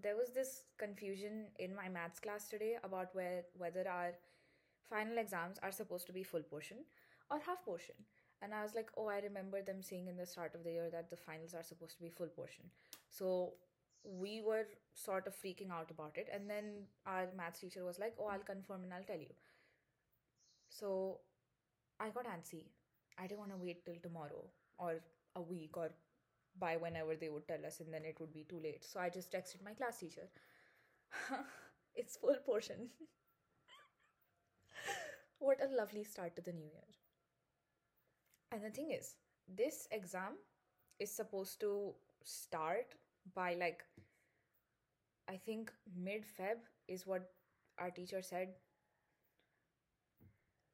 there 0.02 0.16
was 0.16 0.30
this 0.30 0.64
confusion 0.78 1.48
in 1.60 1.76
my 1.76 1.90
maths 1.90 2.20
class 2.20 2.48
today 2.48 2.78
about 2.84 3.14
where 3.14 3.44
whether 3.58 3.88
our 3.88 4.14
final 4.90 5.18
exams 5.18 5.60
are 5.62 5.72
supposed 5.72 6.08
to 6.08 6.14
be 6.14 6.24
full 6.24 6.42
portion 6.44 6.78
or 7.30 7.40
half 7.40 7.64
portion. 7.66 7.96
And 8.42 8.54
I 8.54 8.64
was 8.64 8.74
like, 8.76 8.90
oh, 8.98 9.08
I 9.08 9.20
remember 9.20 9.62
them 9.62 9.82
saying 9.82 10.08
in 10.08 10.18
the 10.18 10.26
start 10.26 10.56
of 10.56 10.64
the 10.64 10.72
year 10.72 10.90
that 10.92 11.10
the 11.10 11.18
finals 11.18 11.54
are 11.54 11.64
supposed 11.64 11.98
to 11.98 12.02
be 12.02 12.10
full 12.10 12.28
portion. 12.28 12.66
So 13.10 13.54
we 14.04 14.42
were 14.42 14.66
sort 14.94 15.28
of 15.28 15.36
freaking 15.36 15.72
out 15.72 15.92
about 15.92 16.18
it. 16.18 16.28
And 16.34 16.50
then 16.50 16.86
our 17.06 17.28
maths 17.36 17.60
teacher 17.60 17.84
was 17.86 18.00
like, 18.00 18.16
oh, 18.20 18.28
I'll 18.28 18.40
confirm 18.40 18.84
and 18.84 18.94
I'll 18.94 19.04
tell 19.04 19.20
you. 19.20 19.34
So 20.70 21.20
I 22.00 22.10
got 22.10 22.26
antsy. 22.26 22.66
I 23.18 23.28
didn't 23.28 23.40
want 23.40 23.52
to 23.52 23.58
wait 23.58 23.86
till 23.86 23.96
tomorrow 24.02 24.46
or 24.78 25.02
a 25.36 25.42
week 25.42 25.78
or 25.78 25.92
by 26.60 26.78
whenever 26.78 27.16
they 27.16 27.30
would 27.30 27.48
tell 27.48 27.66
us, 27.66 27.80
and 27.80 27.94
then 27.94 28.06
it 28.06 28.20
would 28.20 28.34
be 28.34 28.46
too 28.50 28.60
late. 28.62 28.84
So 28.84 29.00
I 29.00 29.10
just 29.10 29.32
texted 29.32 29.64
my 29.64 29.74
class 29.74 30.00
teacher. 30.00 30.30
it's 31.96 32.18
full 32.18 32.36
portion. 32.46 32.90
what 35.40 35.58
a 35.64 35.68
lovely 35.76 36.04
start 36.04 36.36
to 36.36 36.42
the 36.42 36.52
new 36.52 36.66
year. 36.66 36.99
And 38.52 38.64
the 38.64 38.70
thing 38.70 38.92
is, 38.92 39.16
this 39.48 39.88
exam 39.92 40.38
is 41.00 41.12
supposed 41.12 41.60
to 41.62 41.94
start 42.24 42.96
by 43.36 43.56
like, 43.56 43.84
I 45.28 45.38
think 45.38 45.72
mid 45.96 46.24
Feb 46.24 46.58
is 46.88 47.06
what 47.06 47.32
our 47.78 47.92
teacher 47.92 48.22
said. 48.22 48.50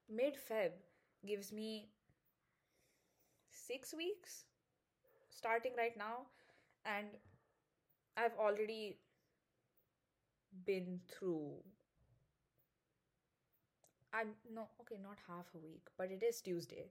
Mid 0.09 0.35
Feb 0.35 0.71
gives 1.25 1.51
me 1.51 1.89
six 3.51 3.93
weeks 3.93 4.45
starting 5.29 5.73
right 5.77 5.97
now, 5.97 6.27
and 6.85 7.07
I've 8.15 8.37
already 8.39 8.99
been 10.65 10.99
through. 11.09 11.57
I'm 14.13 14.29
no 14.53 14.69
okay, 14.81 14.97
not 15.01 15.17
half 15.27 15.47
a 15.53 15.57
week, 15.57 15.87
but 15.97 16.09
it 16.11 16.23
is 16.23 16.41
Tuesday. 16.41 16.85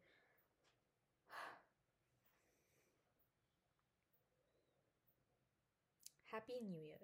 Happy 6.35 6.55
New 6.61 6.80
Year. 6.82 6.99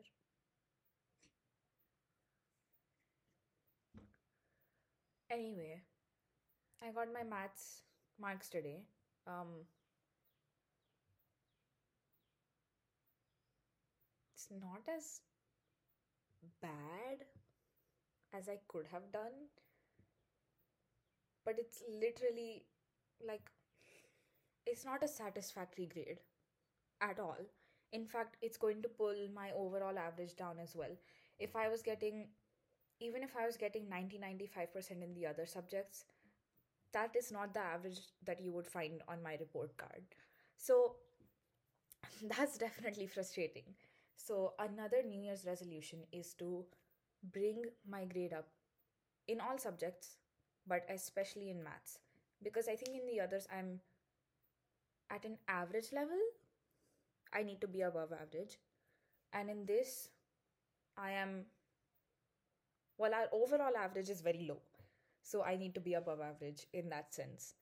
Anyway, 5.31 5.81
I 6.83 6.91
got 6.93 7.13
my 7.13 7.23
maths 7.23 7.83
marks 8.21 8.49
today. 8.49 8.87
Um, 9.27 9.67
it's 14.35 14.49
not 14.51 14.83
as 14.97 15.21
bad 16.61 17.25
as 18.35 18.49
I 18.49 18.59
could 18.67 18.87
have 18.91 19.13
done, 19.13 19.47
but 21.45 21.55
it's 21.59 21.83
literally 21.89 22.65
like 23.27 23.51
it's 24.67 24.85
not 24.87 25.03
a 25.03 25.09
satisfactory 25.09 25.87
grade 25.87 26.21
at 27.01 27.19
all. 27.19 27.37
In 27.93 28.07
fact, 28.07 28.37
it's 28.43 28.57
going 28.57 28.83
to 28.83 28.89
pull 28.89 29.15
my 29.35 29.51
overall 29.57 29.99
average 29.99 30.37
down 30.37 30.59
as 30.63 30.77
well. 30.77 30.95
If 31.39 31.57
I 31.57 31.69
was 31.69 31.83
getting, 31.83 32.29
even 33.01 33.23
if 33.23 33.37
I 33.37 33.47
was 33.47 33.57
getting 33.57 33.89
90 33.89 34.19
95% 34.19 35.03
in 35.03 35.15
the 35.15 35.27
other 35.27 35.47
subjects, 35.47 36.05
that 36.93 37.15
is 37.17 37.33
not 37.33 37.55
the 37.55 37.61
average 37.61 38.01
that 38.25 38.41
you 38.41 38.53
would 38.53 38.67
find 38.67 39.03
on 39.09 39.23
my 39.23 39.37
report 39.41 39.77
card. 39.77 40.03
So 40.57 40.97
that's 42.37 42.59
definitely 42.59 43.07
frustrating. 43.07 43.65
So, 44.17 44.53
another 44.59 45.03
New 45.03 45.21
Year's 45.23 45.45
resolution 45.47 46.01
is 46.13 46.35
to 46.35 46.65
bring 47.33 47.65
my 47.89 48.05
grade 48.05 48.33
up 48.33 48.49
in 49.29 49.41
all 49.41 49.59
subjects, 49.59 50.17
but 50.67 50.85
especially 50.91 51.51
in 51.51 51.63
maths. 51.65 51.99
Because 52.43 52.69
I 52.69 52.77
think 52.77 52.97
in 52.97 53.07
the 53.07 53.21
others, 53.23 53.47
I'm 53.53 53.81
at 55.11 55.25
an 55.25 55.37
average 55.49 55.93
level. 55.93 56.19
I 57.33 57.43
need 57.43 57.61
to 57.61 57.69
be 57.69 57.83
above 57.83 58.13
average. 58.13 58.59
And 59.33 59.49
in 59.51 59.67
this, 59.67 60.09
I 60.97 61.13
am, 61.13 61.47
well, 62.99 63.15
our 63.15 63.29
overall 63.33 63.77
average 63.77 64.11
is 64.11 64.21
very 64.21 64.47
low. 64.49 64.61
So 65.23 65.43
I 65.43 65.57
need 65.57 65.75
to 65.75 65.81
be 65.81 65.95
above 65.95 66.21
average 66.21 66.67
in 66.73 66.89
that 66.91 67.15
sense. 67.15 67.55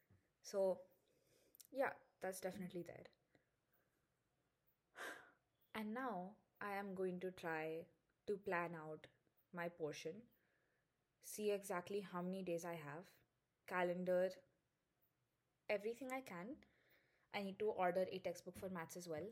So, 0.43 0.79
yeah, 1.73 1.91
that's 2.23 2.41
definitely 2.41 2.85
there. 2.87 3.05
And 5.75 5.95
now 5.95 6.33
I 6.61 6.75
am 6.75 6.95
going 6.95 7.21
to 7.21 7.31
try 7.31 7.87
to 8.27 8.37
plan 8.37 8.71
out 8.75 9.07
my 9.55 9.69
portion, 9.69 10.13
see 11.25 11.51
exactly 11.51 12.07
how 12.13 12.23
many 12.23 12.43
days 12.43 12.65
I 12.65 12.73
have, 12.73 13.05
calendar 13.69 14.31
everything 15.69 16.09
I 16.13 16.21
can. 16.21 16.57
I 17.35 17.43
need 17.43 17.59
to 17.59 17.67
order 17.67 18.07
a 18.11 18.19
textbook 18.19 18.59
for 18.59 18.69
maths 18.71 18.97
as 18.97 19.09
well. 19.09 19.27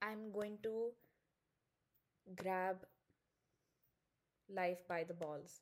I'm 0.00 0.32
going 0.32 0.58
to 0.62 0.92
grab 2.36 2.84
life 4.48 4.86
by 4.88 5.04
the 5.04 5.14
balls. 5.14 5.60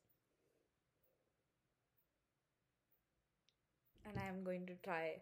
And 4.05 4.17
I 4.19 4.27
am 4.27 4.45
going 4.45 4.67
to 4.67 4.77
try 4.77 5.21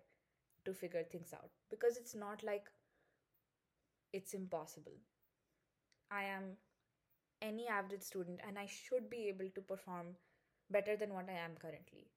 to 0.64 0.74
figure 0.74 1.04
things 1.04 1.32
out 1.32 1.50
because 1.70 1.96
it's 1.96 2.14
not 2.14 2.42
like 2.44 2.68
it's 4.12 4.32
impossible. 4.34 4.96
I 6.12 6.22
am 6.26 6.58
any 7.42 7.68
average 7.68 8.02
student 8.02 8.40
and 8.46 8.58
I 8.58 8.66
should 8.66 9.10
be 9.10 9.28
able 9.28 9.50
to 9.54 9.62
perform 9.62 10.16
better 10.70 10.96
than 10.96 11.14
what 11.14 11.28
I 11.30 11.34
am 11.34 11.56
currently. 11.56 12.10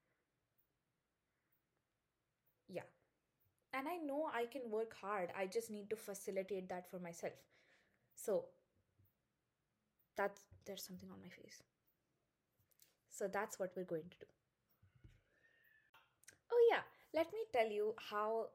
Yeah. 2.68 2.84
And 3.78 3.88
I 3.88 3.98
know 3.98 4.30
I 4.34 4.46
can 4.46 4.62
work 4.72 4.96
hard. 5.02 5.30
I 5.38 5.48
just 5.48 5.70
need 5.70 5.90
to 5.90 5.96
facilitate 5.96 6.70
that 6.70 6.90
for 6.90 7.00
myself. 7.00 7.34
So 8.16 8.46
that's 10.16 10.42
there's 10.66 10.84
something 10.84 11.10
on 11.12 11.20
my 11.22 11.30
face. 11.30 11.62
So 13.10 13.28
that's 13.28 13.60
what 13.60 13.72
we're 13.76 13.84
going 13.84 14.10
to 14.10 14.18
do. 14.20 14.26
Oh 16.52 16.62
yeah, 16.72 16.82
let 17.14 17.32
me 17.34 17.40
tell 17.52 17.70
you 17.70 17.96
how 18.10 18.48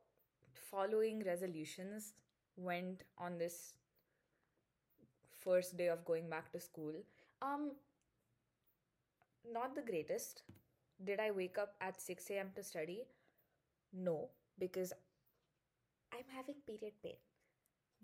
following 0.55 1.23
resolutions 1.25 2.15
went 2.57 3.03
on 3.19 3.39
this 3.39 3.75
first 5.39 5.77
day 5.77 5.89
of 5.89 6.05
going 6.05 6.29
back 6.29 6.53
to 6.53 6.61
school. 6.61 6.93
Um, 7.43 7.73
not 9.53 9.75
the 9.75 9.83
greatest. 9.83 10.43
Did 11.03 11.21
I 11.21 11.31
wake 11.31 11.59
up 11.59 11.75
at 11.81 12.01
6 12.01 12.31
a.m. 12.31 12.51
to 12.55 12.63
study? 12.63 13.05
No, 13.93 14.29
because 14.59 14.93
I'm 16.13 16.29
having 16.37 16.57
period 16.67 16.95
pain. 17.03 17.17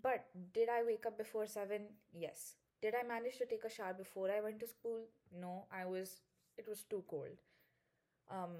But 0.01 0.25
did 0.53 0.69
I 0.69 0.83
wake 0.83 1.05
up 1.05 1.17
before 1.17 1.47
7? 1.47 1.81
Yes. 2.13 2.55
Did 2.81 2.93
I 2.95 3.07
manage 3.07 3.37
to 3.39 3.45
take 3.45 3.63
a 3.65 3.69
shower 3.69 3.93
before 3.93 4.29
I 4.31 4.41
went 4.41 4.59
to 4.59 4.67
school? 4.67 5.01
No, 5.33 5.65
I 5.71 5.85
was 5.85 6.21
it 6.57 6.67
was 6.67 6.83
too 6.83 7.03
cold. 7.09 7.37
Um 8.29 8.55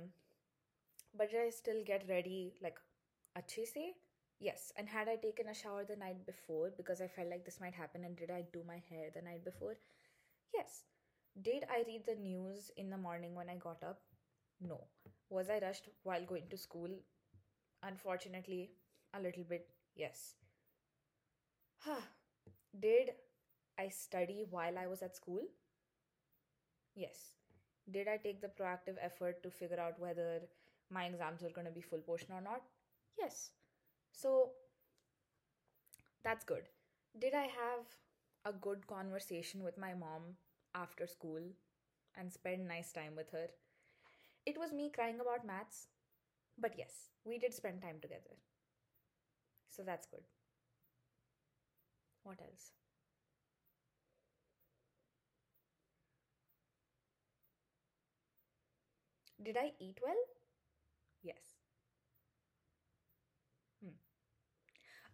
but 1.16 1.32
did 1.32 1.42
I 1.42 1.50
still 1.50 1.84
get 1.86 2.08
ready 2.10 2.56
like 2.62 2.80
achhe 3.38 3.68
se? 3.68 3.94
Yes. 4.40 4.72
And 4.76 4.90
had 4.90 5.08
I 5.08 5.16
taken 5.16 5.48
a 5.50 5.54
shower 5.54 5.84
the 5.84 5.96
night 5.96 6.26
before 6.26 6.72
because 6.76 7.02
I 7.02 7.08
felt 7.08 7.30
like 7.30 7.46
this 7.46 7.60
might 7.60 7.74
happen 7.76 8.04
and 8.04 8.16
did 8.16 8.32
I 8.32 8.44
do 8.54 8.64
my 8.68 8.82
hair 8.90 9.10
the 9.14 9.22
night 9.22 9.44
before? 9.46 9.78
Yes. 10.54 10.84
Did 11.42 11.66
I 11.70 11.84
read 11.88 12.06
the 12.08 12.16
news 12.16 12.72
in 12.78 12.90
the 12.90 12.98
morning 12.98 13.36
when 13.36 13.50
I 13.50 13.56
got 13.56 13.84
up? 13.84 14.02
No. 14.60 14.88
Was 15.30 15.50
I 15.50 15.60
rushed 15.60 15.90
while 16.04 16.26
going 16.26 16.48
to 16.50 16.58
school? 16.58 16.90
Unfortunately, 17.84 18.72
a 19.14 19.20
little 19.20 19.44
bit, 19.44 19.70
yes. 19.96 20.36
Did 22.80 23.12
I 23.78 23.90
study 23.90 24.46
while 24.50 24.78
I 24.78 24.88
was 24.88 25.02
at 25.02 25.16
school? 25.18 25.42
Yes. 26.96 27.32
Did 27.90 28.08
I 28.08 28.18
take 28.18 28.42
the 28.42 28.48
proactive 28.50 28.98
effort 29.02 29.42
to 29.44 29.50
figure 29.52 29.80
out 29.80 30.00
whether 30.00 30.42
my 30.90 31.06
exams 31.06 31.42
were 31.42 31.50
going 31.50 31.68
to 31.68 31.72
be 31.74 31.82
full 31.82 32.00
portion 32.00 32.34
or 32.34 32.42
not? 32.42 32.62
Yes. 33.18 33.52
So 34.14 34.52
that's 36.24 36.44
good. 36.46 36.70
Did 37.20 37.34
I 37.34 37.44
have 37.62 37.86
a 38.46 38.54
good 38.54 38.86
conversation 38.88 39.64
with 39.64 39.78
my 39.78 39.94
mom 39.94 40.36
after 40.76 41.08
school 41.08 41.42
and 42.18 42.32
spend 42.32 42.68
nice 42.68 42.92
time 42.92 43.16
with 43.16 43.32
her? 43.32 43.48
It 44.48 44.58
was 44.60 44.74
me 44.74 44.90
crying 44.94 45.20
about 45.20 45.46
maths, 45.46 45.88
but 46.60 46.74
yes, 46.78 47.10
we 47.26 47.40
did 47.40 47.54
spend 47.54 47.82
time 47.82 48.00
together. 48.02 48.36
So 49.70 49.84
that's 49.84 50.06
good. 50.08 50.24
What 52.24 52.40
else? 52.44 52.74
Did 59.42 59.58
I 59.58 59.74
eat 59.80 60.00
well? 60.04 60.24
Yes. 61.22 61.58
Hmm. 63.82 63.90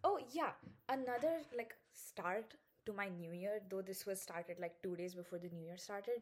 Oh, 0.02 0.18
yeah. 0.32 0.52
Another 0.88 1.38
like 1.56 1.74
start 1.94 2.54
to 2.86 2.92
my 2.92 3.08
new 3.08 3.32
year, 3.32 3.60
though 3.70 3.82
this 3.82 4.04
was 4.06 4.20
started 4.20 4.58
like 4.60 4.82
two 4.82 4.96
days 4.96 5.14
before 5.14 5.38
the 5.38 5.48
new 5.48 5.64
year 5.64 5.78
started, 5.78 6.20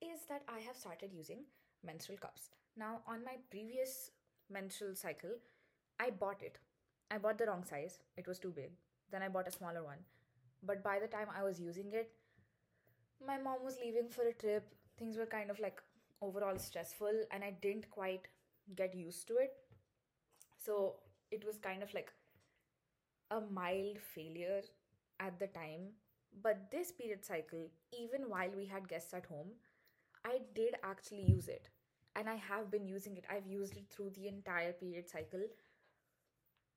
is 0.00 0.26
that 0.28 0.42
I 0.48 0.60
have 0.60 0.76
started 0.76 1.12
using 1.12 1.44
menstrual 1.84 2.18
cups. 2.18 2.50
Now, 2.76 3.00
on 3.06 3.24
my 3.24 3.36
previous 3.50 4.10
menstrual 4.50 4.94
cycle, 4.94 5.32
I 5.98 6.10
bought 6.10 6.42
it. 6.42 6.58
I 7.10 7.18
bought 7.18 7.38
the 7.38 7.46
wrong 7.46 7.64
size, 7.64 7.98
it 8.16 8.26
was 8.26 8.38
too 8.38 8.50
big. 8.50 8.70
Then 9.10 9.22
I 9.22 9.28
bought 9.28 9.48
a 9.48 9.52
smaller 9.52 9.82
one. 9.84 9.98
But 10.62 10.82
by 10.82 10.98
the 10.98 11.06
time 11.06 11.28
I 11.36 11.42
was 11.42 11.60
using 11.60 11.92
it, 11.92 12.10
my 13.26 13.38
mom 13.38 13.64
was 13.64 13.78
leaving 13.82 14.08
for 14.08 14.22
a 14.22 14.32
trip. 14.32 14.74
Things 14.98 15.16
were 15.16 15.26
kind 15.26 15.50
of 15.50 15.60
like 15.60 15.80
overall 16.20 16.58
stressful, 16.58 17.12
and 17.30 17.44
I 17.44 17.52
didn't 17.62 17.90
quite 17.90 18.28
get 18.74 18.94
used 18.94 19.28
to 19.28 19.34
it. 19.36 19.52
So 20.56 20.96
it 21.30 21.44
was 21.44 21.58
kind 21.58 21.82
of 21.82 21.92
like 21.94 22.12
a 23.30 23.40
mild 23.40 23.98
failure 24.00 24.62
at 25.20 25.38
the 25.38 25.46
time. 25.46 25.92
But 26.42 26.70
this 26.70 26.92
period 26.92 27.24
cycle, 27.24 27.68
even 27.92 28.28
while 28.28 28.50
we 28.56 28.66
had 28.66 28.88
guests 28.88 29.14
at 29.14 29.26
home, 29.26 29.52
I 30.24 30.40
did 30.54 30.74
actually 30.82 31.22
use 31.22 31.48
it. 31.48 31.68
And 32.14 32.28
I 32.28 32.36
have 32.36 32.70
been 32.70 32.86
using 32.86 33.16
it. 33.16 33.24
I've 33.30 33.46
used 33.46 33.76
it 33.76 33.84
through 33.90 34.10
the 34.10 34.28
entire 34.28 34.72
period 34.72 35.08
cycle. 35.08 35.42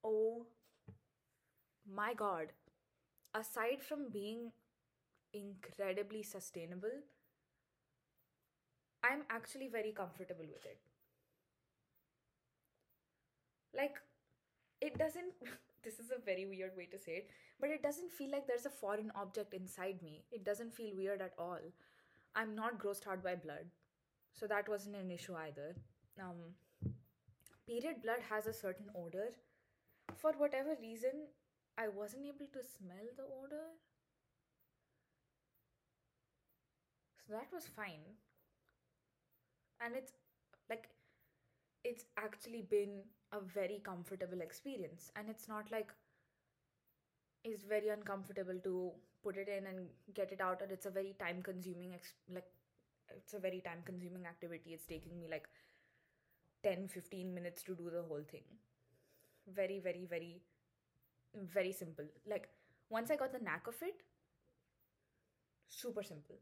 Oh 0.04 0.45
my 1.86 2.14
god. 2.14 2.54
Aside 3.34 3.82
from 3.84 4.10
being 4.12 4.52
incredibly 5.34 6.24
sustainable, 6.24 7.04
I'm 9.04 9.26
actually 9.30 9.68
very 9.68 9.91
comfortable 9.91 10.45
with 10.45 10.66
it. 10.66 10.80
Like, 13.76 13.95
it 14.82 14.97
doesn't, 14.97 15.34
this 15.84 16.00
is 16.00 16.12
a 16.12 16.24
very 16.24 16.45
weird 16.45 16.76
way 16.78 16.88
to 16.88 17.00
say 17.00 17.14
it, 17.14 17.30
but 17.60 17.70
it 17.70 17.84
doesn't 17.84 18.12
feel 18.12 18.32
like 18.32 18.47
there's 18.47 18.66
a 18.66 18.70
foreign 18.70 19.12
object 19.16 19.54
inside 19.54 20.02
me. 20.04 20.24
It 20.32 20.45
doesn't 20.45 20.74
feel 20.74 20.95
weird 20.95 21.22
at 21.22 21.34
all. 21.38 21.60
I'm 22.36 22.56
not 22.56 22.80
grossed 22.80 23.08
out 23.08 23.24
by 23.24 23.36
blood, 23.36 23.68
so 24.34 24.47
that 24.47 24.70
wasn't 24.70 24.95
an 24.97 25.12
issue 25.12 25.36
either. 25.36 25.76
Um, 26.22 26.56
period 27.66 28.02
blood 28.02 28.20
has 28.30 28.47
a 28.47 28.52
certain 28.54 28.89
odor. 28.93 29.30
For 30.18 30.34
whatever 30.34 30.76
reason, 30.76 31.30
I 31.78 31.88
wasn't 31.88 32.26
able 32.26 32.47
to 32.47 32.64
smell 32.64 33.07
the 33.16 33.24
odor. 33.24 33.70
So 37.28 37.34
that 37.34 37.53
was 37.53 37.68
fine. 37.68 38.18
And 39.82 39.95
it's 39.95 40.12
like, 40.70 40.89
it's 41.84 42.05
actually 42.18 42.64
been 42.64 43.03
a 43.32 43.39
very 43.41 43.82
comfortable 43.84 44.41
experience. 44.41 45.12
And 45.16 45.30
it's 45.30 45.47
not 45.47 45.72
like 45.72 45.91
it's 47.43 47.64
very 47.64 47.89
uncomfortable 47.89 48.60
to 48.64 48.91
put 49.24 49.38
it 49.38 49.47
in 49.49 49.66
and 49.68 49.88
get 50.14 50.32
it 50.32 50.41
out, 50.41 50.62
or 50.62 50.68
it's 50.72 50.86
a 50.86 50.89
very 50.89 51.16
time 51.20 51.41
consuming, 51.41 51.93
ex- 51.93 52.14
like, 52.34 52.47
it's 53.16 53.34
a 53.34 53.39
very 53.39 53.62
time 53.62 53.82
consuming 53.86 54.26
activity. 54.26 54.72
It's 54.74 54.86
taking 54.86 55.20
me 55.20 55.28
like 55.30 55.47
10 56.64 56.88
15 56.88 57.34
minutes 57.34 57.64
to 57.64 57.76
do 57.76 57.89
the 57.91 58.03
whole 58.03 58.24
thing. 58.32 58.45
Very, 59.54 59.80
very, 59.80 60.06
very, 60.06 60.41
very 61.36 61.72
simple. 61.74 62.06
Like, 62.28 62.50
once 62.89 63.12
I 63.12 63.16
got 63.18 63.32
the 63.34 63.39
knack 63.39 63.68
of 63.68 63.76
it, 63.82 64.04
super 65.68 66.04
simple. 66.04 66.36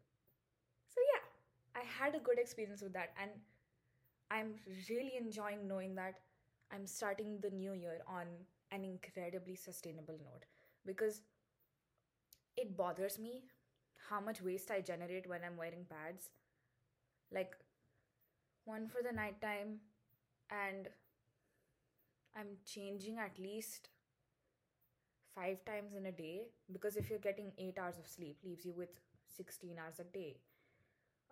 So, 0.90 1.02
yeah, 1.14 1.82
I 1.82 1.86
had 1.86 2.16
a 2.16 2.20
good 2.20 2.40
experience 2.40 2.82
with 2.82 2.94
that. 2.94 3.12
And 3.22 3.32
I'm 4.32 4.56
really 4.90 5.14
enjoying 5.20 5.68
knowing 5.68 5.96
that 5.96 6.20
I'm 6.72 6.88
starting 6.88 7.40
the 7.42 7.50
new 7.52 7.74
year 7.74 8.02
on 8.08 8.28
an 8.72 8.84
incredibly 8.84 9.56
sustainable 9.56 10.16
note 10.16 10.46
because 10.86 11.22
it 12.58 12.76
bothers 12.76 13.18
me 13.18 13.44
how 14.10 14.20
much 14.20 14.42
waste 14.42 14.70
I 14.72 14.82
generate 14.82 15.28
when 15.28 15.44
I'm 15.46 15.56
wearing 15.58 15.86
pads. 15.90 16.30
Like, 17.32 17.56
one 18.66 18.88
for 18.88 19.02
the 19.02 19.12
nighttime, 19.12 19.80
and 20.52 20.90
I'm 22.38 22.58
changing 22.66 23.18
at 23.18 23.40
least 23.40 23.90
five 25.36 25.64
times 25.66 25.94
in 25.96 26.06
a 26.06 26.12
day 26.12 26.48
because 26.72 26.96
if 26.96 27.10
you're 27.10 27.20
getting 27.20 27.52
eight 27.58 27.78
hours 27.78 27.98
of 27.98 28.08
sleep, 28.08 28.38
leaves 28.44 28.66
you 28.66 28.74
with 28.74 28.90
16 29.36 29.76
hours 29.78 30.00
a 30.00 30.04
day. 30.04 30.38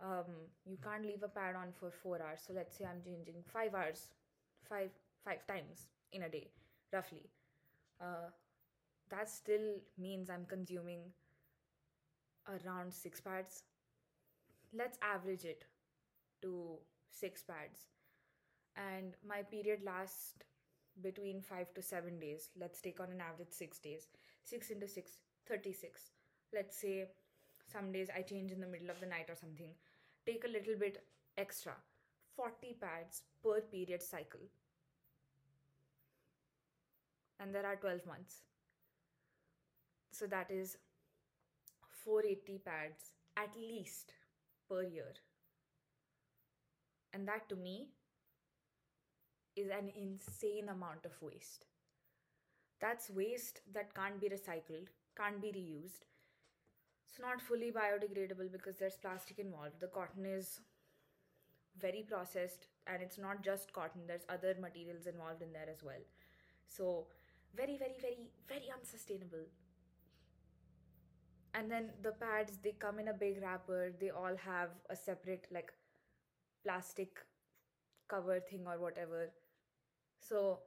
Um, 0.01 0.49
you 0.65 0.77
can't 0.83 1.03
leave 1.05 1.23
a 1.23 1.27
pad 1.27 1.55
on 1.55 1.71
for 1.79 1.91
four 1.91 2.21
hours. 2.21 2.39
So 2.45 2.53
let's 2.53 2.77
say 2.77 2.85
I'm 2.85 3.01
changing 3.03 3.35
five 3.53 3.73
hours, 3.73 4.09
five 4.67 4.89
five 5.23 5.45
times 5.47 5.87
in 6.11 6.23
a 6.23 6.29
day, 6.29 6.49
roughly. 6.91 7.29
Uh, 8.01 8.29
that 9.09 9.29
still 9.29 9.79
means 9.97 10.29
I'm 10.29 10.45
consuming 10.45 11.01
around 12.47 12.93
six 12.93 13.21
pads. 13.21 13.63
Let's 14.73 14.97
average 15.01 15.45
it 15.45 15.65
to 16.41 16.77
six 17.09 17.43
pads. 17.43 17.79
And 18.75 19.13
my 19.27 19.41
period 19.43 19.79
lasts 19.85 20.33
between 21.01 21.41
five 21.41 21.73
to 21.73 21.81
seven 21.81 22.19
days. 22.19 22.49
Let's 22.59 22.81
take 22.81 22.99
on 22.99 23.11
an 23.11 23.21
average 23.21 23.51
six 23.51 23.79
days. 23.79 24.07
Six 24.43 24.69
into 24.69 24.87
six, 24.87 25.17
36. 25.47 26.11
Let's 26.53 26.77
say 26.79 27.05
some 27.71 27.91
days 27.91 28.09
I 28.15 28.21
change 28.21 28.51
in 28.51 28.61
the 28.61 28.67
middle 28.67 28.89
of 28.89 28.99
the 28.99 29.07
night 29.07 29.25
or 29.29 29.35
something. 29.35 29.69
Take 30.25 30.45
a 30.45 30.51
little 30.51 30.75
bit 30.79 31.03
extra. 31.37 31.73
40 32.35 32.77
pads 32.79 33.23
per 33.43 33.61
period 33.61 34.01
cycle. 34.01 34.41
And 37.39 37.53
there 37.53 37.65
are 37.65 37.75
12 37.75 38.05
months. 38.05 38.41
So 40.11 40.27
that 40.27 40.49
is 40.49 40.77
480 42.03 42.59
pads 42.59 43.11
at 43.37 43.49
least 43.57 44.13
per 44.69 44.83
year. 44.83 45.13
And 47.13 47.27
that 47.27 47.49
to 47.49 47.55
me 47.55 47.89
is 49.55 49.69
an 49.69 49.91
insane 49.95 50.69
amount 50.69 51.05
of 51.05 51.21
waste. 51.21 51.65
That's 52.79 53.09
waste 53.09 53.61
that 53.73 53.93
can't 53.95 54.19
be 54.19 54.29
recycled, 54.29 54.87
can't 55.17 55.41
be 55.41 55.47
reused. 55.47 56.03
It's 57.07 57.19
not 57.19 57.41
fully 57.41 57.71
biodegradable 57.71 58.51
because 58.51 58.77
there's 58.77 58.97
plastic 58.97 59.39
involved. 59.39 59.79
The 59.79 59.87
cotton 59.87 60.25
is 60.25 60.59
very 61.79 62.03
processed 62.07 62.67
and 62.87 63.01
it's 63.01 63.17
not 63.17 63.43
just 63.43 63.73
cotton, 63.73 64.01
there's 64.07 64.25
other 64.29 64.55
materials 64.59 65.07
involved 65.07 65.41
in 65.41 65.53
there 65.53 65.69
as 65.69 65.83
well. 65.83 66.03
So 66.67 67.07
very, 67.55 67.77
very, 67.77 67.95
very, 68.01 68.29
very 68.47 68.69
unsustainable. 68.77 69.45
And 71.53 71.71
then 71.71 71.91
the 72.01 72.11
pads, 72.11 72.57
they 72.63 72.73
come 72.73 72.99
in 72.99 73.07
a 73.07 73.13
big 73.13 73.41
wrapper. 73.41 73.93
They 73.99 74.09
all 74.09 74.35
have 74.35 74.71
a 74.89 74.95
separate, 74.95 75.47
like, 75.51 75.71
plastic 76.63 77.17
cover 78.09 78.39
thing 78.41 78.65
or 78.67 78.77
whatever. 78.77 79.29
So 80.27 80.59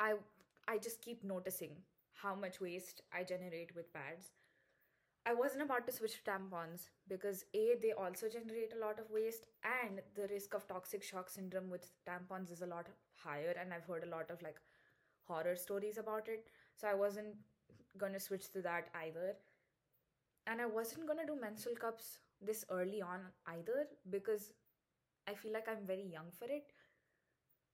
I 0.00 0.14
I 0.68 0.78
just 0.78 1.00
keep 1.02 1.22
noticing 1.24 1.76
how 2.22 2.34
much 2.34 2.60
waste 2.60 3.02
I 3.12 3.22
generate 3.24 3.74
with 3.74 3.92
pads. 3.92 4.30
I 5.26 5.34
wasn't 5.34 5.62
about 5.62 5.86
to 5.86 5.92
switch 5.92 6.14
to 6.24 6.30
tampons 6.30 6.88
because 7.08 7.44
A, 7.54 7.74
they 7.82 7.92
also 7.92 8.28
generate 8.28 8.72
a 8.74 8.80
lot 8.84 8.98
of 9.00 9.10
waste, 9.10 9.46
and 9.64 10.00
the 10.16 10.28
risk 10.28 10.54
of 10.54 10.66
toxic 10.68 11.02
shock 11.02 11.30
syndrome 11.30 11.70
with 11.70 11.90
tampons 12.08 12.52
is 12.52 12.62
a 12.62 12.66
lot 12.66 12.88
higher. 13.16 13.54
And 13.60 13.74
I've 13.74 13.84
heard 13.86 14.04
a 14.04 14.10
lot 14.16 14.30
of 14.30 14.42
like 14.42 14.60
horror 15.24 15.56
stories 15.56 15.98
about 15.98 16.28
it. 16.28 16.48
So 16.76 16.88
I 16.88 16.94
wasn't 16.94 17.36
gonna 17.98 18.20
switch 18.20 18.50
to 18.52 18.62
that 18.62 18.88
either. 19.06 19.36
And 20.46 20.60
I 20.62 20.66
wasn't 20.66 21.06
gonna 21.06 21.26
do 21.26 21.36
menstrual 21.38 21.74
cups 21.76 22.20
this 22.40 22.64
early 22.70 23.02
on 23.02 23.20
either 23.46 23.86
because 24.10 24.52
I 25.28 25.34
feel 25.34 25.52
like 25.52 25.68
I'm 25.68 25.86
very 25.86 26.04
young 26.06 26.30
for 26.38 26.46
it. 26.46 26.72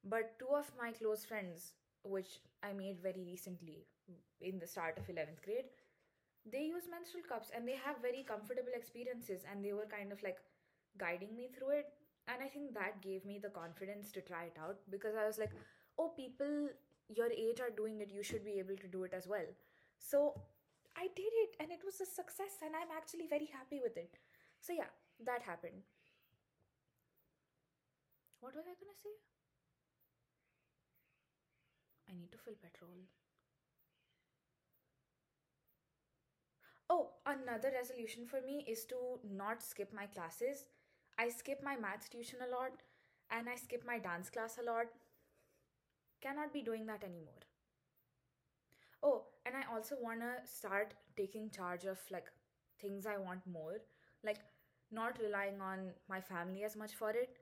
But 0.04 0.38
two 0.38 0.48
of 0.54 0.70
my 0.78 0.92
close 0.92 1.24
friends, 1.24 1.72
which 2.04 2.40
I 2.62 2.72
made 2.72 3.00
very 3.00 3.24
recently 3.24 3.86
in 4.40 4.58
the 4.58 4.66
start 4.66 4.98
of 4.98 5.08
11th 5.08 5.42
grade, 5.42 5.66
they 6.50 6.62
use 6.64 6.84
menstrual 6.90 7.24
cups 7.28 7.50
and 7.54 7.66
they 7.66 7.76
have 7.76 8.02
very 8.02 8.24
comfortable 8.26 8.74
experiences 8.74 9.42
and 9.50 9.64
they 9.64 9.72
were 9.72 9.86
kind 9.86 10.12
of 10.12 10.22
like 10.22 10.38
guiding 10.98 11.36
me 11.36 11.48
through 11.56 11.70
it. 11.70 11.92
And 12.28 12.42
I 12.42 12.48
think 12.48 12.74
that 12.74 13.02
gave 13.02 13.24
me 13.24 13.38
the 13.38 13.50
confidence 13.50 14.10
to 14.12 14.20
try 14.20 14.44
it 14.44 14.56
out 14.60 14.78
because 14.90 15.14
I 15.16 15.26
was 15.26 15.38
like, 15.38 15.52
oh, 15.98 16.12
people 16.16 16.68
your 17.08 17.28
age 17.30 17.60
are 17.60 17.70
doing 17.70 18.00
it, 18.00 18.10
you 18.10 18.22
should 18.22 18.44
be 18.44 18.58
able 18.58 18.76
to 18.76 18.88
do 18.88 19.04
it 19.04 19.12
as 19.14 19.26
well. 19.28 19.46
So 19.98 20.34
I 20.96 21.08
did 21.14 21.32
it 21.46 21.56
and 21.60 21.70
it 21.70 21.80
was 21.84 22.00
a 22.00 22.06
success 22.06 22.58
and 22.64 22.74
I'm 22.74 22.90
actually 22.96 23.26
very 23.28 23.46
happy 23.52 23.80
with 23.82 23.96
it. 23.96 24.16
So 24.60 24.72
yeah, 24.72 24.90
that 25.26 25.42
happened. 25.42 25.82
What 28.40 28.54
was 28.54 28.66
I 28.66 28.74
gonna 28.74 28.94
say? 29.02 29.31
I 32.12 32.14
need 32.14 32.30
to 32.30 32.38
fill 32.38 32.54
petrol. 32.62 33.08
Oh, 36.88 37.10
another 37.26 37.72
resolution 37.72 38.24
for 38.26 38.40
me 38.40 38.64
is 38.68 38.84
to 38.86 39.18
not 39.28 39.62
skip 39.62 39.92
my 39.92 40.06
classes. 40.06 40.66
I 41.18 41.28
skip 41.28 41.62
my 41.62 41.76
maths 41.76 42.08
tuition 42.08 42.38
a 42.42 42.50
lot 42.50 42.82
and 43.30 43.48
I 43.48 43.56
skip 43.56 43.84
my 43.86 43.98
dance 43.98 44.30
class 44.30 44.58
a 44.58 44.62
lot. 44.62 44.86
Cannot 46.22 46.54
be 46.54 46.62
doing 46.62 46.86
that 46.86 47.04
anymore. 47.04 47.40
Oh, 49.02 49.24
and 49.44 49.54
I 49.56 49.62
also 49.72 49.96
want 50.00 50.20
to 50.20 50.34
start 50.46 50.94
taking 51.16 51.50
charge 51.50 51.84
of 51.84 51.98
like 52.10 52.26
things 52.80 53.06
I 53.06 53.16
want 53.18 53.46
more, 53.46 53.80
like 54.24 54.38
not 54.90 55.18
relying 55.20 55.60
on 55.60 55.90
my 56.08 56.20
family 56.20 56.64
as 56.64 56.76
much 56.76 56.94
for 56.94 57.10
it. 57.10 57.36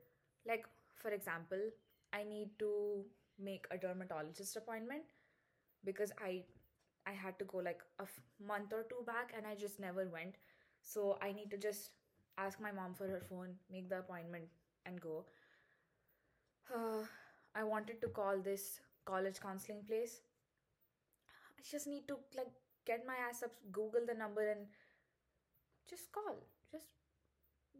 Like, 0.47 0.65
for 0.95 1.11
example, 1.11 1.59
I 2.13 2.23
need 2.23 2.49
to 2.59 3.05
make 3.41 3.65
a 3.71 3.77
dermatologist 3.77 4.55
appointment 4.57 5.03
because 5.85 6.11
I 6.19 6.43
I 7.07 7.11
had 7.13 7.39
to 7.39 7.45
go 7.45 7.59
like 7.59 7.81
a 7.99 8.03
f- 8.03 8.21
month 8.45 8.73
or 8.73 8.83
two 8.83 9.03
back 9.05 9.33
and 9.37 9.47
I 9.47 9.55
just 9.55 9.79
never 9.79 10.07
went. 10.07 10.35
So 10.81 11.17
I 11.21 11.31
need 11.33 11.51
to 11.51 11.57
just 11.57 11.91
ask 12.37 12.59
my 12.61 12.71
mom 12.71 12.93
for 12.93 13.07
her 13.07 13.21
phone, 13.29 13.55
make 13.71 13.89
the 13.89 13.99
appointment, 13.99 14.45
and 14.85 15.01
go. 15.01 15.25
Uh, 16.73 17.03
I 17.55 17.63
wanted 17.63 18.01
to 18.01 18.07
call 18.07 18.39
this 18.39 18.79
college 19.05 19.39
counseling 19.39 19.83
place. 19.87 20.21
I 21.57 21.61
just 21.69 21.87
need 21.87 22.07
to 22.07 22.17
like 22.35 22.51
get 22.85 23.05
my 23.05 23.15
ass 23.15 23.43
up, 23.43 23.51
Google 23.71 24.05
the 24.07 24.13
number, 24.13 24.49
and 24.49 24.67
just 25.89 26.11
call. 26.11 26.37
Just 26.71 26.87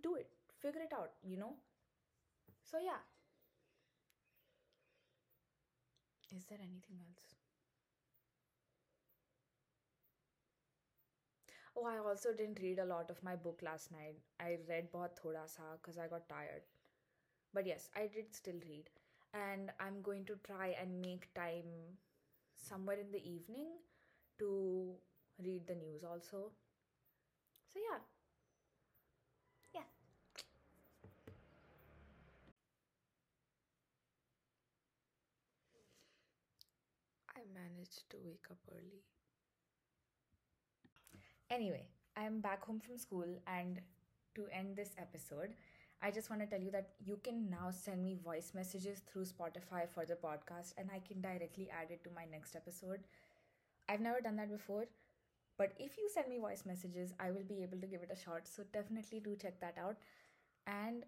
do 0.03 0.16
it. 0.16 0.30
Figure 0.62 0.82
it 0.84 0.93
out, 0.93 1.12
you 1.24 1.38
know? 1.38 1.55
So, 2.64 2.78
yeah. 2.80 3.01
Is 6.36 6.46
there 6.46 6.58
anything 6.60 6.98
else? 7.00 7.36
Oh, 11.76 11.86
I 11.86 11.98
also 11.98 12.34
didn't 12.34 12.60
read 12.62 12.80
a 12.80 12.86
lot 12.86 13.10
of 13.10 13.22
my 13.24 13.36
book 13.36 13.60
last 13.64 13.92
night. 13.92 14.16
I 14.40 14.58
read 14.70 14.92
bahut 14.94 15.16
thoda 15.20 15.44
sa 15.54 15.64
because 15.82 15.98
I 15.98 16.08
got 16.08 16.28
tired. 16.30 16.64
But 17.54 17.68
yes, 17.68 17.90
I 17.96 18.08
did 18.08 18.34
still 18.36 18.60
read. 18.70 18.90
And 19.34 19.72
I'm 19.80 20.02
going 20.02 20.26
to 20.26 20.38
try 20.44 20.76
and 20.82 21.02
make 21.02 21.34
time 21.36 21.72
somewhere 22.56 23.00
in 23.00 23.12
the 23.12 23.24
evening 23.36 23.70
to 24.40 24.96
read 25.44 25.68
the 25.68 25.76
news 25.76 26.04
also. 26.04 26.52
So 27.74 27.80
yeah. 27.80 28.00
Yeah. 28.00 28.20
Managed 37.54 38.10
to 38.10 38.18
wake 38.24 38.45
up 38.49 38.58
early. 38.72 39.04
Anyway, 41.49 41.88
I'm 42.16 42.39
back 42.39 42.64
home 42.64 42.80
from 42.80 42.97
school, 42.97 43.28
and 43.47 43.82
to 44.36 44.45
end 44.54 44.76
this 44.76 44.91
episode, 44.97 45.54
I 46.02 46.10
just 46.10 46.30
want 46.30 46.41
to 46.41 46.47
tell 46.47 46.62
you 46.62 46.72
that 46.72 46.91
you 47.04 47.20
can 47.24 47.49
now 47.49 47.70
send 47.70 48.04
me 48.04 48.16
voice 48.16 48.54
messages 48.56 49.02
through 49.12 49.26
Spotify 49.26 49.88
for 49.93 50.06
the 50.06 50.16
podcast, 50.16 50.74
and 50.78 50.89
I 50.93 50.99
can 50.99 51.22
directly 51.22 51.70
add 51.70 51.91
it 51.91 52.04
to 52.06 52.10
my 52.16 52.26
next 52.32 52.56
episode. 52.56 53.02
I've 53.89 54.02
never 54.02 54.22
done 54.22 54.38
that 54.38 54.49
before, 54.49 54.86
but 55.58 55.74
if 55.78 55.97
you 55.97 56.10
send 56.14 56.30
me 56.30 56.39
voice 56.39 56.64
messages, 56.66 57.14
I 57.20 57.32
will 57.32 57.43
be 57.47 57.62
able 57.62 57.80
to 57.80 57.88
give 57.88 58.02
it 58.02 58.12
a 58.12 58.16
shot. 58.16 58.47
So 58.47 58.64
definitely 58.72 59.20
do 59.20 59.36
check 59.36 59.60
that 59.60 59.78
out. 59.78 59.97
And 60.66 61.04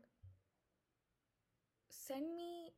send 1.89 2.36
me 2.36 2.74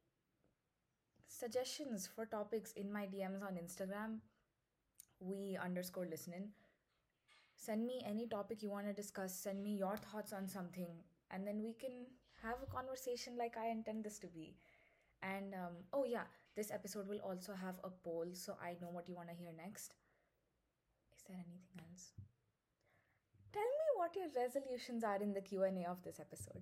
suggestions 1.40 2.08
for 2.08 2.26
topics 2.26 2.72
in 2.74 2.92
my 2.92 3.06
DMs 3.06 3.44
on 3.44 3.60
Instagram. 3.60 4.20
We 5.20 5.58
underscore 5.62 6.08
listening. 6.10 6.50
Send 7.56 7.86
me 7.86 8.02
any 8.06 8.28
topic 8.28 8.62
you 8.62 8.70
want 8.70 8.88
to 8.88 8.94
discuss. 8.94 9.34
Send 9.34 9.64
me 9.64 9.76
your 9.76 9.98
thoughts 9.98 10.34
on 10.34 10.48
something, 10.48 10.92
and 11.32 11.48
then 11.48 11.62
we 11.62 11.74
can 11.74 12.06
have 12.44 12.58
a 12.62 12.72
conversation 12.72 13.38
like 13.38 13.56
I 13.58 13.70
intend 13.70 14.04
this 14.04 14.20
to 14.20 14.28
be. 14.28 14.56
And 15.24 15.54
um, 15.54 15.76
oh, 15.94 16.06
yeah, 16.06 16.28
this 16.56 16.72
episode 16.72 17.08
will 17.08 17.20
also 17.20 17.54
have 17.54 17.80
a 17.84 17.90
poll 17.90 18.28
so 18.34 18.56
I 18.62 18.78
know 18.82 18.90
what 18.92 19.10
you 19.10 19.16
want 19.16 19.30
to 19.30 19.36
hear 19.36 19.52
next. 19.56 19.96
Is 21.16 21.24
there 21.28 21.38
anything 21.38 21.80
else? 21.80 22.12
Tell 23.52 23.64
me 23.64 23.88
what 23.96 24.16
your 24.16 24.28
resolutions 24.36 25.04
are 25.04 25.22
in 25.22 25.34
the 25.34 25.42
Q&A 25.42 25.86
of 25.90 26.04
this 26.04 26.20
episode. 26.20 26.62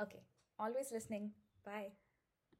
Okay, 0.00 0.22
always 0.58 0.92
listening. 0.92 1.32
Bye. 1.64 2.03